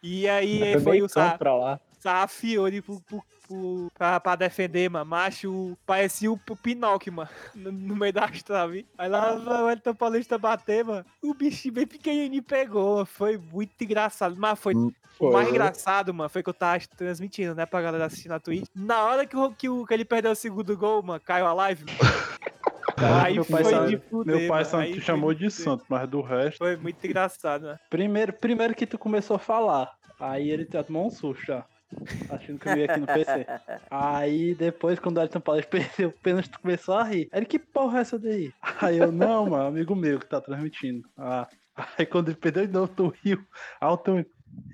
E 0.02 0.28
aí 0.28 0.58
Foi 0.58 0.68
ele 0.68 0.80
foi 0.80 1.02
o 1.02 1.08
Sa 1.08 1.36
pra 1.36 1.54
lá. 1.54 1.80
Sarrafiori 1.98 2.80
pro, 2.80 2.98
pro, 3.02 3.22
pro, 3.46 3.92
pra, 3.92 4.18
pra 4.18 4.36
defender, 4.36 4.88
mano. 4.88 5.04
Macho, 5.04 5.76
parecia 5.84 6.32
o, 6.32 6.40
o 6.48 6.56
Pinóquio, 6.56 7.12
mano, 7.12 7.28
no, 7.54 7.70
no 7.70 7.96
meio 7.96 8.12
da 8.12 8.26
trave. 8.28 8.86
Aí 8.96 9.08
lá 9.08 9.34
o 9.64 9.70
Elton 9.70 9.94
Paulista 9.94 10.38
bater, 10.38 10.84
mano. 10.84 11.04
O 11.22 11.34
bichinho 11.34 11.74
bem 11.74 11.86
pequenininho 11.86 12.42
pegou. 12.42 13.04
Foi 13.04 13.36
muito 13.36 13.72
engraçado. 13.82 14.34
Mas 14.38 14.58
foi. 14.58 14.74
O 14.74 14.92
Foi. 15.18 15.32
mais 15.32 15.48
engraçado, 15.48 16.14
mano, 16.14 16.30
foi 16.30 16.42
que 16.42 16.48
eu 16.48 16.54
tava 16.54 16.80
transmitindo, 16.96 17.54
né, 17.54 17.66
pra 17.66 17.82
galera 17.82 18.06
assistindo 18.06 18.30
na 18.30 18.40
Twitch. 18.40 18.66
Na 18.74 19.04
hora 19.04 19.26
que, 19.26 19.36
o, 19.36 19.52
que, 19.52 19.68
o, 19.68 19.84
que 19.84 19.92
ele 19.92 20.04
perdeu 20.06 20.32
o 20.32 20.34
segundo 20.34 20.74
gol, 20.78 21.02
mano, 21.02 21.20
caiu 21.20 21.46
a 21.46 21.52
live. 21.52 21.84
mano. 21.84 21.98
Aí 23.06 23.34
meu 23.34 23.44
foi 23.44 23.62
pai, 23.62 23.72
só, 23.72 23.86
de 23.86 23.98
fuder, 23.98 24.36
meu 24.36 24.48
pai 24.48 24.58
mano. 24.58 24.70
só 24.70 24.78
Aí 24.78 24.88
te 24.88 24.94
foi 24.94 25.02
chamou 25.02 25.34
de 25.34 25.50
santo, 25.50 25.84
mas 25.88 26.08
do 26.08 26.20
resto. 26.20 26.58
Foi 26.58 26.76
muito 26.76 27.04
engraçado, 27.06 27.66
né? 27.66 27.78
Primeiro, 27.88 28.32
primeiro 28.32 28.74
que 28.74 28.86
tu 28.86 28.98
começou 28.98 29.36
a 29.36 29.38
falar. 29.38 29.90
Aí 30.18 30.50
ele 30.50 30.68
já 30.70 30.82
tomou 30.82 31.06
um 31.06 31.10
susto 31.10 31.44
já. 31.46 31.64
Achando 32.28 32.58
que 32.58 32.68
eu 32.68 32.76
ia 32.76 32.84
aqui 32.84 33.00
no 33.00 33.06
PC. 33.06 33.46
Aí 33.90 34.54
depois, 34.54 34.98
quando 34.98 35.16
o 35.16 35.22
Elton 35.22 35.40
Paulista 35.40 35.70
perdeu 35.76 36.10
o 36.10 36.12
pênalti, 36.12 36.50
tu 36.50 36.60
começou 36.60 36.94
a 36.94 37.02
rir. 37.02 37.28
Aí 37.32 37.40
ele, 37.40 37.46
que 37.46 37.58
porra 37.58 37.98
é 37.98 38.00
essa 38.02 38.18
daí? 38.18 38.52
Aí 38.80 38.98
eu, 38.98 39.10
não, 39.10 39.50
mano, 39.50 39.66
amigo 39.66 39.96
meu 39.96 40.20
que 40.20 40.26
tá 40.26 40.40
transmitindo. 40.40 41.08
Ah. 41.16 41.48
Aí 41.98 42.06
quando 42.06 42.28
ele 42.28 42.36
perdeu 42.36 42.66
de 42.66 42.72
novo, 42.72 42.92
tu 42.94 43.12
riu. 43.24 43.42
Aí 43.80 43.88
o 43.88 43.96
Tom, 43.96 44.24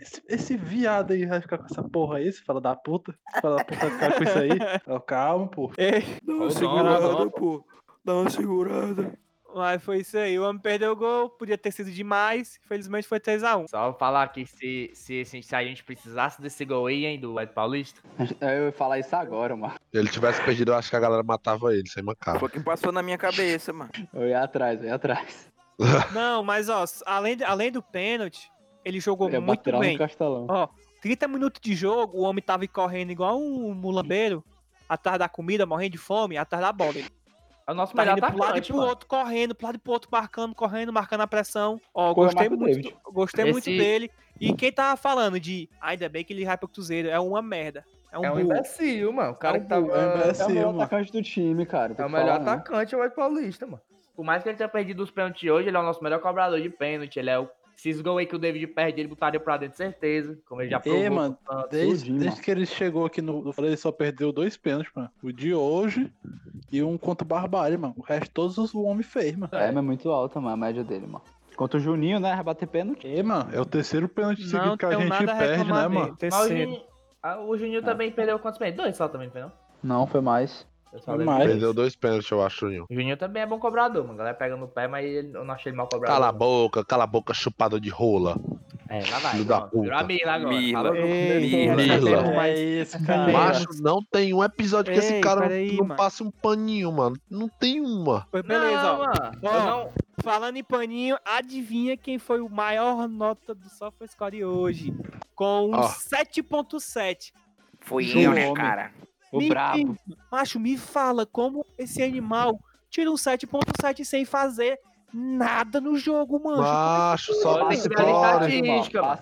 esse, 0.01 0.23
esse 0.29 0.57
viado 0.57 1.13
aí 1.13 1.25
vai 1.27 1.41
ficar 1.41 1.59
com 1.59 1.67
essa 1.67 1.83
porra 1.83 2.19
aí, 2.19 2.29
esse 2.29 2.43
fala 2.43 2.61
da 2.61 2.75
puta. 2.75 3.15
Esse 3.31 3.41
fala 3.41 3.57
da 3.57 3.65
puta 3.65 3.89
vai 3.89 3.91
ficar 3.91 4.17
com 4.17 4.25
isso 4.25 4.39
aí. 4.39 4.51
Eu, 4.87 5.01
calma, 5.01 5.49
pô. 5.49 5.73
Ei, 5.79 6.05
uma 6.27 6.51
segurada, 6.51 7.07
segurada, 7.07 7.31
pô. 7.31 7.65
Dá 8.07 8.15
uma 8.15 8.31
segurada. 8.31 9.19
mas 9.53 9.83
foi 9.83 9.99
isso 9.99 10.17
aí. 10.17 10.39
O 10.39 10.49
homem 10.49 10.63
perdeu 10.63 10.93
o 10.93 10.97
gol, 10.97 11.29
podia 11.29 11.59
ter 11.59 11.73
sido 11.73 11.91
demais. 11.91 12.61
Infelizmente 12.65 13.09
foi 13.09 13.19
3x1. 13.19 13.67
Só 13.69 13.93
falar 13.95 14.29
que 14.29 14.47
se, 14.47 14.93
se, 14.95 15.25
se, 15.25 15.57
a 15.57 15.65
gente 15.65 15.83
precisasse 15.83 16.41
desse 16.41 16.65
gol 16.65 16.87
aí, 16.87 17.05
hein, 17.05 17.19
do 17.19 17.41
Ed 17.41 17.53
Paulista, 17.53 18.01
Eu 18.41 18.67
ia 18.67 18.73
falar 18.73 19.01
isso 19.01 19.17
agora, 19.17 19.57
mano. 19.57 19.75
Se 19.91 19.99
ele 19.99 20.09
tivesse 20.09 20.41
perdido, 20.45 20.71
eu 20.71 20.77
acho 20.77 20.89
que 20.89 20.95
a 20.95 21.01
galera 21.01 21.25
matava 21.25 21.75
ele, 21.75 21.89
sem 21.89 22.01
mancada. 22.01 22.39
Foi 22.39 22.49
o 22.49 22.53
que 22.53 22.61
passou 22.61 22.93
na 22.93 23.03
minha 23.03 23.19
cabeça, 23.19 23.73
mano. 23.73 23.91
Eu 24.15 24.29
ia 24.29 24.41
atrás, 24.41 24.81
eu 24.81 24.87
ia 24.87 24.95
atrás. 24.95 25.51
Não, 26.15 26.45
mas 26.45 26.69
ó, 26.69 26.85
além, 27.05 27.39
além 27.45 27.73
do 27.73 27.83
pênalti, 27.83 28.49
ele 28.85 29.01
jogou 29.01 29.29
ia 29.29 29.41
muito 29.41 29.79
bem. 29.81 29.95
no 29.95 29.99
castelão. 29.99 30.47
Ó, 30.49 30.69
30 31.03 31.27
minutos 31.27 31.61
de 31.61 31.75
jogo, 31.75 32.19
o 32.19 32.23
homem 32.23 32.41
tava 32.41 32.65
correndo 32.69 33.11
igual 33.11 33.37
um 33.37 33.75
mulambeiro, 33.75 34.45
atrás 34.89 35.19
da 35.19 35.29
comida, 35.29 35.67
morrendo 35.67 35.91
de 35.91 35.99
fome, 35.99 36.39
atrás 36.39 36.65
da 36.65 36.73
bola. 36.73 36.97
Ele 36.97 37.16
é 37.67 37.73
o 37.73 37.75
nosso 37.75 37.95
tá 37.95 38.03
melhor 38.03 38.19
indo 38.19 38.27
pro 38.27 38.31
lado 38.39 38.41
e 38.41 38.45
atacante, 38.45 38.67
pro 38.69 38.77
mano. 38.77 38.89
outro, 38.89 39.07
correndo, 39.09 39.55
pro 39.55 39.67
lado 39.67 39.77
e 39.77 39.79
pro 39.79 39.93
outro, 39.93 40.09
marcando, 40.13 40.55
correndo, 40.55 40.93
marcando 40.93 41.21
a 41.23 41.27
pressão. 41.27 41.81
Ó, 41.95 42.15
Corra 42.15 42.27
gostei 42.33 42.49
muito, 42.49 42.83
do- 42.91 43.13
gostei 43.13 43.45
muito 43.45 43.69
Esse- 43.69 43.77
dele. 43.79 44.11
E 44.41 44.53
quem 44.55 44.71
tava 44.71 44.97
falando 44.97 45.41
de, 45.41 45.69
ainda 45.81 46.09
bem 46.09 46.23
que 46.25 46.33
ele 46.33 46.45
vai 46.45 46.57
pro 46.59 46.69
Cruzeiro, 46.69 47.09
é 47.09 47.19
uma 47.19 47.41
merda. 47.43 47.85
É 48.13 48.19
um 48.19 48.25
É 48.25 48.33
um 48.33 48.39
imbecil, 48.41 49.13
mano. 49.13 49.33
O 49.33 49.35
cara 49.35 49.57
É 49.57 49.61
um 49.61 49.63
que 49.65 49.75
burro, 49.75 49.91
é 49.91 49.99
um 49.99 50.01
É 50.01 50.07
o 50.15 50.19
imbecil. 50.21 50.49
melhor 50.49 50.67
mano. 50.67 50.81
atacante 50.83 51.13
do 51.13 51.23
time, 51.23 51.67
cara. 51.67 51.95
tem 51.95 52.05
É 52.05 52.07
o 52.09 52.11
melhor 52.11 52.27
falar, 52.27 52.39
né? 52.45 52.51
atacante, 52.53 52.95
é 52.95 52.99
o 52.99 53.11
Paulista, 53.11 53.67
mano. 53.67 53.81
Por 54.15 54.25
mais 54.25 54.43
que 54.43 54.49
ele 54.49 54.57
tenha 54.57 54.69
perdido 54.69 55.03
os 55.03 55.11
pênaltis 55.11 55.51
hoje, 55.51 55.69
ele 55.69 55.77
é 55.77 55.81
o 55.81 55.83
nosso 55.83 56.03
melhor 56.03 56.21
cobrador 56.21 56.61
de 56.61 56.71
pênalti. 56.71 57.19
Ele 57.19 57.31
é 57.31 57.39
o. 57.39 57.49
Esses 57.77 58.01
gols 58.01 58.21
aí 58.21 58.27
que 58.27 58.35
o 58.35 58.39
David 58.39 58.67
perde, 58.69 59.01
ele 59.01 59.09
botaria 59.09 59.39
pra 59.39 59.59
dentro, 59.59 59.77
certeza. 59.77 60.39
Como 60.49 60.63
ele 60.63 60.71
já 60.71 60.81
provou. 60.81 61.01
Ei, 61.01 61.11
mano, 61.11 61.39
desde, 61.71 61.99
tudinho, 61.99 62.19
desde 62.19 62.31
mano. 62.31 62.43
que 62.43 62.51
ele 62.51 62.67
chegou 62.67 63.05
aqui 63.05 63.21
no. 63.21 63.47
Eu 63.47 63.53
falei, 63.53 63.71
ele 63.71 63.77
só 63.77 63.93
perdeu 63.93 64.33
dois 64.33 64.57
pênaltis, 64.57 64.91
mano. 64.95 65.11
O 65.23 65.31
de 65.31 65.55
hoje 65.55 66.11
e 66.73 66.83
um 66.83 66.97
contra 66.97 67.25
o 67.25 67.29
Barbárie, 67.29 67.77
mano. 67.77 67.95
O 67.97 68.03
resto 68.03 68.31
todos 68.33 68.57
os 68.57 68.73
o 68.75 68.83
homem 68.83 69.03
fez, 69.03 69.37
mano. 69.37 69.51
É, 69.53 69.67
mas 69.67 69.77
é 69.77 69.81
muito 69.81 70.11
alta, 70.11 70.41
mano, 70.41 70.55
a 70.55 70.57
média 70.57 70.83
dele, 70.83 71.07
mano. 71.07 71.25
Contra 71.55 71.79
o 71.79 71.81
Juninho, 71.81 72.19
né? 72.19 72.43
Bater 72.43 72.67
pênalti. 72.67 73.07
Ei, 73.07 73.23
mano, 73.23 73.51
é 73.53 73.61
o 73.61 73.65
terceiro 73.65 74.09
pênalti 74.09 74.43
Não 74.43 74.49
seguido 74.49 74.79
que 74.79 74.87
a 74.87 74.99
gente 74.99 75.09
perde, 75.27 75.65
né, 75.71 75.83
dele. 75.83 75.95
mano? 75.95 76.13
O 76.13 76.17
Terceiro. 76.17 76.49
Juninho, 76.49 76.83
ah, 77.23 77.41
o 77.41 77.57
Juninho 77.57 77.83
também 77.83 78.11
perdeu 78.11 78.39
quantos 78.39 78.59
pênaltis? 78.59 78.83
Dois 78.83 78.97
só 78.97 79.09
também, 79.09 79.31
não? 79.35 79.53
Não, 79.83 80.07
foi 80.07 80.21
mais. 80.21 80.67
De 81.01 81.47
Perdeu 81.47 81.75
dois 81.75 81.95
pênaltis, 81.97 82.31
eu 82.31 82.43
acho, 82.43 82.61
Juninho. 82.61 82.87
O 82.91 82.95
Juninho 82.95 83.17
também 83.17 83.43
é 83.43 83.47
bom 83.47 83.59
cobrador, 83.59 84.03
mano. 84.03 84.15
A 84.15 84.19
galera 84.19 84.37
pega 84.37 84.57
no 84.57 84.69
pé, 84.69 84.89
mas 84.89 85.07
eu 85.07 85.45
não 85.45 85.55
achei 85.55 85.71
ele 85.71 85.77
mal 85.77 85.89
cobrador. 85.89 86.15
Cala 86.15 86.29
a 86.29 86.33
boca, 86.33 86.85
cala 86.85 87.05
a 87.05 87.07
boca, 87.07 87.35
chupador 87.35 87.81
de 87.81 87.89
rola. 87.91 88.37
É, 88.89 89.01
lá 89.11 89.19
vai. 89.19 89.33
Filho 89.33 89.45
da. 89.45 89.67
Virou 89.67 89.99
a 89.99 89.99
puta. 89.99 90.05
Mila 90.05 90.33
agora. 90.33 90.55
Mila. 90.55 90.97
Ei, 90.97 91.69
Mila. 91.75 92.47
É 92.47 92.55
isso, 92.55 93.05
cara. 93.05 93.33
Macho, 93.33 93.67
não 93.81 94.01
tem 94.03 94.33
um 94.33 94.45
episódio 94.45 94.93
que 94.93 94.99
esse 94.99 95.21
cara 95.21 95.43
peraí, 95.43 95.77
não 95.77 95.87
mano. 95.87 95.97
passe 95.97 96.23
um 96.23 96.31
paninho, 96.31 96.93
mano. 96.93 97.17
Não 97.29 97.49
tem 97.49 97.81
uma. 97.81 98.27
Pois 98.31 98.45
beleza, 98.45 98.83
não, 98.83 98.95
ó. 98.95 99.07
mano. 99.07 99.39
Ó, 99.43 99.65
não... 99.65 99.91
Falando 100.23 100.57
em 100.57 100.65
paninho, 100.65 101.17
adivinha 101.25 101.97
quem 101.97 102.19
foi 102.19 102.41
o 102.41 102.49
maior 102.49 103.09
nota 103.09 103.55
do 103.55 103.69
SofaScore 103.69 104.45
hoje? 104.45 104.95
Com 105.35 105.71
um 105.71 105.75
Ó. 105.75 105.89
7.7. 105.89 107.33
Foi 107.81 108.05
João 108.05 108.25
eu, 108.25 108.33
né, 108.33 108.43
Homem. 108.45 108.55
cara? 108.55 108.93
O 109.33 109.39
Me- 109.39 109.49
brabo. 109.49 109.97
Macho, 110.31 110.59
me 110.61 110.77
fala 110.77 111.27
como 111.27 111.65
esse 111.77 112.03
animal 112.03 112.59
tira 112.91 113.11
um 113.11 113.15
7.7 113.15 114.05
sem 114.05 114.25
fazer 114.25 114.79
nada 115.13 115.81
no 115.81 115.97
jogo, 115.97 116.43
mano. 116.43 116.63
Macho, 116.63 117.33
só 117.35 117.69
Tem 117.69 117.81
que 117.81 117.89
ver 117.89 118.01
a 118.01 118.05
score. 118.05 118.53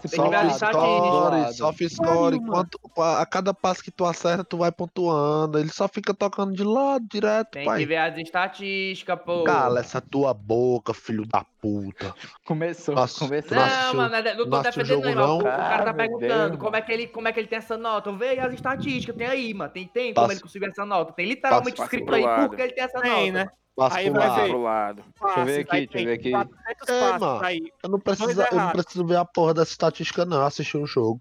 Tem 0.08 0.20
parado. 0.20 1.54
Só 1.54 1.72
fiz 1.72 1.92
score. 1.92 2.40
mano. 2.40 2.52
Quanto, 2.52 2.80
a 3.00 3.24
cada 3.26 3.54
passo 3.54 3.82
que 3.82 3.90
tu 3.90 4.04
acerta, 4.04 4.44
tu 4.44 4.56
vai 4.58 4.72
pontuando. 4.72 5.58
Ele 5.58 5.70
só 5.70 5.86
fica 5.88 6.12
tocando 6.14 6.52
de 6.54 6.64
lado, 6.64 7.06
direto, 7.10 7.50
Tem 7.52 7.64
pai. 7.64 7.80
que 7.80 7.86
ver 7.86 7.96
as 7.96 8.18
estatísticas, 8.18 9.18
pô. 9.24 9.44
Cala 9.44 9.80
essa 9.80 10.00
tua 10.00 10.34
boca, 10.34 10.92
filho 10.94 11.26
da 11.26 11.44
puta. 11.60 12.14
Começou, 12.44 12.94
Nossa, 12.94 13.18
começou. 13.20 13.56
Não, 13.56 13.94
mano, 13.94 14.14
não 14.36 14.50
tô 14.50 14.56
assistiu 14.56 14.82
o 14.82 14.86
defendendo 14.86 15.14
jogo, 15.14 15.26
não? 15.26 15.38
O 15.38 15.42
cara 15.44 15.74
Ah, 15.74 15.78
tá 15.78 15.84
meu 15.84 15.94
perguntando 15.94 16.48
Deus, 16.50 16.60
como 16.60 16.76
é, 16.76 16.82
que 16.82 16.92
ele, 16.92 17.06
como 17.06 17.28
é 17.28 17.32
que 17.32 17.40
ele 17.40 17.48
tem 17.48 17.58
essa 17.58 17.76
nota. 17.76 18.12
Vê 18.12 18.28
aí 18.28 18.38
as 18.40 18.52
estatísticas, 18.52 19.16
tem 19.16 19.26
aí, 19.26 19.54
mano. 19.54 19.70
Tem, 19.72 19.86
tem 19.86 20.12
como 20.14 20.30
ele 20.30 20.40
conseguiu 20.40 20.68
essa 20.68 20.84
nota. 20.84 21.12
Tem 21.12 21.26
literalmente 21.26 21.76
Passa 21.76 21.84
escrito 21.84 22.14
aí 22.14 22.22
por 22.48 22.56
que 22.56 22.62
ele 22.62 22.72
tem 22.72 22.84
essa 22.84 23.00
Tem, 23.00 23.32
nota. 23.32 23.44
né? 23.44 23.50
Passa 23.76 23.98
Aí 23.98 24.10
pro 24.10 24.20
vai 24.20 24.28
lado. 24.28 24.40
ver. 24.42 24.48
Pro 24.48 24.62
lado. 24.62 25.04
Deixa 25.24 25.40
eu 25.40 25.44
ver 25.46 25.60
aqui, 25.60 25.86
deixa 25.86 25.98
eu 25.98 26.04
ver 26.04 26.12
aqui. 26.12 26.30
400 26.30 26.88
É, 26.88 27.18
mano. 27.18 27.44
aí. 27.44 27.60
Eu 27.82 27.90
não, 27.90 27.98
preciso, 27.98 28.42
eu 28.42 28.56
não 28.56 28.70
preciso 28.70 29.04
ver 29.06 29.16
a 29.16 29.24
porra 29.24 29.54
dessa 29.54 29.70
estatística, 29.72 30.24
não. 30.24 30.36
Eu 30.38 30.46
assisti 30.46 30.76
um 30.76 30.86
jogo. 30.86 31.20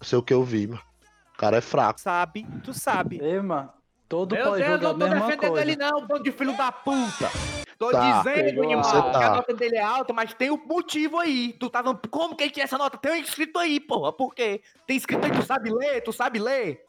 Eu 0.00 0.06
sei 0.06 0.18
o 0.18 0.22
que 0.22 0.34
eu 0.34 0.42
vi, 0.42 0.66
mano. 0.66 0.82
O 1.34 1.38
cara 1.38 1.58
é 1.58 1.60
fraco. 1.60 2.00
Sabe, 2.00 2.44
tu 2.64 2.72
sabe. 2.74 3.20
Ei, 3.22 3.40
mano, 3.40 3.70
todo 4.08 4.34
Meu 4.34 4.44
pode 4.46 4.62
Deus, 4.64 4.72
jogar 4.80 4.88
eu 4.88 4.92
não 4.92 4.98
tô 4.98 5.04
mesma 5.04 5.26
defendendo 5.26 5.48
coisa. 5.50 5.62
ele 5.62 5.76
não, 5.76 6.06
bando 6.06 6.22
de 6.24 6.32
filho 6.32 6.56
da 6.56 6.72
puta. 6.72 7.30
Tô 7.78 7.90
Tá. 7.90 8.22
dizendo, 8.22 8.44
Pegou 8.46 8.70
irmão, 8.70 8.88
a- 8.88 9.10
que 9.10 9.16
a 9.16 9.20
tá. 9.20 9.34
nota 9.36 9.54
dele 9.54 9.76
é 9.76 9.82
alta, 9.82 10.12
mas 10.14 10.32
tem 10.32 10.50
um 10.50 10.56
motivo 10.66 11.18
aí. 11.18 11.52
Tu 11.60 11.68
tava. 11.68 11.94
Como 12.10 12.34
que 12.34 12.44
ele 12.44 12.50
tinha 12.50 12.64
essa 12.64 12.78
nota? 12.78 12.96
Tem 12.96 13.20
escrito 13.20 13.58
aí, 13.58 13.78
porra. 13.78 14.12
Por 14.14 14.34
quê? 14.34 14.62
Tem 14.86 14.96
escrito 14.96 15.24
aí, 15.26 15.30
tu 15.30 15.42
sabe 15.42 15.70
ler, 15.70 16.00
tu 16.02 16.10
sabe 16.12 16.38
ler. 16.38 16.80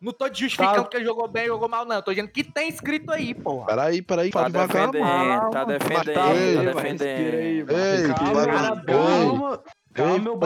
Não 0.00 0.12
tô 0.12 0.28
te 0.28 0.40
justificando 0.40 0.84
Tá. 0.84 0.88
que 0.90 1.04
jogou 1.04 1.26
bem, 1.26 1.46
jogou 1.46 1.68
mal, 1.68 1.84
não. 1.86 2.02
Tô 2.02 2.10
dizendo 2.12 2.28
que 2.30 2.44
tem 2.44 2.68
escrito 2.68 3.10
aí, 3.12 3.34
porra. 3.34 3.66
Peraí, 3.66 4.02
peraí, 4.02 4.30
Tá 4.30 4.38
fala 4.40 4.50
devagar, 4.50 4.76
mano. 4.78 4.92
defendendo, 4.92 5.50
tá 5.50 5.64
defendendo, 5.64 6.04
tá 6.14 6.72
tá 6.74 6.82
defendendo. 6.82 7.70
Ei, 7.72 8.08
Calma, 8.14 8.28
devagar. 8.28 8.84
calma, 8.84 9.62
calma, 9.94 10.12
Ei, 10.12 10.18
meu. 10.20 10.36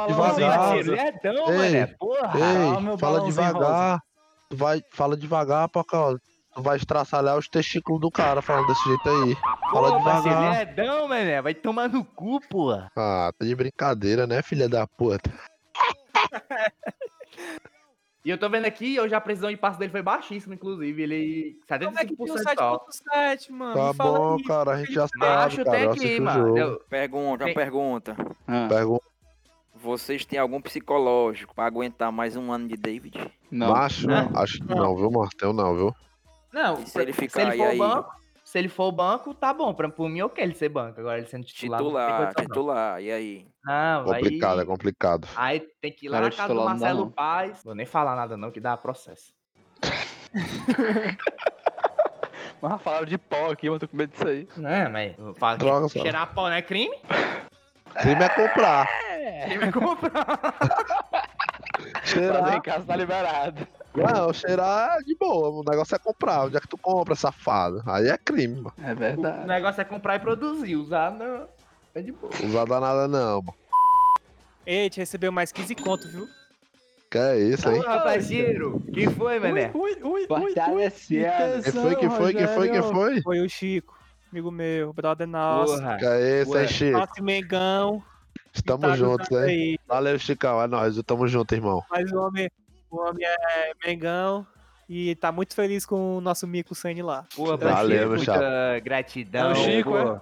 Ledão, 0.95 1.51
Ei, 1.51 1.57
mané, 1.59 1.87
porra. 1.99 2.33
Ei, 2.35 2.41
Calma, 2.41 2.81
meu 2.81 2.99
fala 2.99 3.21
devagar. 3.25 4.01
Tu 4.49 4.57
vai, 4.57 4.83
fala 4.93 5.17
devagar, 5.17 5.69
ó, 5.75 6.17
tu 6.55 6.63
vai 6.63 6.77
estraçalhar 6.77 7.37
os 7.39 7.49
testículos 7.49 8.01
do 8.01 8.11
cara 8.11 8.41
falando 8.43 8.67
desse 8.69 8.85
jeito 8.85 9.09
aí. 9.09 9.37
Fala 9.71 9.91
Pô, 9.93 9.99
devagar. 9.99 10.53
ledão, 10.59 11.09
mané. 11.09 11.43
Vai 11.43 11.55
tomar 11.55 11.89
no 11.89 12.05
cu, 12.05 12.41
porra. 12.49 12.89
Ah, 12.97 13.31
tá 13.39 13.45
de 13.45 13.55
brincadeira, 13.55 14.27
né, 14.27 14.43
filha 14.43 14.69
da 14.69 14.87
puta? 14.87 15.31
E 18.23 18.29
eu 18.31 18.37
tô 18.37 18.49
vendo 18.51 18.67
aqui, 18.67 19.01
hoje 19.01 19.15
a 19.15 19.21
precisão 19.21 19.51
de 19.51 19.57
passe 19.57 19.79
dele 19.79 19.91
foi 19.91 20.03
baixíssima, 20.03 20.55
inclusive. 20.55 21.03
Ele. 21.03 21.59
Como 21.67 21.99
é 21.99 22.05
que 22.05 22.15
tem 22.15 22.31
um 22.31 22.35
75% 22.35 22.55
só. 22.55 22.87
7.7, 23.15 23.51
mano? 23.51 23.75
Tá 23.75 23.93
bom, 23.95 24.35
aí. 24.37 24.43
cara, 24.45 24.71
a 24.73 24.77
gente 24.79 24.93
já 24.93 25.05
Acho 25.05 25.17
sabe, 25.19 25.57
tem 25.57 25.65
cara. 25.65 25.81
Eu 25.85 25.91
aqui, 25.93 26.19
o 26.19 26.23
mano. 26.23 26.59
Eu- 26.59 26.81
Pergunta, 26.81 27.31
uma 27.45 27.47
Tem- 27.47 27.55
pergunta. 27.55 28.17
Ah, 28.47 28.67
Pergunta, 28.69 29.05
Vocês 29.75 30.27
têm 30.27 30.39
algum 30.39 30.61
psicológico 30.61 31.55
pra 31.55 31.65
aguentar 31.65 32.13
mais 32.13 32.37
um 32.37 32.53
ano 32.53 32.69
de 32.69 32.77
David? 32.77 33.17
não. 33.51 33.73
macho? 33.73 34.07
Não. 34.07 34.31
Acho 34.37 34.59
que 34.61 34.75
não, 34.75 34.95
viu? 34.95 35.11
Tenho 35.39 35.53
não, 35.55 35.75
viu? 35.75 35.95
Não, 36.53 36.81
E 36.83 36.87
se 36.87 37.01
ele 37.01 37.13
ficar 37.15 37.41
se 37.41 37.41
ele 37.41 37.51
aí, 37.53 37.59
for 37.59 37.67
aí? 37.69 37.79
banco, 37.79 38.13
se 38.51 38.59
ele 38.59 38.69
for 38.69 38.91
banco, 38.91 39.33
tá 39.33 39.55
bom. 39.55 39.73
Pra, 39.73 39.89
por 39.89 40.09
mim, 40.09 40.23
ok 40.23 40.43
ele 40.43 40.55
ser 40.55 40.69
banco. 40.69 40.99
Agora 40.99 41.19
ele 41.19 41.27
sendo 41.29 41.45
titular. 41.45 41.79
Titular, 41.81 42.33
não. 42.37 42.45
titular, 42.45 43.01
e 43.01 43.13
aí? 43.13 43.47
Não, 43.65 44.05
Complicado, 44.05 44.59
é 44.59 44.63
aí, 44.63 44.67
complicado. 44.67 45.29
aí 45.37 45.61
tem 45.81 45.93
que 45.93 46.07
ir 46.07 46.09
lá 46.09 46.19
Cara, 46.19 46.31
na 46.31 46.37
casa 46.37 46.55
do 46.55 46.65
Marcelo 46.65 47.01
não. 47.05 47.11
Paz. 47.13 47.63
Vou 47.65 47.77
nem 47.77 47.87
falar 47.87 48.17
nada 48.17 48.37
não, 48.37 48.51
que 48.51 48.59
dá 48.59 48.77
processo. 48.77 49.33
Mas 52.61 52.83
falaram 52.83 53.07
de 53.07 53.17
pó 53.17 53.53
aqui, 53.53 53.69
eu 53.69 53.79
tô 53.79 53.87
com 53.87 53.97
medo 53.97 54.11
disso 54.11 54.27
aí. 54.27 54.49
Não, 54.57 54.91
mas 54.91 55.15
que 55.15 55.59
Droga, 55.65 55.89
só. 55.89 56.01
cheirar 56.01 56.35
pó 56.35 56.49
não 56.49 56.57
é 56.57 56.61
crime? 56.61 56.95
Crime 58.01 58.23
é 58.23 58.29
comprar. 58.29 58.89
Crime 59.45 59.65
é 59.65 59.73
comprar. 59.73 60.27
Fazer 61.81 62.05
Cheirar. 62.05 62.57
em 62.57 62.61
casa 62.61 62.85
tá 62.85 62.97
liberado. 62.97 63.67
Não, 63.95 64.33
cheirar 64.33 64.99
é 64.99 65.03
de 65.03 65.15
boa. 65.17 65.49
O 65.49 65.65
negócio 65.69 65.95
é 65.95 65.99
comprar. 65.99 66.45
Onde 66.45 66.57
é 66.57 66.61
que 66.61 66.69
tu 66.69 66.79
compra, 66.79 67.15
safado? 67.15 67.83
Aí 67.87 68.09
é 68.09 68.17
crime, 68.17 68.61
mano. 68.61 68.73
É 68.83 68.93
O 68.93 68.97
verdade. 68.97 69.47
negócio 69.47 69.81
é 69.81 69.85
comprar 69.85 70.17
e 70.17 70.21
produzir. 70.21 70.77
Usar 70.77 71.11
não. 71.11 71.49
É 71.95 72.01
de 72.01 72.13
boa. 72.13 72.33
Usar 72.45 72.65
danada 72.67 73.09
não, 73.09 73.43
mano. 73.43 73.55
Ei, 74.65 74.89
te 74.89 75.01
recebeu 75.01 75.33
mais 75.33 75.51
15 75.51 75.75
conto, 75.75 76.09
viu? 76.09 76.29
Que 77.11 77.19
é 77.19 77.39
isso, 77.41 77.69
hein? 77.69 77.83
Porra, 77.83 78.01
parceiro. 78.03 78.81
Quem 78.95 79.11
foi, 79.11 79.41
mané? 79.41 79.73
Ui, 79.75 79.81
ui, 79.81 79.97
ui, 79.97 80.03
ui, 80.03 80.21
ui. 80.21 80.27
Fortalecido. 80.29 81.25
Que 81.65 81.73
foi, 81.73 81.97
que 81.97 82.09
foi, 82.09 82.35
que 82.35 82.47
foi, 82.47 82.71
que 82.71 82.83
foi? 82.83 83.23
Foi 83.23 83.41
o 83.41 83.49
Chico, 83.49 83.99
amigo 84.31 84.53
meu, 84.53 84.93
brother 84.93 85.27
nosso. 85.27 85.75
Porra. 85.75 85.97
Que 85.97 86.07
é 86.07 86.43
isso, 86.43 86.57
hein, 86.57 86.69
Chico? 86.69 86.99
Nosso 86.99 87.23
Mengão. 87.23 88.03
Estamos 88.53 88.89
tá 88.89 88.97
juntos, 88.97 89.31
hein? 89.33 89.39
aí. 89.39 89.79
Valeu, 89.89 90.19
Chicão. 90.21 90.63
É 90.63 90.69
nóis. 90.69 91.01
Tamo 91.03 91.27
junto, 91.27 91.53
irmão. 91.53 91.83
Mas 91.91 92.13
o 92.13 92.21
homem, 92.21 92.49
o 92.91 93.01
homem 93.01 93.25
é 93.27 93.73
Mengão 93.85 94.47
e 94.89 95.15
tá 95.15 95.31
muito 95.31 95.55
feliz 95.55 95.87
com 95.87 96.19
o 96.19 96.21
nosso 96.21 96.47
mico 96.47 96.75
Sane 96.75 97.03
lá. 97.03 97.25
Porra, 97.35 97.57
Valeu, 97.57 97.75
parceiro, 97.77 98.09
meu 98.09 98.17
muita 98.17 98.81
gratidão. 98.81 99.51
É 99.51 99.53
o 99.53 99.55
Chico, 99.55 99.91
pô. 99.91 99.99
é? 99.99 100.01
É 100.01 100.13
o 100.13 100.21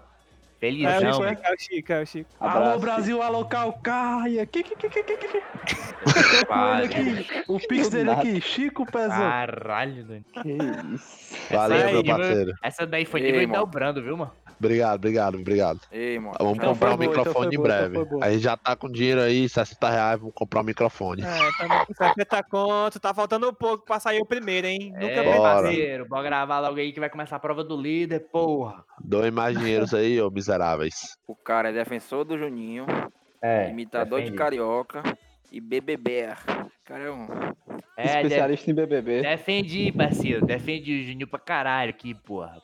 Felizão. 0.60 1.12
Chico, 1.12 1.24
é 1.24 1.52
o 1.52 1.58
Chico, 1.58 1.92
é 1.92 2.02
o 2.02 2.06
Chico. 2.06 2.30
Alô, 2.40 2.50
Abraço. 2.64 2.80
Brasil, 2.80 3.22
alô, 3.22 3.44
Calcaia. 3.44 4.44
Que, 4.44 4.62
que, 4.62 4.76
que, 4.76 4.88
que, 4.88 5.02
que, 5.02 5.16
que, 5.16 5.38
aqui. 6.52 7.44
O 7.48 7.58
pix 7.60 7.88
dele 7.88 8.10
aqui, 8.10 8.40
Chico 8.40 8.84
Pezão. 8.84 9.08
Caralho, 9.08 10.04
Dani. 10.04 10.24
Que 10.42 10.58
isso. 10.94 11.36
Valeu, 11.50 11.86
aí, 11.86 11.92
meu 11.92 12.04
parceiro. 12.04 12.54
Essa 12.62 12.86
daí 12.86 13.04
foi 13.04 13.20
nível 13.20 13.48
mano. 13.48 13.54
dobrando, 13.60 14.02
viu, 14.02 14.16
mano? 14.16 14.32
Obrigado, 14.59 14.96
obrigado, 14.96 15.38
obrigado. 15.38 15.80
Ei, 15.92 16.18
mano. 16.18 16.34
Vamos 16.38 16.56
Então 16.56 16.72
comprar 16.72 16.92
um 16.92 16.96
boa, 16.96 17.04
então 17.06 17.18
microfone 17.24 17.46
foi 17.46 17.54
em 17.54 17.56
boa, 17.56 17.68
então 17.68 17.90
breve. 17.92 18.11
boa. 18.11 18.24
A 18.24 18.30
gente 18.32 18.42
já 18.42 18.56
tá 18.56 18.74
com 18.76 18.90
dinheiro 18.90 19.20
aí, 19.20 19.48
60 19.48 19.90
reais, 19.90 20.18
vamos 20.18 20.34
comprar 20.34 20.61
um 20.61 20.64
microfone. 20.64 21.22
É, 21.22 21.66
tá 21.68 21.86
com 21.86 21.94
70 21.94 22.42
conto, 22.44 23.00
tá 23.00 23.14
faltando 23.14 23.48
um 23.48 23.54
pouco 23.54 23.84
pra 23.84 24.00
sair 24.00 24.20
o 24.20 24.26
primeiro, 24.26 24.66
hein? 24.66 24.90
Nunca 24.92 25.04
é, 25.06 25.14
pensei. 25.22 25.36
Bora. 25.38 25.62
parceiro, 25.62 26.09
bora 26.09 26.22
gravar 26.24 26.61
logo 26.61 26.78
aí 26.78 26.92
que 26.92 27.00
vai 27.00 27.09
começar 27.11 27.36
a 27.36 27.40
prova 27.40 27.62
do 27.62 27.80
líder, 27.80 28.20
porra. 28.30 28.84
Doem 29.02 29.30
mais 29.30 29.56
dinheiros 29.59 29.94
aí, 29.94 30.20
ô 30.20 30.30
miseráveis. 30.30 31.16
O 31.26 31.36
cara 31.36 31.70
é 31.70 31.72
defensor 31.72 32.24
do 32.24 32.36
Juninho, 32.36 32.86
É, 33.42 33.70
imitador 33.70 34.18
de 34.20 34.30
defende. 34.30 34.38
carioca 34.38 35.02
e 35.52 35.61
BBB. 35.61 36.28
O 36.48 36.84
cara 36.84 37.04
é 37.04 37.11
um. 37.11 37.26
É, 37.96 38.02
de- 38.02 38.26
Especialista 38.26 38.70
em 38.70 38.74
BBB. 38.74 39.22
defendi, 39.22 39.90
parceiro, 39.92 40.46
defendi 40.46 41.00
o 41.00 41.04
Juninho 41.04 41.26
pra 41.28 41.38
caralho 41.38 41.90
aqui, 41.90 42.14
porra. 42.14 42.56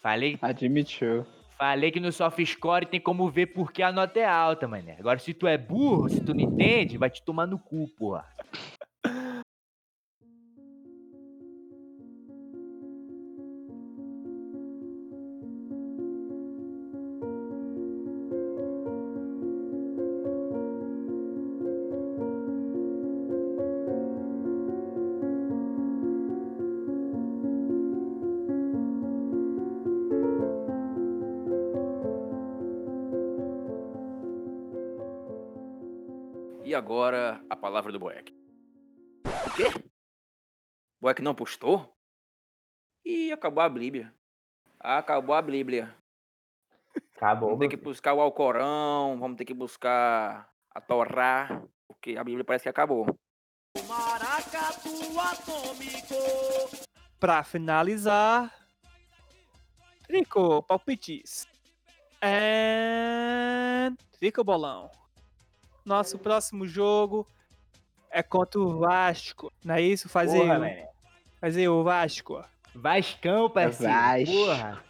Falei, 0.00 0.38
Admitiu. 0.40 1.26
falei 1.58 1.90
que 1.90 2.00
no 2.00 2.10
soft 2.10 2.42
score 2.46 2.86
tem 2.86 2.98
como 3.00 3.28
ver 3.28 3.46
porque 3.48 3.82
a 3.82 3.92
nota 3.92 4.18
é 4.18 4.24
alta, 4.26 4.66
mané. 4.66 4.96
Agora, 4.98 5.18
se 5.18 5.34
tu 5.34 5.46
é 5.46 5.58
burro, 5.58 6.08
se 6.08 6.20
tu 6.20 6.32
não 6.32 6.40
entende, 6.40 6.96
vai 6.96 7.10
te 7.10 7.22
tomar 7.22 7.46
no 7.46 7.58
cu, 7.58 7.86
porra. 7.98 8.24
Agora, 36.90 37.40
a 37.48 37.54
palavra 37.54 37.92
do 37.92 38.00
Boeck. 38.00 38.34
O 39.24 39.54
quê? 39.54 39.62
Boeck 41.00 41.22
não 41.22 41.36
postou? 41.36 41.96
Ih, 43.04 43.30
acabou 43.30 43.62
a 43.62 43.68
Bíblia. 43.68 44.12
Acabou 44.80 45.36
a 45.36 45.40
Bíblia. 45.40 45.94
Acabou. 47.14 47.50
Vamos 47.50 47.60
ter 47.60 47.68
que 47.68 47.76
buscar 47.76 48.12
o 48.12 48.20
Alcorão, 48.20 49.16
vamos 49.20 49.36
ter 49.36 49.44
que 49.44 49.54
buscar 49.54 50.50
a 50.74 50.80
Torá, 50.80 51.62
porque 51.86 52.16
a 52.16 52.24
Bíblia 52.24 52.44
parece 52.44 52.64
que 52.64 52.68
acabou. 52.68 53.06
Pra 57.20 57.44
finalizar, 57.44 58.52
Trico, 60.08 60.60
palpites. 60.64 61.46
And... 62.20 63.96
Trico 64.18 64.42
Bolão. 64.42 64.90
Nosso 65.90 66.20
próximo 66.20 66.68
jogo 66.68 67.26
é 68.12 68.22
contra 68.22 68.60
o 68.60 68.78
Vasco. 68.78 69.52
Não 69.64 69.74
é 69.74 69.82
isso? 69.82 70.08
Fazer, 70.08 70.38
Porra, 70.38 70.60
mané. 70.60 70.88
fazer 71.40 71.68
o 71.68 71.82
Vasco. 71.82 72.44
Vascão, 72.72 73.50
parceiro. 73.50 73.92
Vasco. 73.92 74.32
Porra. 74.32 74.84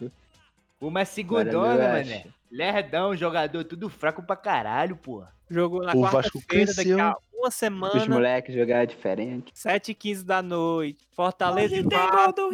Uma 0.78 1.06
segundona, 1.06 1.52
Bora, 1.52 1.74
meu 1.74 1.88
mané. 1.88 2.26
Lerdão, 2.52 3.16
jogador 3.16 3.64
tudo 3.64 3.88
fraco 3.88 4.22
pra 4.22 4.36
caralho, 4.36 4.94
porra. 4.94 5.32
Jogo 5.48 5.80
na 5.82 5.94
O 5.94 6.02
Vasco 6.02 6.38
quarta-feira, 6.38 6.74
daqui 6.74 6.92
a 6.92 7.16
uma 7.32 7.48
Os 7.48 7.54
semana, 7.54 8.06
moleques 8.06 8.54
jogar 8.54 8.84
diferente. 8.84 9.54
7h15 9.54 10.22
da 10.22 10.42
noite. 10.42 11.08
Fortaleza 11.16 11.76
e 11.76 11.82
Vasco. 11.82 12.50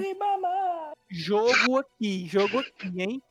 Jogo 1.11 1.79
aqui, 1.79 2.29
jogo 2.29 2.61
aqui, 2.61 2.93
hein? 2.97 3.23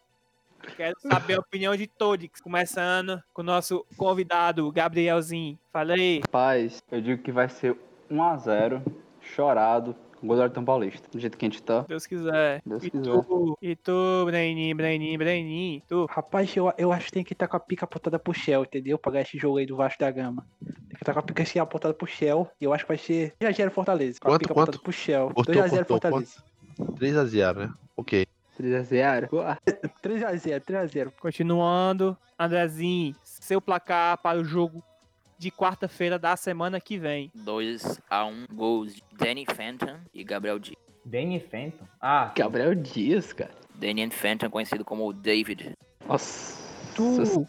Quero 0.75 0.95
saber 0.99 1.35
a 1.35 1.39
opinião 1.39 1.75
de 1.75 1.87
todos. 1.87 2.27
Começando 2.41 3.21
com 3.33 3.41
o 3.41 3.45
nosso 3.45 3.85
convidado, 3.97 4.71
Gabrielzinho. 4.71 5.57
Fala 5.71 5.93
aí. 5.93 6.19
Rapaz, 6.19 6.81
eu 6.91 7.01
digo 7.01 7.21
que 7.21 7.31
vai 7.31 7.47
ser 7.49 7.75
1x0, 8.11 8.81
chorado, 9.21 9.95
gol 10.23 10.35
do 10.35 10.41
Artão 10.43 10.63
Paulista. 10.65 11.07
Do 11.11 11.19
jeito 11.19 11.37
que 11.37 11.45
a 11.45 11.49
gente 11.49 11.61
tá. 11.63 11.85
Deus 11.87 12.05
quiser. 12.05 12.61
Deus 12.65 12.83
e 12.83 12.89
quiser. 12.89 13.03
tu, 13.03 13.57
e 13.61 13.75
tu, 13.75 14.25
Breninho, 14.25 14.75
Breninho, 14.75 15.17
Breninho, 15.17 15.81
tu. 15.87 16.05
Rapaz, 16.09 16.55
eu, 16.55 16.71
eu 16.77 16.91
acho 16.91 17.05
que 17.05 17.11
tem 17.11 17.23
que 17.23 17.33
estar 17.33 17.47
com 17.47 17.57
a 17.57 17.59
pica 17.59 17.85
apontada 17.85 18.17
pro 18.19 18.33
Shell, 18.33 18.63
entendeu? 18.63 18.97
Pra 18.97 19.11
ganhar 19.11 19.23
esse 19.23 19.37
jogo 19.37 19.57
aí 19.57 19.65
do 19.65 19.75
Vasco 19.75 19.99
da 19.99 20.11
Gama. 20.11 20.45
Tem 20.63 20.73
que 20.89 21.03
estar 21.03 21.13
com 21.13 21.19
a 21.19 21.23
pica 21.23 21.43
assim 21.43 21.59
apontada 21.59 21.93
pro 21.93 22.07
Shell. 22.07 22.49
E 22.59 22.65
eu 22.65 22.73
acho 22.73 22.83
que 22.83 22.89
vai 22.89 22.97
ser 22.97 23.33
2x0 23.39 23.69
Fortaleza. 23.69 24.19
Com 24.19 24.27
a 24.27 24.31
Quanto, 24.31 24.41
pica 24.41 24.53
quanto? 24.53 24.69
apontada 24.69 24.83
pro 24.83 24.91
Shell. 24.91 25.31
Cortou, 25.33 25.55
2x0 25.55 25.69
cortou, 25.69 25.85
Fortaleza. 25.99 26.43
3x0, 26.79 27.55
né? 27.55 27.73
Ok. 27.97 28.25
3x0. 28.59 29.29
3x0, 30.01 30.61
3x0. 30.61 31.11
Continuando, 31.19 32.17
Andrezinho, 32.39 33.15
seu 33.23 33.61
placar 33.61 34.17
para 34.17 34.39
o 34.39 34.43
jogo 34.43 34.83
de 35.37 35.51
quarta-feira 35.51 36.17
da 36.17 36.35
semana 36.35 36.79
que 36.79 36.97
vem. 36.97 37.31
2x1 37.37 38.47
gols 38.53 38.95
de 38.95 39.03
Danny 39.13 39.45
Fenton 39.45 39.99
e 40.13 40.23
Gabriel 40.23 40.59
Dias. 40.59 40.77
Danny 41.05 41.39
Fenton. 41.39 41.85
Ah, 42.01 42.33
Gabriel 42.35 42.73
Dias, 42.73 43.31
cara. 43.31 43.51
Danny 43.75 44.09
Fenton, 44.09 44.49
conhecido 44.49 44.83
como 44.83 45.07
o 45.07 45.13
David. 45.13 45.73
Nossa. 46.07 46.63
Tu, 46.95 47.47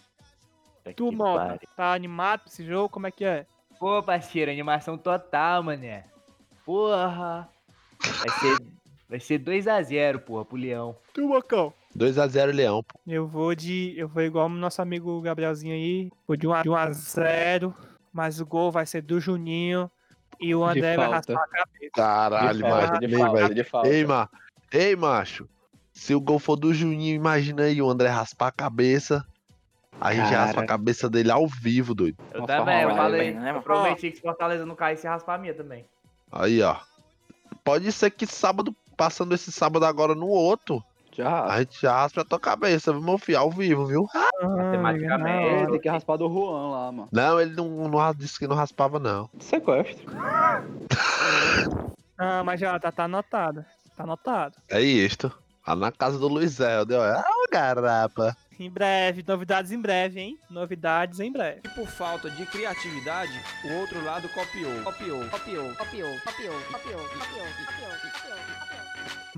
tu, 0.95 1.17
pariu. 1.17 1.59
tá 1.77 1.95
animado 1.95 2.41
pra 2.41 2.49
esse 2.51 2.67
jogo? 2.67 2.89
Como 2.89 3.07
é 3.07 3.11
que 3.11 3.25
é? 3.25 3.47
Pô, 3.79 4.03
parceiro, 4.03 4.51
animação 4.51 4.99
total, 4.99 5.63
mané. 5.63 6.05
Porra. 6.65 7.49
Vai 8.01 8.39
ser, 8.41 8.59
vai 9.09 9.21
ser 9.21 9.39
2x0, 9.41 10.19
porra, 10.21 10.45
pro 10.45 10.57
Leão. 10.57 10.97
Tu, 11.13 11.27
Bocão. 11.27 11.73
2x0 11.97 12.53
Leão, 12.53 12.83
pô. 12.83 12.99
Eu 13.07 13.27
vou 13.27 13.55
de. 13.55 13.95
Eu 13.97 14.09
vou 14.09 14.23
igual 14.23 14.47
o 14.47 14.51
nosso 14.51 14.83
amigo 14.83 15.21
Gabrielzinho 15.21 15.75
aí. 15.75 16.11
Vou 16.27 16.37
de 16.37 16.47
1 16.47 16.53
a, 16.53 16.63
de 16.63 16.69
1 16.69 16.75
a 16.75 16.93
0 16.93 17.75
Mas 18.13 18.41
o 18.41 18.47
gol 18.47 18.71
vai 18.71 18.85
ser 18.87 19.03
do 19.03 19.19
Juninho. 19.21 19.91
E 20.39 20.55
o 20.55 20.63
André 20.65 20.97
vai 20.97 21.09
raspar 21.09 21.43
a 21.43 21.49
cabeça. 21.49 21.91
Caralho, 21.95 22.61
macho. 22.61 22.99
de 23.01 23.07
Ei, 23.07 23.19
falta, 23.19 23.37
velho. 23.41 23.55
de 23.55 23.65
falta. 23.65 23.89
Ei, 23.89 24.05
ma... 24.05 24.29
Ei, 24.71 24.95
macho. 24.95 25.49
Se 25.95 26.15
o 26.15 26.21
gol 26.21 26.39
for 26.39 26.57
do 26.57 26.75
Juninho, 26.75 27.15
imagina 27.15 27.63
aí 27.63 27.81
o 27.81 27.89
André 27.89 28.09
raspar 28.11 28.49
a 28.49 28.53
cabeça. 28.53 29.25
A 29.99 30.13
gente 30.13 30.29
Cara. 30.29 30.45
raspa 30.45 30.61
a 30.61 30.67
cabeça 30.67 31.09
dele 31.09 31.31
ao 31.31 31.47
vivo, 31.49 31.95
doido. 31.95 32.19
Eu 32.35 32.41
Uma 32.41 32.47
também, 32.47 32.83
eu 32.83 32.91
falei. 32.95 33.31
né, 33.33 33.41
mano? 33.47 33.59
Eu 33.59 33.63
prometi 33.63 34.11
que 34.11 34.17
se 34.17 34.23
Fortaleza 34.23 34.67
não 34.67 34.75
caísse, 34.77 35.07
ia 35.07 35.11
raspar 35.13 35.37
a 35.37 35.39
minha 35.39 35.55
também. 35.55 35.87
Aí, 36.31 36.61
ó. 36.61 36.77
Pode 37.65 37.91
ser 37.93 38.11
que 38.11 38.27
sábado, 38.27 38.77
passando 38.97 39.35
esse 39.35 39.53
sábado 39.53 39.85
agora 39.85 40.15
no 40.15 40.27
outro, 40.27 40.83
Já. 41.13 41.45
a 41.45 41.59
gente 41.61 41.81
já 41.81 41.93
raspa 41.93 42.23
a 42.23 42.25
tua 42.25 42.41
cabeça, 42.41 42.93
viu, 42.93 43.03
meu 43.03 43.19
filho? 43.19 43.39
Ao 43.39 43.51
vivo, 43.51 43.87
viu? 43.87 44.09
Matematicamente. 44.43 45.55
Ele 45.63 45.71
tem 45.73 45.81
que 45.81 45.89
raspar 45.89 46.17
do 46.17 46.29
Juan 46.29 46.71
lá, 46.71 46.93
mano. 46.93 47.09
Não, 47.13 47.41
ele 47.41 47.55
não, 47.55 47.89
não 47.89 48.15
disse 48.15 48.39
que 48.39 48.47
não 48.47 48.57
raspava, 48.57 48.99
não. 48.99 49.29
Sequestro. 49.39 50.07
Ah, 52.19 52.43
mas 52.43 52.59
já 52.59 52.79
tá, 52.79 52.91
tá 52.91 53.05
anotado. 53.05 53.63
Tá 53.95 54.05
anotado. 54.05 54.57
É 54.71 54.81
isto. 54.81 55.31
Lá 55.67 55.77
na 55.77 55.93
casa 55.93 56.19
do 56.19 56.29
Luiz 56.29 56.59
Helder, 56.59 56.99
ó. 56.99 57.03
Ah, 57.03 57.25
garapa. 57.53 58.35
Em 58.59 58.71
breve, 58.71 59.23
novidades 59.27 59.71
em 59.71 59.81
breve, 59.81 60.21
hein? 60.21 60.39
Novidades 60.49 61.21
em 61.21 61.31
breve. 61.31 61.61
E 61.65 61.69
por 61.69 61.87
falta 61.87 62.31
de 62.31 62.47
criatividade, 62.47 63.33
o 63.65 63.73
outro 63.81 64.03
lado 64.03 64.29
copiou. 64.31 64.83
Copiou, 64.83 65.29
copiou, 65.29 65.75
copiou, 65.75 65.75
copiou, 65.77 66.15
copiou, 66.25 66.55
copiou, 66.73 67.03
copiou, 67.11 68.56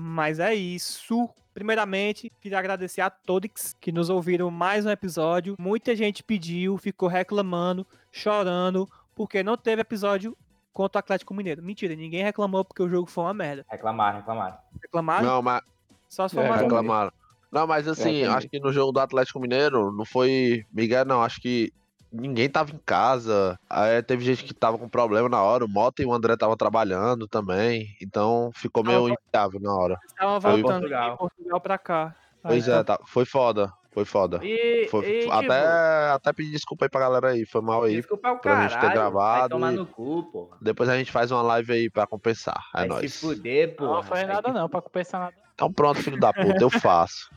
Mas 0.01 0.39
é 0.39 0.55
isso. 0.55 1.29
Primeiramente, 1.53 2.31
queria 2.39 2.57
agradecer 2.57 3.01
a 3.01 3.09
todos 3.09 3.75
que 3.81 3.91
nos 3.91 4.09
ouviram 4.09 4.49
mais 4.49 4.85
um 4.85 4.89
episódio. 4.89 5.55
Muita 5.59 5.93
gente 5.93 6.23
pediu, 6.23 6.77
ficou 6.77 7.09
reclamando, 7.09 7.85
chorando, 8.09 8.89
porque 9.13 9.43
não 9.43 9.57
teve 9.57 9.81
episódio 9.81 10.37
contra 10.71 10.99
o 10.99 11.01
Atlético 11.01 11.33
Mineiro. 11.33 11.61
Mentira, 11.61 11.93
ninguém 11.95 12.23
reclamou 12.23 12.63
porque 12.63 12.81
o 12.81 12.87
jogo 12.87 13.09
foi 13.09 13.25
uma 13.25 13.33
merda. 13.33 13.65
Reclamaram, 13.69 14.19
reclamaram. 14.19 14.57
Reclamaram? 14.81 15.25
Não, 15.27 15.41
mas 15.41 15.61
Só 16.07 16.29
se 16.29 16.35
for 16.35 16.45
É, 16.45 16.49
mais 16.49 16.61
um. 16.61 16.63
reclamaram. 16.63 17.11
Não, 17.51 17.67
mas 17.67 17.85
assim, 17.85 18.03
também. 18.03 18.25
acho 18.27 18.47
que 18.47 18.59
no 18.59 18.71
jogo 18.71 18.93
do 18.93 18.99
Atlético 19.01 19.39
Mineiro 19.39 19.91
não 19.91 20.05
foi 20.05 20.65
Miguel, 20.71 21.03
não. 21.03 21.21
Acho 21.21 21.41
que 21.41 21.73
ninguém 22.11 22.49
tava 22.49 22.71
em 22.71 22.79
casa. 22.85 23.59
Aí 23.69 24.01
teve 24.03 24.23
gente 24.23 24.43
que 24.43 24.53
tava 24.53 24.77
com 24.77 24.87
problema 24.89 25.27
na 25.29 25.41
hora. 25.41 25.65
O 25.65 25.69
Mota 25.69 26.01
e 26.01 26.05
o 26.05 26.13
André 26.13 26.35
tava 26.37 26.55
trabalhando 26.57 27.27
também. 27.27 27.87
Então 28.01 28.51
ficou 28.53 28.83
meio 28.83 29.07
Tava- 29.07 29.15
inviável 29.27 29.59
na 29.61 29.73
hora. 29.75 29.97
Tava 30.17 30.39
voltando 30.39 30.79
Portugal. 30.81 31.11
de 31.11 31.17
Portugal 31.17 31.61
pra 31.61 31.77
cá. 31.77 32.15
Pois 32.41 32.67
é, 32.67 32.83
tá, 32.83 32.97
foi 33.05 33.25
foda. 33.25 33.71
Foi 33.91 34.05
foda. 34.05 34.39
E, 34.43 34.87
Foi- 34.89 35.03
e 35.03 35.19
tipo, 35.21 35.31
até, 35.33 35.65
até 36.11 36.31
pedir 36.31 36.51
desculpa 36.51 36.85
aí 36.85 36.89
pra 36.89 36.99
galera 37.01 37.29
aí. 37.29 37.43
Foi 37.45 37.59
mal 37.59 37.83
aí. 37.83 37.95
desculpa 37.95 38.31
o 38.31 38.37
pra 38.37 38.61
gente 38.61 38.69
ter 38.75 38.75
caralho. 38.81 38.93
gravado 38.99 39.39
Vai 39.39 39.49
tomar 39.49 39.71
no 39.71 39.85
cu, 39.85 40.23
porra. 40.31 40.57
Depois 40.61 40.87
a 40.87 40.95
gente 40.97 41.11
faz 41.11 41.31
uma 41.31 41.41
live 41.41 41.73
aí 41.73 41.89
pra 41.89 42.05
compensar. 42.05 42.63
É 42.75 42.79
Vai 42.79 42.87
nóis. 42.87 43.13
se 43.15 43.19
fuder, 43.25 43.75
porra. 43.75 43.95
Não 43.95 44.03
foi 44.03 44.17
Vai 44.17 44.25
nada 44.27 44.47
se- 44.47 44.53
não, 44.53 44.69
pra 44.69 44.81
compensar 44.81 45.19
nada. 45.21 45.33
Então 45.55 45.73
pronto, 45.73 46.01
filho 46.03 46.19
da 46.19 46.31
puta, 46.31 46.61
eu 46.63 46.69
faço. 46.69 47.29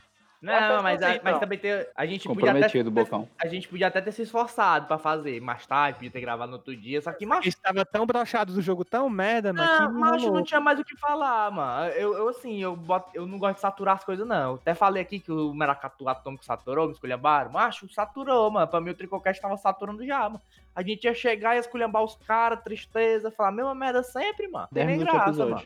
Não, 0.43 0.83
mas, 0.83 1.01
a- 1.01 1.07
fazer, 1.07 1.21
mas 1.23 1.31
então. 1.31 1.39
também 1.41 1.59
tem, 1.59 1.87
a 1.95 2.05
gente 2.05 2.27
podia 2.27 2.51
até 2.51 2.53
Comprometido, 2.53 2.91
Bocão. 2.91 3.29
a 3.41 3.47
gente 3.47 3.69
podia 3.69 3.87
até 3.87 4.01
ter 4.01 4.11
se 4.11 4.23
esforçado 4.23 4.87
pra 4.87 4.99
fazer 4.99 5.41
mais 5.41 5.65
tarde, 5.65 5.99
podia 5.99 6.11
ter 6.11 6.21
gravado 6.21 6.51
no 6.51 6.57
outro 6.57 6.77
dia, 6.77 7.01
só 7.01 7.13
que 7.13 7.25
A 7.25 7.29
macho, 7.29 7.45
gente 7.45 7.57
tava 7.59 7.85
tão 7.85 8.05
brochado 8.05 8.53
do 8.53 8.61
jogo, 8.61 8.85
tão 8.85 9.09
merda, 9.09 9.53
mas 9.53 9.71
que 9.71 9.83
não, 9.85 9.93
macho 9.93 10.33
não 10.33 10.43
tinha 10.43 10.61
mais 10.61 10.81
o 10.81 10.85
que 10.85 10.97
falar, 10.97 11.49
mano. 11.53 11.93
Eu, 11.93 12.15
eu 12.15 12.29
assim, 12.29 12.61
eu, 12.61 12.75
boto, 12.75 13.11
eu 13.15 13.25
não 13.25 13.39
gosto 13.39 13.55
de 13.55 13.61
saturar 13.61 13.95
as 13.97 14.05
coisas, 14.05 14.27
não. 14.27 14.57
Até 14.57 14.75
falei 14.75 15.01
aqui 15.01 15.21
que 15.21 15.31
o 15.31 15.55
Meracatu 15.55 16.09
Atômico 16.09 16.45
saturou, 16.45 16.87
me 16.89 16.93
esculhambaram. 16.93 17.53
Macho, 17.53 17.89
saturou, 17.93 18.51
mano. 18.51 18.67
Pra 18.67 18.81
mim 18.81 18.91
o 18.91 18.95
Tricocast 18.95 19.41
tava 19.41 19.57
saturando 19.57 20.05
já, 20.05 20.29
mano. 20.29 20.41
A 20.75 20.83
gente 20.83 21.05
ia 21.05 21.15
chegar 21.15 21.55
e 21.55 21.59
esculhambar 21.61 22.03
os 22.03 22.17
caras, 22.27 22.61
tristeza, 22.65 23.31
falar, 23.31 23.53
mesma 23.53 23.75
merda 23.75 24.03
sempre, 24.03 24.49
mano. 24.49 24.67
Tem 24.73 24.87
10 24.87 24.99
nem 24.99 25.07
graça, 25.07 25.45
mano. 25.47 25.63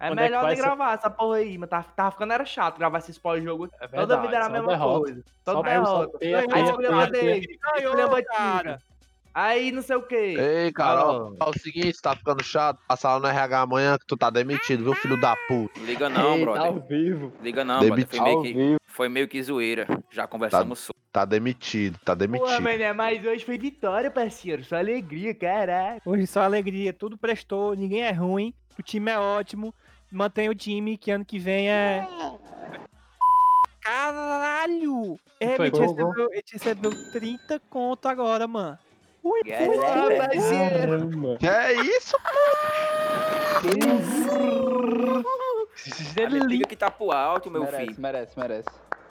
É 0.00 0.08
Quando 0.08 0.18
é 0.18 0.22
melhor 0.22 0.40
vai 0.40 0.48
nem 0.52 0.56
ser? 0.56 0.62
gravar 0.62 0.94
essa 0.94 1.10
porra 1.10 1.36
aí, 1.36 1.58
mano. 1.58 1.68
Tava, 1.68 1.84
tava 1.94 2.10
ficando 2.12 2.32
era 2.32 2.44
chato 2.46 2.78
gravar 2.78 2.98
esses 2.98 3.18
pós-jogo. 3.18 3.66
É 3.78 3.86
Toda 3.86 4.16
verdade, 4.16 4.22
vida 4.22 4.36
era 4.36 4.46
a 4.46 4.48
mesma 4.48 4.68
derrota. 4.68 5.00
coisa. 5.00 5.24
Toda 5.44 5.56
só 5.58 5.62
derrota. 5.62 6.18
pega, 6.18 6.38
Aí 6.56 6.62
esculhamba 6.64 6.96
pega. 7.08 7.10
dele, 7.12 7.58
Ganhou, 7.76 8.24
cara. 8.24 8.78
Aí 9.32 9.70
não 9.70 9.80
sei 9.82 9.94
o 9.96 10.02
quê. 10.02 10.36
Ei, 10.38 10.72
Carol, 10.72 11.36
é 11.40 11.44
o 11.44 11.52
seguinte, 11.52 12.00
tá 12.02 12.16
ficando 12.16 12.42
chato. 12.42 12.80
Passa 12.88 13.10
lá 13.12 13.20
no 13.20 13.26
RH 13.28 13.60
amanhã 13.60 13.96
que 13.98 14.04
tu 14.06 14.16
tá 14.16 14.28
demitido, 14.28 14.82
viu, 14.82 14.94
filho 14.94 15.20
da 15.20 15.36
puta? 15.46 15.78
Liga 15.80 16.08
não, 16.08 16.32
Eita, 16.32 16.44
brother. 16.44 16.66
ao 16.66 16.80
vivo. 16.80 17.32
Liga 17.40 17.64
não, 17.64 17.78
brother. 17.78 18.06
Foi 18.08 18.18
Demitido. 18.18 18.24
meio, 18.24 18.42
que, 18.42 18.52
vivo. 18.54 18.80
foi 18.86 19.08
meio 19.08 19.28
que 19.28 19.42
zoeira. 19.42 19.86
Já 20.10 20.26
conversamos 20.26 20.80
sobre. 20.80 21.00
Tá 21.12 21.24
demitido, 21.24 21.98
tá 22.04 22.12
Pô, 22.12 22.16
demitido. 22.20 22.60
mané, 22.62 22.92
mas 22.92 23.24
hoje 23.24 23.44
foi 23.44 23.58
vitória, 23.58 24.10
parceiro. 24.10 24.62
Só 24.64 24.76
alegria, 24.76 25.34
caralho. 25.34 26.00
Hoje 26.06 26.26
só 26.26 26.40
alegria, 26.42 26.92
tudo 26.92 27.18
prestou, 27.18 27.74
ninguém 27.74 28.02
é 28.02 28.12
ruim, 28.12 28.54
o 28.78 28.82
time 28.82 29.10
é 29.10 29.18
ótimo, 29.18 29.74
mantém 30.10 30.48
o 30.48 30.54
time 30.54 30.96
que 30.96 31.10
ano 31.10 31.24
que 31.24 31.38
vem 31.38 31.70
é. 31.70 32.06
Caralho! 33.80 35.18
É, 35.38 35.54
a 35.54 35.64
gente 35.64 35.70
gol, 35.70 35.94
gol. 35.94 36.06
recebeu, 36.10 36.30
a 36.30 36.36
gente 36.36 36.52
recebeu 36.52 37.12
30 37.12 37.60
conto 37.70 38.06
agora, 38.06 38.46
mano. 38.46 38.78
Porra, 39.22 39.40
parceiro. 40.16 40.78
Caramba. 40.78 41.36
Que 41.38 41.48
é 41.48 41.72
isso? 41.82 42.16
A 46.16 46.30
minha 46.30 46.46
pica 46.46 46.68
que 46.68 46.76
tá 46.76 46.90
pro 46.90 47.10
alto, 47.10 47.50
meu 47.50 47.62
merece, 47.62 47.86
filho. 47.86 48.00
merece, 48.00 48.38
merece. 48.38 48.68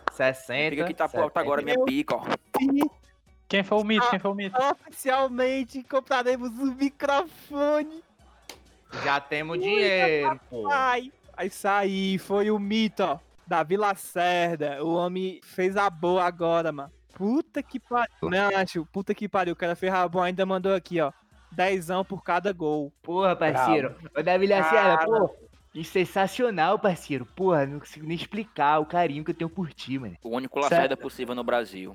A 0.08 0.34
60. 0.34 0.70
pica 0.72 0.88
que 0.88 0.94
tá 0.94 1.10
pro 1.10 1.24
alto 1.24 1.38
agora, 1.38 1.62
minha 1.62 1.84
pica, 1.84 2.16
ó. 2.16 2.24
Quem 3.48 3.64
foi 3.64 3.78
o 3.80 3.84
mito? 3.84 4.08
Quem 4.10 4.20
foi 4.20 4.32
o 4.32 4.36
mito? 4.36 4.56
Oficialmente 4.62 5.84
compraremos 5.84 6.52
um 6.52 6.76
microfone. 6.76 8.04
Já 9.04 9.20
temos 9.20 9.60
dinheiro, 9.60 10.40
pô. 10.50 10.70
Ai, 10.70 11.12
aí 11.36 11.48
isso 11.48 11.68
aí 11.68 12.18
foi 12.18 12.52
o 12.52 12.60
mito, 12.60 13.04
ó. 13.04 13.20
Davi 13.46 13.78
Lacerda. 13.78 14.84
O 14.84 14.94
homem 14.94 15.40
fez 15.44 15.76
a 15.76 15.90
boa 15.90 16.24
agora, 16.24 16.72
mano. 16.72 16.92
Puta 17.14 17.64
que 17.64 17.80
pariu. 17.80 18.10
Não, 18.24 18.56
acho, 18.56 18.86
puta 18.86 19.14
que 19.14 19.28
pariu. 19.28 19.54
O 19.54 19.58
cara 19.58 19.76
fez 19.76 19.94
a 19.94 20.08
boa 20.08 20.26
ainda 20.26 20.46
mandou 20.46 20.74
aqui, 20.74 21.02
ó. 21.02 21.12
Dezão 21.52 22.06
por 22.06 22.24
cada 22.24 22.54
gol. 22.54 22.94
Porra, 23.02 23.36
parceiro. 23.36 23.96
Ô, 24.16 24.22
Davi 24.22 24.48
Lacerda, 24.48 25.06
pô. 25.06 25.30
Sensacional, 25.84 26.78
parceiro. 26.78 27.26
Porra, 27.26 27.66
não 27.66 27.80
consigo 27.80 28.06
nem 28.06 28.16
explicar 28.16 28.80
o 28.80 28.86
carinho 28.86 29.24
que 29.24 29.32
eu 29.32 29.36
tenho 29.36 29.50
por 29.50 29.74
ti, 29.74 29.98
mano. 29.98 30.16
O 30.24 30.30
único 30.30 30.60
Lacerda 30.60 30.96
possível 30.96 31.34
no 31.34 31.44
Brasil. 31.44 31.94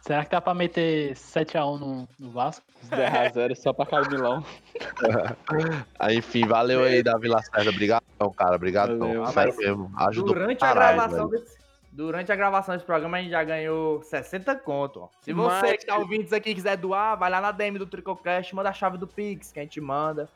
Será 0.00 0.24
que 0.24 0.30
dá 0.30 0.40
pra 0.40 0.54
meter 0.54 1.12
7x1 1.14 1.78
no, 1.78 2.08
no 2.18 2.30
Vasco? 2.30 2.64
10x0 2.90 3.54
só 3.54 3.72
pra 3.72 3.84
cair 3.86 4.06
o 4.06 4.10
Milão. 4.10 4.44
Aí, 5.98 6.16
enfim, 6.16 6.46
valeu 6.46 6.84
aí, 6.84 7.02
Davi 7.02 7.28
Lacerda. 7.28 7.70
Obrigadão, 7.70 8.32
cara. 8.34 8.56
Obrigadão. 8.56 8.98
Valeu. 8.98 9.26
Sério 9.26 9.56
mesmo. 9.56 9.92
Ajudou 9.96 10.34
Durante 10.34 10.58
pra 10.58 10.70
a 10.70 10.74
caralho, 10.74 10.96
gravação 10.98 11.28
velho. 11.28 11.42
desse. 11.42 11.60
Durante 11.92 12.32
a 12.32 12.36
gravação 12.36 12.74
desse 12.74 12.86
programa, 12.86 13.18
a 13.18 13.20
gente 13.20 13.30
já 13.32 13.42
ganhou 13.44 14.02
60 14.02 14.54
conto, 14.56 15.00
ó. 15.00 15.08
Se 15.22 15.32
você 15.32 15.60
Mas- 15.60 15.76
que 15.78 15.86
tá 15.86 15.98
ouvindo 15.98 16.22
isso 16.24 16.34
aqui 16.34 16.50
e 16.50 16.54
quiser 16.54 16.76
doar, 16.76 17.16
vai 17.18 17.28
lá 17.30 17.40
na 17.40 17.50
DM 17.50 17.78
do 17.78 17.86
Tricocast, 17.86 18.54
manda 18.54 18.68
a 18.70 18.72
chave 18.72 18.96
do 18.96 19.06
Pix, 19.06 19.52
que 19.52 19.58
a 19.58 19.62
gente 19.62 19.80
manda. 19.80 20.28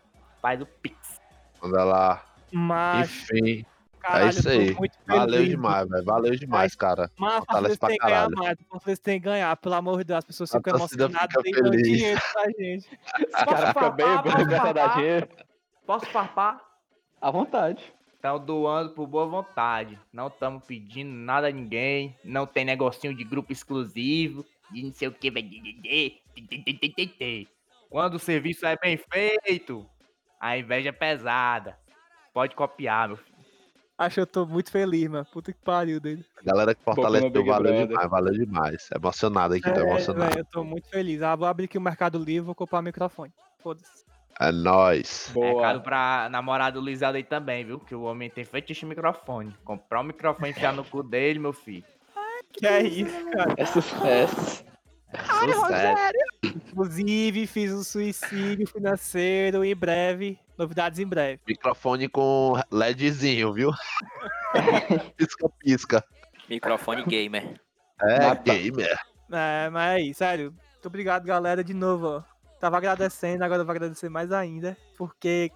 Faz 0.43 0.61
o 0.61 0.67
Pix. 0.67 1.21
Manda 1.63 1.85
lá. 1.85 2.23
Mas, 2.53 3.09
Enfim, 3.31 3.65
caralho, 4.05 4.27
é 4.27 4.29
isso 4.31 4.49
aí. 4.49 4.75
muito 4.75 4.99
Valeu 5.07 5.45
demais, 5.45 5.89
velho. 5.89 6.05
Valeu 6.05 6.37
demais, 6.37 6.75
cara. 6.75 7.11
Mas 7.19 7.35
o 7.35 7.37
Fortaleza 7.39 7.77
tem 7.79 7.97
que 7.99 8.07
ganhar 8.07 8.31
mais. 8.31 8.59
O 8.59 8.65
Fortaleza 8.65 9.03
tem 9.03 9.21
que 9.21 9.25
ganhar, 9.25 9.57
pelo 9.57 9.75
amor 9.75 9.99
de 9.99 10.05
Deus. 10.05 10.19
As 10.19 10.25
pessoas 10.25 10.55
A 10.55 10.59
ficam 10.59 10.77
emocionadas 10.77 11.43
fica 11.43 11.59
e 11.59 11.63
dão 11.63 11.71
feliz. 11.73 11.89
dinheiro 11.89 12.21
pra 12.33 12.45
gente. 12.51 12.99
Os 13.27 13.31
caras 13.33 13.69
ficam 13.69 13.73
farpar, 13.75 13.93
bem 13.95 14.07
posso 14.07 14.37
bem 14.37 14.47
pra 14.47 14.73
dar 14.73 14.75
farpar? 14.75 14.97
dinheiro. 14.97 15.29
Posso 15.87 16.07
farpar? 16.07 16.61
À 17.21 17.31
vontade. 17.31 17.95
Estão 18.15 18.39
doando 18.39 18.91
por 18.95 19.07
boa 19.07 19.27
vontade. 19.27 19.99
Não 20.13 20.29
estamos 20.29 20.65
pedindo 20.65 21.11
nada 21.13 21.49
a 21.49 21.51
ninguém. 21.51 22.17
Não 22.25 22.47
tem 22.47 22.65
negocinho 22.65 23.15
de 23.15 23.23
grupo 23.23 23.53
exclusivo. 23.53 24.45
De 24.71 24.83
não 24.83 24.93
sei 24.93 25.09
o 25.09 25.13
que. 25.13 25.31
Quando 27.91 28.15
o 28.15 28.19
serviço 28.19 28.67
é 28.67 28.77
bem 28.77 28.97
feito, 28.97 29.87
a 30.41 30.57
inveja 30.59 30.89
é 30.89 30.93
pesada. 30.93 31.79
Pode 32.33 32.55
copiar, 32.57 33.09
meu 33.09 33.17
filho. 33.19 33.34
Acho 33.97 34.15
que 34.15 34.21
eu 34.21 34.27
tô 34.27 34.45
muito 34.47 34.71
feliz, 34.73 35.09
mano. 35.09 35.25
Puta 35.33 35.53
que 35.53 35.59
pariu 35.61 36.01
dele. 36.01 36.25
Galera 36.45 36.75
que 36.75 36.83
fortaleceu, 36.83 37.31
valeu 37.45 37.73
Brother. 37.73 37.87
demais, 37.87 38.11
valeu 38.11 38.33
demais. 38.35 38.89
Emocionado 38.95 39.55
aqui, 39.55 39.73
tô 39.73 39.81
É, 39.81 39.89
emocionado. 39.89 40.39
eu 40.39 40.45
tô 40.45 40.65
muito 40.65 40.89
feliz. 40.89 41.23
Ah, 41.23 41.37
vou 41.37 41.47
abrir 41.47 41.67
aqui 41.67 41.79
o 41.79 41.81
Mercado 41.81 42.19
Livre 42.19 42.47
vou 42.47 42.55
comprar 42.57 42.81
o 42.81 42.83
microfone. 42.83 43.33
Foda-se. 43.63 44.05
É 44.41 44.51
nóis. 44.51 45.29
Recado 45.29 45.79
Boa. 45.79 45.81
pra 45.81 46.29
namorada 46.29 46.73
do 46.73 46.81
Luiz 46.81 47.05
Aldo 47.05 47.19
aí 47.19 47.23
também, 47.23 47.65
viu? 47.65 47.79
Que 47.79 47.95
o 47.95 48.03
homem 48.03 48.29
tem 48.29 48.45
fetiche 48.45 48.85
microfone. 48.85 49.55
Comprar 49.65 50.01
um 50.01 50.05
microfone 50.05 50.49
e 50.49 50.51
enfiar 50.51 50.73
no 50.73 50.83
cu 50.85 51.03
dele, 51.05 51.39
meu 51.39 51.53
filho. 51.53 51.85
Que 52.53 52.67
é 52.67 52.83
isso, 52.83 53.31
cara. 53.31 53.55
É 53.57 53.65
sucesso. 53.65 54.65
Sucesso. 55.15 56.13
Inclusive, 56.45 57.47
fiz 57.47 57.73
um 57.73 57.85
suicídio 57.85 58.67
financeiro 58.67 59.65
em 59.65 59.75
breve. 59.75 60.37
Novidades 60.57 60.99
em 60.99 61.07
breve. 61.07 61.41
Microfone 61.47 62.09
com 62.09 62.55
LEDzinho, 62.71 63.53
viu? 63.53 63.71
pisca, 65.17 65.49
pisca. 65.59 66.05
Microfone 66.49 67.05
gamer. 67.05 67.61
É, 68.01 68.27
Mata. 68.27 68.55
gamer. 68.55 68.99
É, 69.33 69.69
mas 69.71 69.97
é 69.97 70.01
isso, 70.03 70.19
sério. 70.19 70.55
Muito 70.73 70.87
obrigado, 70.87 71.25
galera, 71.25 71.65
de 71.65 71.75
novo, 71.75 72.07
ó. 72.07 72.23
Tava 72.61 72.77
agradecendo, 72.77 73.45
agora 73.45 73.63
eu 73.63 73.67
vou 73.67 73.73
agradecer 73.73 74.09
mais 74.09 74.31
ainda. 74.33 74.77
Porque 74.97 75.51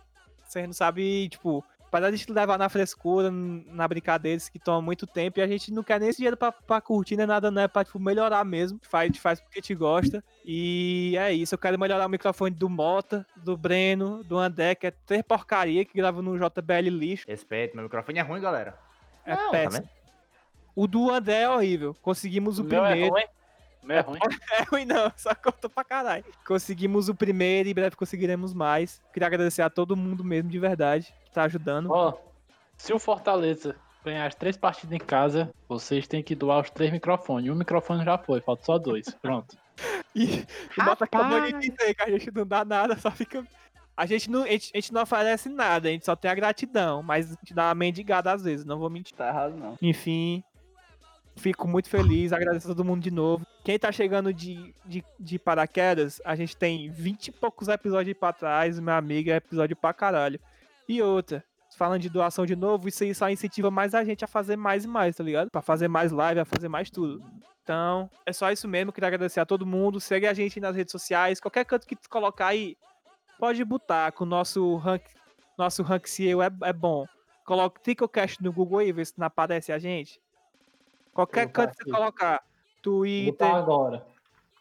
vocês 0.47 0.67
não 0.67 0.73
sabem, 0.73 1.29
tipo, 1.29 1.65
para 1.91 2.07
a 2.07 2.11
gente 2.11 2.31
levar 2.33 2.59
na 2.59 2.69
frescura, 2.69 3.31
na 3.31 3.87
brincadeira, 3.89 4.37
isso 4.37 4.51
que 4.53 4.59
toma 4.59 4.81
muito 4.83 5.07
tempo, 5.07 5.39
e 5.39 5.43
a 5.43 5.47
gente 5.47 5.73
não 5.73 5.83
quer 5.83 5.99
nem 6.01 6.09
esse 6.09 6.19
dinheiro 6.19 6.37
pra, 6.37 6.53
pra 6.53 6.81
curtir, 6.81 7.17
nem 7.17 7.27
nada, 7.27 7.51
não 7.51 7.63
é 7.63 7.69
pra, 7.69 7.85
tipo, 7.85 7.99
melhorar 7.99 8.45
mesmo. 8.45 8.79
Faz, 8.83 9.17
faz 9.19 9.41
porque 9.41 9.59
gente 9.61 9.75
gosta. 9.75 10.23
E 10.45 11.15
é 11.19 11.33
isso, 11.33 11.55
eu 11.55 11.59
quero 11.59 11.79
melhorar 11.79 12.07
o 12.07 12.11
microfone 12.11 12.55
do 12.55 12.69
Mota, 12.69 13.27
do 13.37 13.57
Breno, 13.57 14.23
do 14.25 14.39
André, 14.39 14.75
que 14.75 14.87
é 14.87 14.91
três 14.91 15.23
porcaria, 15.23 15.85
que 15.85 15.97
grava 15.97 16.23
no 16.23 16.37
JBL 16.37 16.89
lixo. 16.91 17.25
Respeito, 17.27 17.75
meu 17.75 17.85
microfone 17.85 18.19
é 18.19 18.23
ruim, 18.23 18.41
galera. 18.41 18.79
É 19.25 19.35
Não, 19.35 19.45
tá 19.47 19.51
péssimo. 19.51 19.83
vendo? 19.83 19.99
o 20.75 20.87
do 20.87 21.11
André 21.11 21.41
é 21.41 21.49
horrível. 21.51 21.97
Conseguimos 22.01 22.59
o, 22.61 22.65
meu 22.65 22.85
é 22.85 22.91
primeiro. 22.91 23.15
ruim. 23.15 23.25
O 23.83 23.87
meu 23.87 23.97
é 23.97 24.01
ruim. 24.01 24.19
É 24.59 24.63
ruim 24.65 24.85
não, 24.85 25.13
só 25.17 25.35
conta 25.35 25.69
pra 25.69 25.85
caralho. 25.85 26.25
Conseguimos 26.47 27.09
o 27.09 27.15
primeiro 27.15 27.69
e 27.69 27.73
em 27.73 27.75
breve 27.75 27.97
conseguiremos 27.97 28.53
mais. 28.53 29.01
Queria 29.13 29.27
agradecer 29.27 29.63
a 29.63 29.71
todo 29.71 29.97
mundo 29.97 30.25
mesmo, 30.25 30.51
de 30.51 30.59
verdade, 30.59 31.15
que 31.25 31.31
tá 31.31 31.45
ajudando. 31.45 31.91
Ó, 31.91 32.15
se 32.77 32.93
o 32.93 32.99
Fortaleza 32.99 33.77
ganhar 34.05 34.27
as 34.27 34.35
três 34.35 34.57
partidas 34.57 34.95
em 34.95 34.99
casa, 34.99 35.53
vocês 35.69 36.07
têm 36.07 36.23
que 36.23 36.35
doar 36.35 36.61
os 36.61 36.71
três 36.71 36.91
microfones. 36.91 37.51
Um 37.51 37.55
microfone 37.55 38.05
já 38.05 38.17
foi, 38.17 38.41
falta 38.41 38.65
só 38.65 38.79
dois. 38.79 39.09
Pronto. 39.23 39.57
E 40.15 40.45
o 40.77 40.85
Mota 40.85 41.05
acabou 41.05 41.41
de 41.43 41.53
dizer 41.53 41.95
que 41.95 42.03
a 42.03 42.11
gente 42.11 42.35
não 42.35 42.45
dá 42.45 42.65
nada, 42.65 42.99
só 42.99 43.09
fica. 43.09 43.47
A 43.97 44.07
gente, 44.07 44.29
não, 44.29 44.43
a, 44.43 44.49
gente, 44.49 44.71
a 44.75 44.77
gente 44.81 44.93
não 44.93 45.03
oferece 45.03 45.49
nada, 45.49 45.89
a 45.89 45.93
gente 45.93 46.05
só 46.05 46.17
tem 46.17 46.29
a 46.29 46.35
gratidão, 46.35 47.03
mas 47.03 47.27
a 47.27 47.35
gente 47.35 47.55
dá 47.55 47.69
uma 47.69 47.75
mendigada 47.75 48.33
às 48.33 48.43
vezes, 48.43 48.65
não 48.65 48.79
vou 48.81 48.91
mentir. 48.91 49.15
Tá 49.15 49.29
errado, 49.29 49.57
não. 49.57 49.77
Enfim, 49.81 50.43
fico 51.39 51.67
muito 51.67 51.89
feliz, 51.89 52.33
agradeço 52.33 52.71
a 52.71 52.75
todo 52.75 52.85
mundo 52.85 53.03
de 53.03 53.11
novo. 53.11 53.47
Quem 53.65 53.79
tá 53.79 53.91
chegando 53.93 54.33
de, 54.33 54.75
de, 54.85 55.05
de 55.19 55.39
paraquedas, 55.39 56.21
a 56.25 56.35
gente 56.35 56.57
tem 56.57 56.91
20 56.91 57.29
e 57.29 57.33
poucos 57.33 57.69
episódios 57.69 58.17
pra 58.17 58.33
trás, 58.33 58.79
meu 58.79 58.95
amigo, 58.95 59.31
é 59.31 59.37
episódio 59.37 59.77
pra 59.77 59.93
caralho. 59.93 60.41
E 60.89 61.03
outra, 61.03 61.45
falando 61.77 62.03
de 62.03 62.09
doação 62.09 62.45
de 62.45 62.57
novo, 62.57 62.89
isso 62.89 63.05
aí 63.05 63.15
só 63.15 63.31
incentiva 63.31 63.71
mais 63.71 63.95
a 63.95 64.05
gente 64.05 64.25
a 64.25 64.29
fazer 64.29 64.57
mais 64.57 64.85
e 64.85 64.89
mais, 64.89 65.17
tá 65.17 65.25
ligado? 65.25 65.51
Pra 65.51 65.63
fazer 65.63 65.89
mais 65.89 66.13
live, 66.13 66.41
a 66.41 66.45
fazer 66.45 66.69
mais 66.69 66.91
tudo. 66.91 67.23
Então, 67.63 68.11
é 68.25 68.33
só 68.33 68.51
isso 68.51 68.67
mesmo, 68.67 68.93
queria 68.93 69.09
agradecer 69.09 69.41
a 69.41 69.47
todo 69.47 69.67
mundo, 69.67 70.01
segue 70.01 70.27
a 70.27 70.33
gente 70.33 70.59
nas 70.59 70.75
redes 70.75 70.91
sociais, 70.91 71.41
qualquer 71.41 71.65
canto 71.65 71.87
que 71.87 71.95
tu 71.95 72.09
colocar 72.09 72.47
aí, 72.47 72.77
pode 73.39 73.63
botar 73.65 74.11
com 74.13 74.25
o 74.25 74.27
nosso 74.27 74.77
rank, 74.77 75.03
nosso 75.59 75.83
rank 75.83 76.07
SEO 76.07 76.43
é, 76.43 76.51
é 76.65 76.73
bom. 76.73 77.07
Coloca 77.45 77.81
Tricocast 77.81 78.43
no 78.43 78.53
Google 78.53 78.83
e 78.83 78.93
vê 78.93 79.05
se 79.05 79.19
não 79.19 79.27
aparece 79.27 79.73
a 79.73 79.79
gente. 79.79 80.21
Qualquer 81.19 81.49
canto 81.51 81.77
que 81.77 81.83
você 81.85 81.91
colocar, 81.91 82.45
Twitter, 82.81 83.53
agora. 83.53 84.07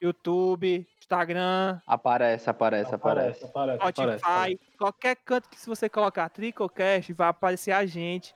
YouTube, 0.02 0.88
Instagram, 1.00 1.80
Aparece, 1.86 2.50
aparece, 2.50 2.96
aparece. 2.96 3.46
aparece, 3.46 3.80
aparece. 3.80 4.20
Spotify, 4.20 4.60
qualquer 4.76 5.16
canto 5.18 5.48
que 5.50 5.60
se 5.60 5.68
você 5.68 5.88
colocar 5.88 6.28
Tricocast, 6.30 7.14
vai 7.14 7.28
aparecer 7.28 7.72
a 7.74 7.86
gente. 7.86 8.34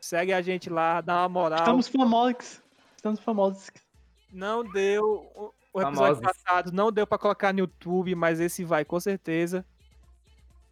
Segue 0.00 0.32
a 0.32 0.42
gente 0.42 0.68
lá, 0.68 1.00
dá 1.00 1.18
uma 1.22 1.28
moral. 1.28 1.58
Estamos 1.60 1.86
famosos. 1.86 2.60
Estamos 2.96 3.20
famosos. 3.20 3.70
Não 4.32 4.64
deu. 4.64 5.30
o- 5.36 5.52
episódio 5.80 6.16
Famosos. 6.16 6.20
passado 6.20 6.72
não 6.72 6.90
deu 6.90 7.06
pra 7.06 7.16
colocar 7.18 7.52
no 7.52 7.60
YouTube, 7.60 8.12
mas 8.16 8.40
esse 8.40 8.64
vai, 8.64 8.84
com 8.84 8.98
certeza. 8.98 9.64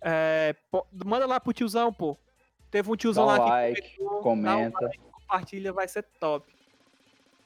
É, 0.00 0.56
pô, 0.68 0.84
manda 1.04 1.26
lá 1.26 1.38
pro 1.38 1.52
tiozão, 1.52 1.92
pô. 1.92 2.16
Teve 2.72 2.90
um 2.90 2.96
tiozão 2.96 3.24
Dá 3.26 3.32
lá 3.34 3.38
que 3.38 3.50
like, 3.50 3.96
comentou, 3.96 4.18
um 4.18 4.22
comenta. 4.22 4.80
like, 4.84 4.98
compartilha, 4.98 5.72
vai 5.72 5.86
ser 5.86 6.02
top. 6.18 6.57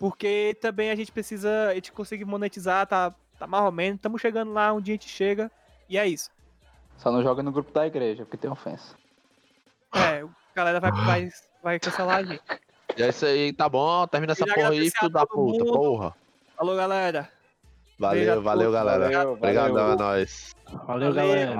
Porque 0.03 0.59
também 0.61 0.91
a 0.91 0.97
gente 0.97 1.13
precisa, 1.13 1.69
a 1.69 1.75
gente 1.77 1.93
conseguir 1.93 2.25
monetizar, 2.25 2.85
tá, 2.89 3.15
tá 3.39 3.47
mais 3.47 3.65
ou 3.65 3.71
menos. 3.71 3.99
Estamos 3.99 4.21
chegando 4.21 4.53
lá, 4.53 4.73
um 4.73 4.81
dia 4.81 4.95
a 4.95 4.97
gente 4.97 5.09
chega. 5.09 5.49
E 5.89 5.97
é 5.97 6.05
isso. 6.09 6.29
Só 6.99 7.13
não 7.13 7.23
joga 7.23 7.41
no 7.41 7.53
grupo 7.53 7.71
da 7.71 7.87
igreja, 7.87 8.25
porque 8.25 8.37
tem 8.37 8.51
ofensa. 8.51 8.97
É, 9.95 10.23
a 10.23 10.29
galera 10.57 10.81
vai, 10.81 10.91
vai, 10.91 11.31
vai 11.63 11.79
cancelar 11.79 12.17
a 12.17 12.23
gente. 12.25 12.43
E 12.97 13.01
é 13.05 13.11
isso 13.11 13.25
aí, 13.25 13.53
tá 13.53 13.69
bom? 13.69 14.05
Termina 14.09 14.33
essa 14.33 14.45
porra 14.45 14.71
aí, 14.71 14.91
filho 14.91 15.09
da 15.09 15.25
puta, 15.25 15.65
mundo. 15.65 15.73
porra. 15.73 16.17
Falou, 16.57 16.75
galera. 16.75 17.31
Valeu, 18.03 18.43
valeu, 18.43 18.73
galera. 18.73 19.05
valeu, 19.05 19.33
Obrigadão, 19.35 19.75
valeu. 19.75 19.93
é 19.93 19.97
nóis. 19.97 20.53
Valeu, 20.89 21.13
galera. 21.15 21.53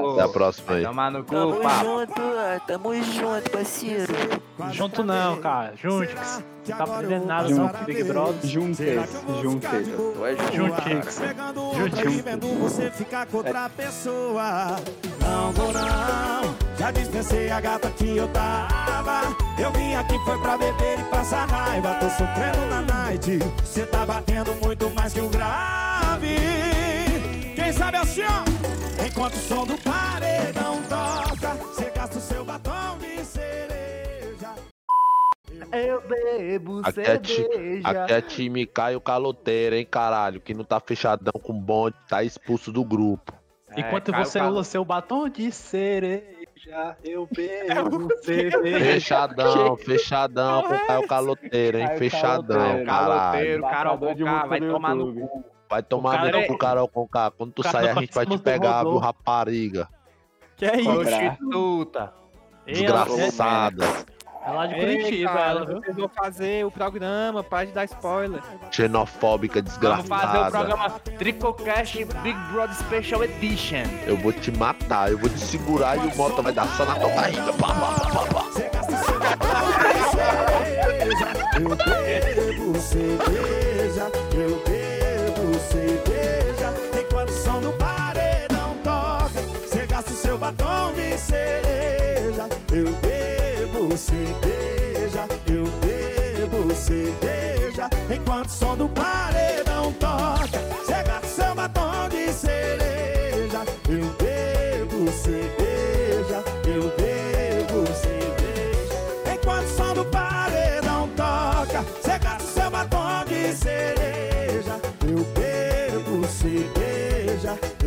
Cu. 0.00 0.10
Até 0.12 0.22
a 0.22 0.28
próxima 0.28 0.72
aí. 0.74 0.84
Tomar 0.84 1.10
no 1.10 1.24
cu, 1.24 1.34
Tamo 1.34 1.56
papo. 1.56 1.84
junto, 1.84 2.22
tamo 2.66 3.02
junto, 3.02 3.50
parceiro. 3.50 4.12
Junto 4.70 5.04
não, 5.04 5.36
cara. 5.40 5.74
Juntos. 5.76 6.42
Não 6.68 6.76
tá 6.76 6.84
aprendendo 6.84 7.26
nada 7.26 7.48
não 7.50 7.68
com 7.68 7.84
Big 7.84 8.04
Brother. 8.04 8.48
Juntes, 8.48 8.78
juntes. 9.42 11.20
Você 12.60 12.90
ficar 12.92 13.26
com 13.26 13.38
outra 13.38 13.68
pessoa. 13.70 14.76
Não 15.20 15.52
vou 15.52 15.72
não, 15.72 16.54
já 16.78 16.90
dispensei 16.90 17.50
a 17.50 17.60
gata 17.60 17.90
que 17.90 18.16
eu 18.16 18.28
tava. 18.28 19.22
Eu 19.58 19.70
vim 19.72 19.94
aqui 19.94 20.18
foi 20.24 20.38
pra 20.40 20.56
beber 20.56 20.98
e 21.00 21.04
passar 21.04 21.46
raiva. 21.46 21.94
Tô 21.94 22.08
sofrendo 22.08 22.66
na 22.70 22.82
night, 22.82 23.38
cê 23.64 23.84
tá 23.86 24.06
batendo 24.06 24.54
muito 24.64 24.88
mais 24.94 25.12
que 25.12 25.20
o 25.20 25.28
grave. 26.00 26.36
Quem 27.54 27.72
sabe 27.72 27.96
assim, 27.98 28.22
ó, 28.22 29.04
enquanto 29.06 29.34
o 29.34 29.38
som 29.38 29.66
do 29.66 29.76
paredão 29.78 30.76
toca, 30.88 31.54
cê 31.74 31.90
gasta 31.94 32.18
o 32.18 32.20
seu 32.20 32.44
batom 32.44 32.98
de 32.98 33.24
cereja. 33.24 34.54
Eu 35.72 36.00
bebo 36.02 36.80
Aqui 36.84 37.00
é, 37.00 37.18
ti- 37.18 37.34
cerveja. 37.36 37.88
aqui 37.88 38.12
é 38.12 38.20
time 38.20 38.66
Caio 38.66 39.00
Caloteiro, 39.00 39.76
hein, 39.76 39.86
caralho? 39.88 40.40
Que 40.40 40.54
não 40.54 40.64
tá 40.64 40.80
fechadão 40.80 41.32
com 41.42 41.52
bonde, 41.52 41.96
tá 42.08 42.22
expulso 42.24 42.72
do 42.72 42.84
grupo. 42.84 43.32
Enquanto 43.76 44.10
Caio 44.10 44.24
você 44.24 44.38
Calo- 44.38 44.52
usa 44.58 44.64
seu 44.64 44.84
batom 44.84 45.28
de 45.28 45.52
cereja, 45.52 46.96
eu 47.04 47.28
bebo 47.32 48.08
cerveja. 48.22 48.78
Fechadão, 48.84 49.76
fechadão 49.76 50.62
com 50.64 50.78
Caio 50.86 51.06
Caloteiro, 51.06 51.78
hein? 51.78 51.86
Caio 51.86 51.98
Fechadão, 51.98 52.56
Caloteiro. 52.58 52.86
caralho. 52.86 53.18
Caloteiro, 53.20 53.62
Carol 53.62 53.98
vai 54.48 54.60
tomar 54.60 54.94
no 54.96 55.14
cu. 55.28 55.44
Vai 55.70 55.82
tomar 55.84 56.24
no 56.28 56.36
é- 56.36 56.46
cu, 56.48 56.58
Carol 56.58 56.88
Conká. 56.88 57.30
Quando 57.30 57.52
tu 57.52 57.62
sair, 57.62 57.90
a 57.90 57.94
gente 57.94 58.12
vai 58.12 58.26
te 58.26 58.36
pegar, 58.38 58.82
viu, 58.82 58.98
rapariga? 58.98 59.88
Que 60.56 60.66
é 60.66 60.80
isso? 60.80 60.92
Prostituta. 60.92 62.12
Ei, 62.66 62.84
ela- 62.84 63.04
Desgraçada. 63.04 63.86
É 64.42 64.50
lá 64.52 64.66
de 64.66 64.74
Curitiba, 64.74 65.38
ela, 65.38 65.66
vocês 65.66 65.94
vão 65.96 66.08
fazer 66.08 66.64
o 66.64 66.70
programa, 66.70 67.44
para 67.44 67.66
de 67.66 67.72
dar 67.72 67.84
spoiler. 67.84 68.40
Xenofóbica, 68.70 69.60
Vamos 69.62 69.76
fazer 69.76 69.86
o 69.86 70.00
desgraçada. 70.00 70.50
programa 70.50 70.90
Tricocast 71.18 72.04
Big 72.22 72.38
Brother 72.50 72.74
Special 72.74 73.22
Edition. 73.24 73.84
Eu 74.06 74.16
vou 74.16 74.32
te 74.32 74.50
matar, 74.50 75.10
eu 75.12 75.18
vou 75.18 75.28
te 75.28 75.38
segurar 75.38 75.96
e 75.98 76.08
o 76.08 76.16
moto 76.16 76.42
vai 76.42 76.52
dar 76.52 76.66
só 76.68 76.86
na 76.86 76.94
tua 76.98 77.10
barriga. 77.10 77.52
Pá, 77.52 77.68
pá, 77.68 77.90
pá, 78.00 78.24
pá, 78.24 78.44
batom 81.68 82.72
de 82.72 82.80
cerveja. 82.80 84.10
Eu 84.34 84.56
bebo 84.64 84.79
cerveja. 85.70 86.72
Enquanto 86.98 87.30
o 87.30 87.32
som 87.32 87.60
do 87.60 87.72
paredão 87.72 88.76
toca, 88.82 89.40
você 89.66 89.86
gasta 89.86 90.10
o 90.10 90.14
seu 90.14 90.36
batom 90.38 90.92
de 90.94 91.16
cereja. 91.18 92.48
Eu 92.72 92.92
bebo 93.00 93.96
cerveja, 93.96 95.26
eu 95.46 95.64
bebo 95.80 96.74
cerveja. 96.74 97.88
Enquanto 98.12 98.48
o 98.48 98.52
som 98.52 98.76
do 98.76 98.88
paredão 98.88 99.39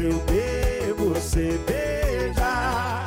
eu 0.04 0.20
bebo 0.26 1.16
cerveja. 1.16 3.06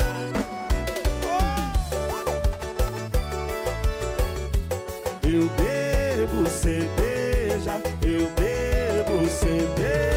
Eu 5.22 5.46
bebo 5.50 6.48
cerveja, 6.48 7.72
eu 8.02 8.30
bebo 8.30 9.28
cerveja. 9.28 10.16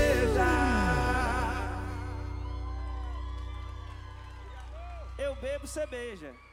Eu 5.18 5.36
bebo. 5.36 5.60
Bom 5.60 5.68
também. 5.68 6.49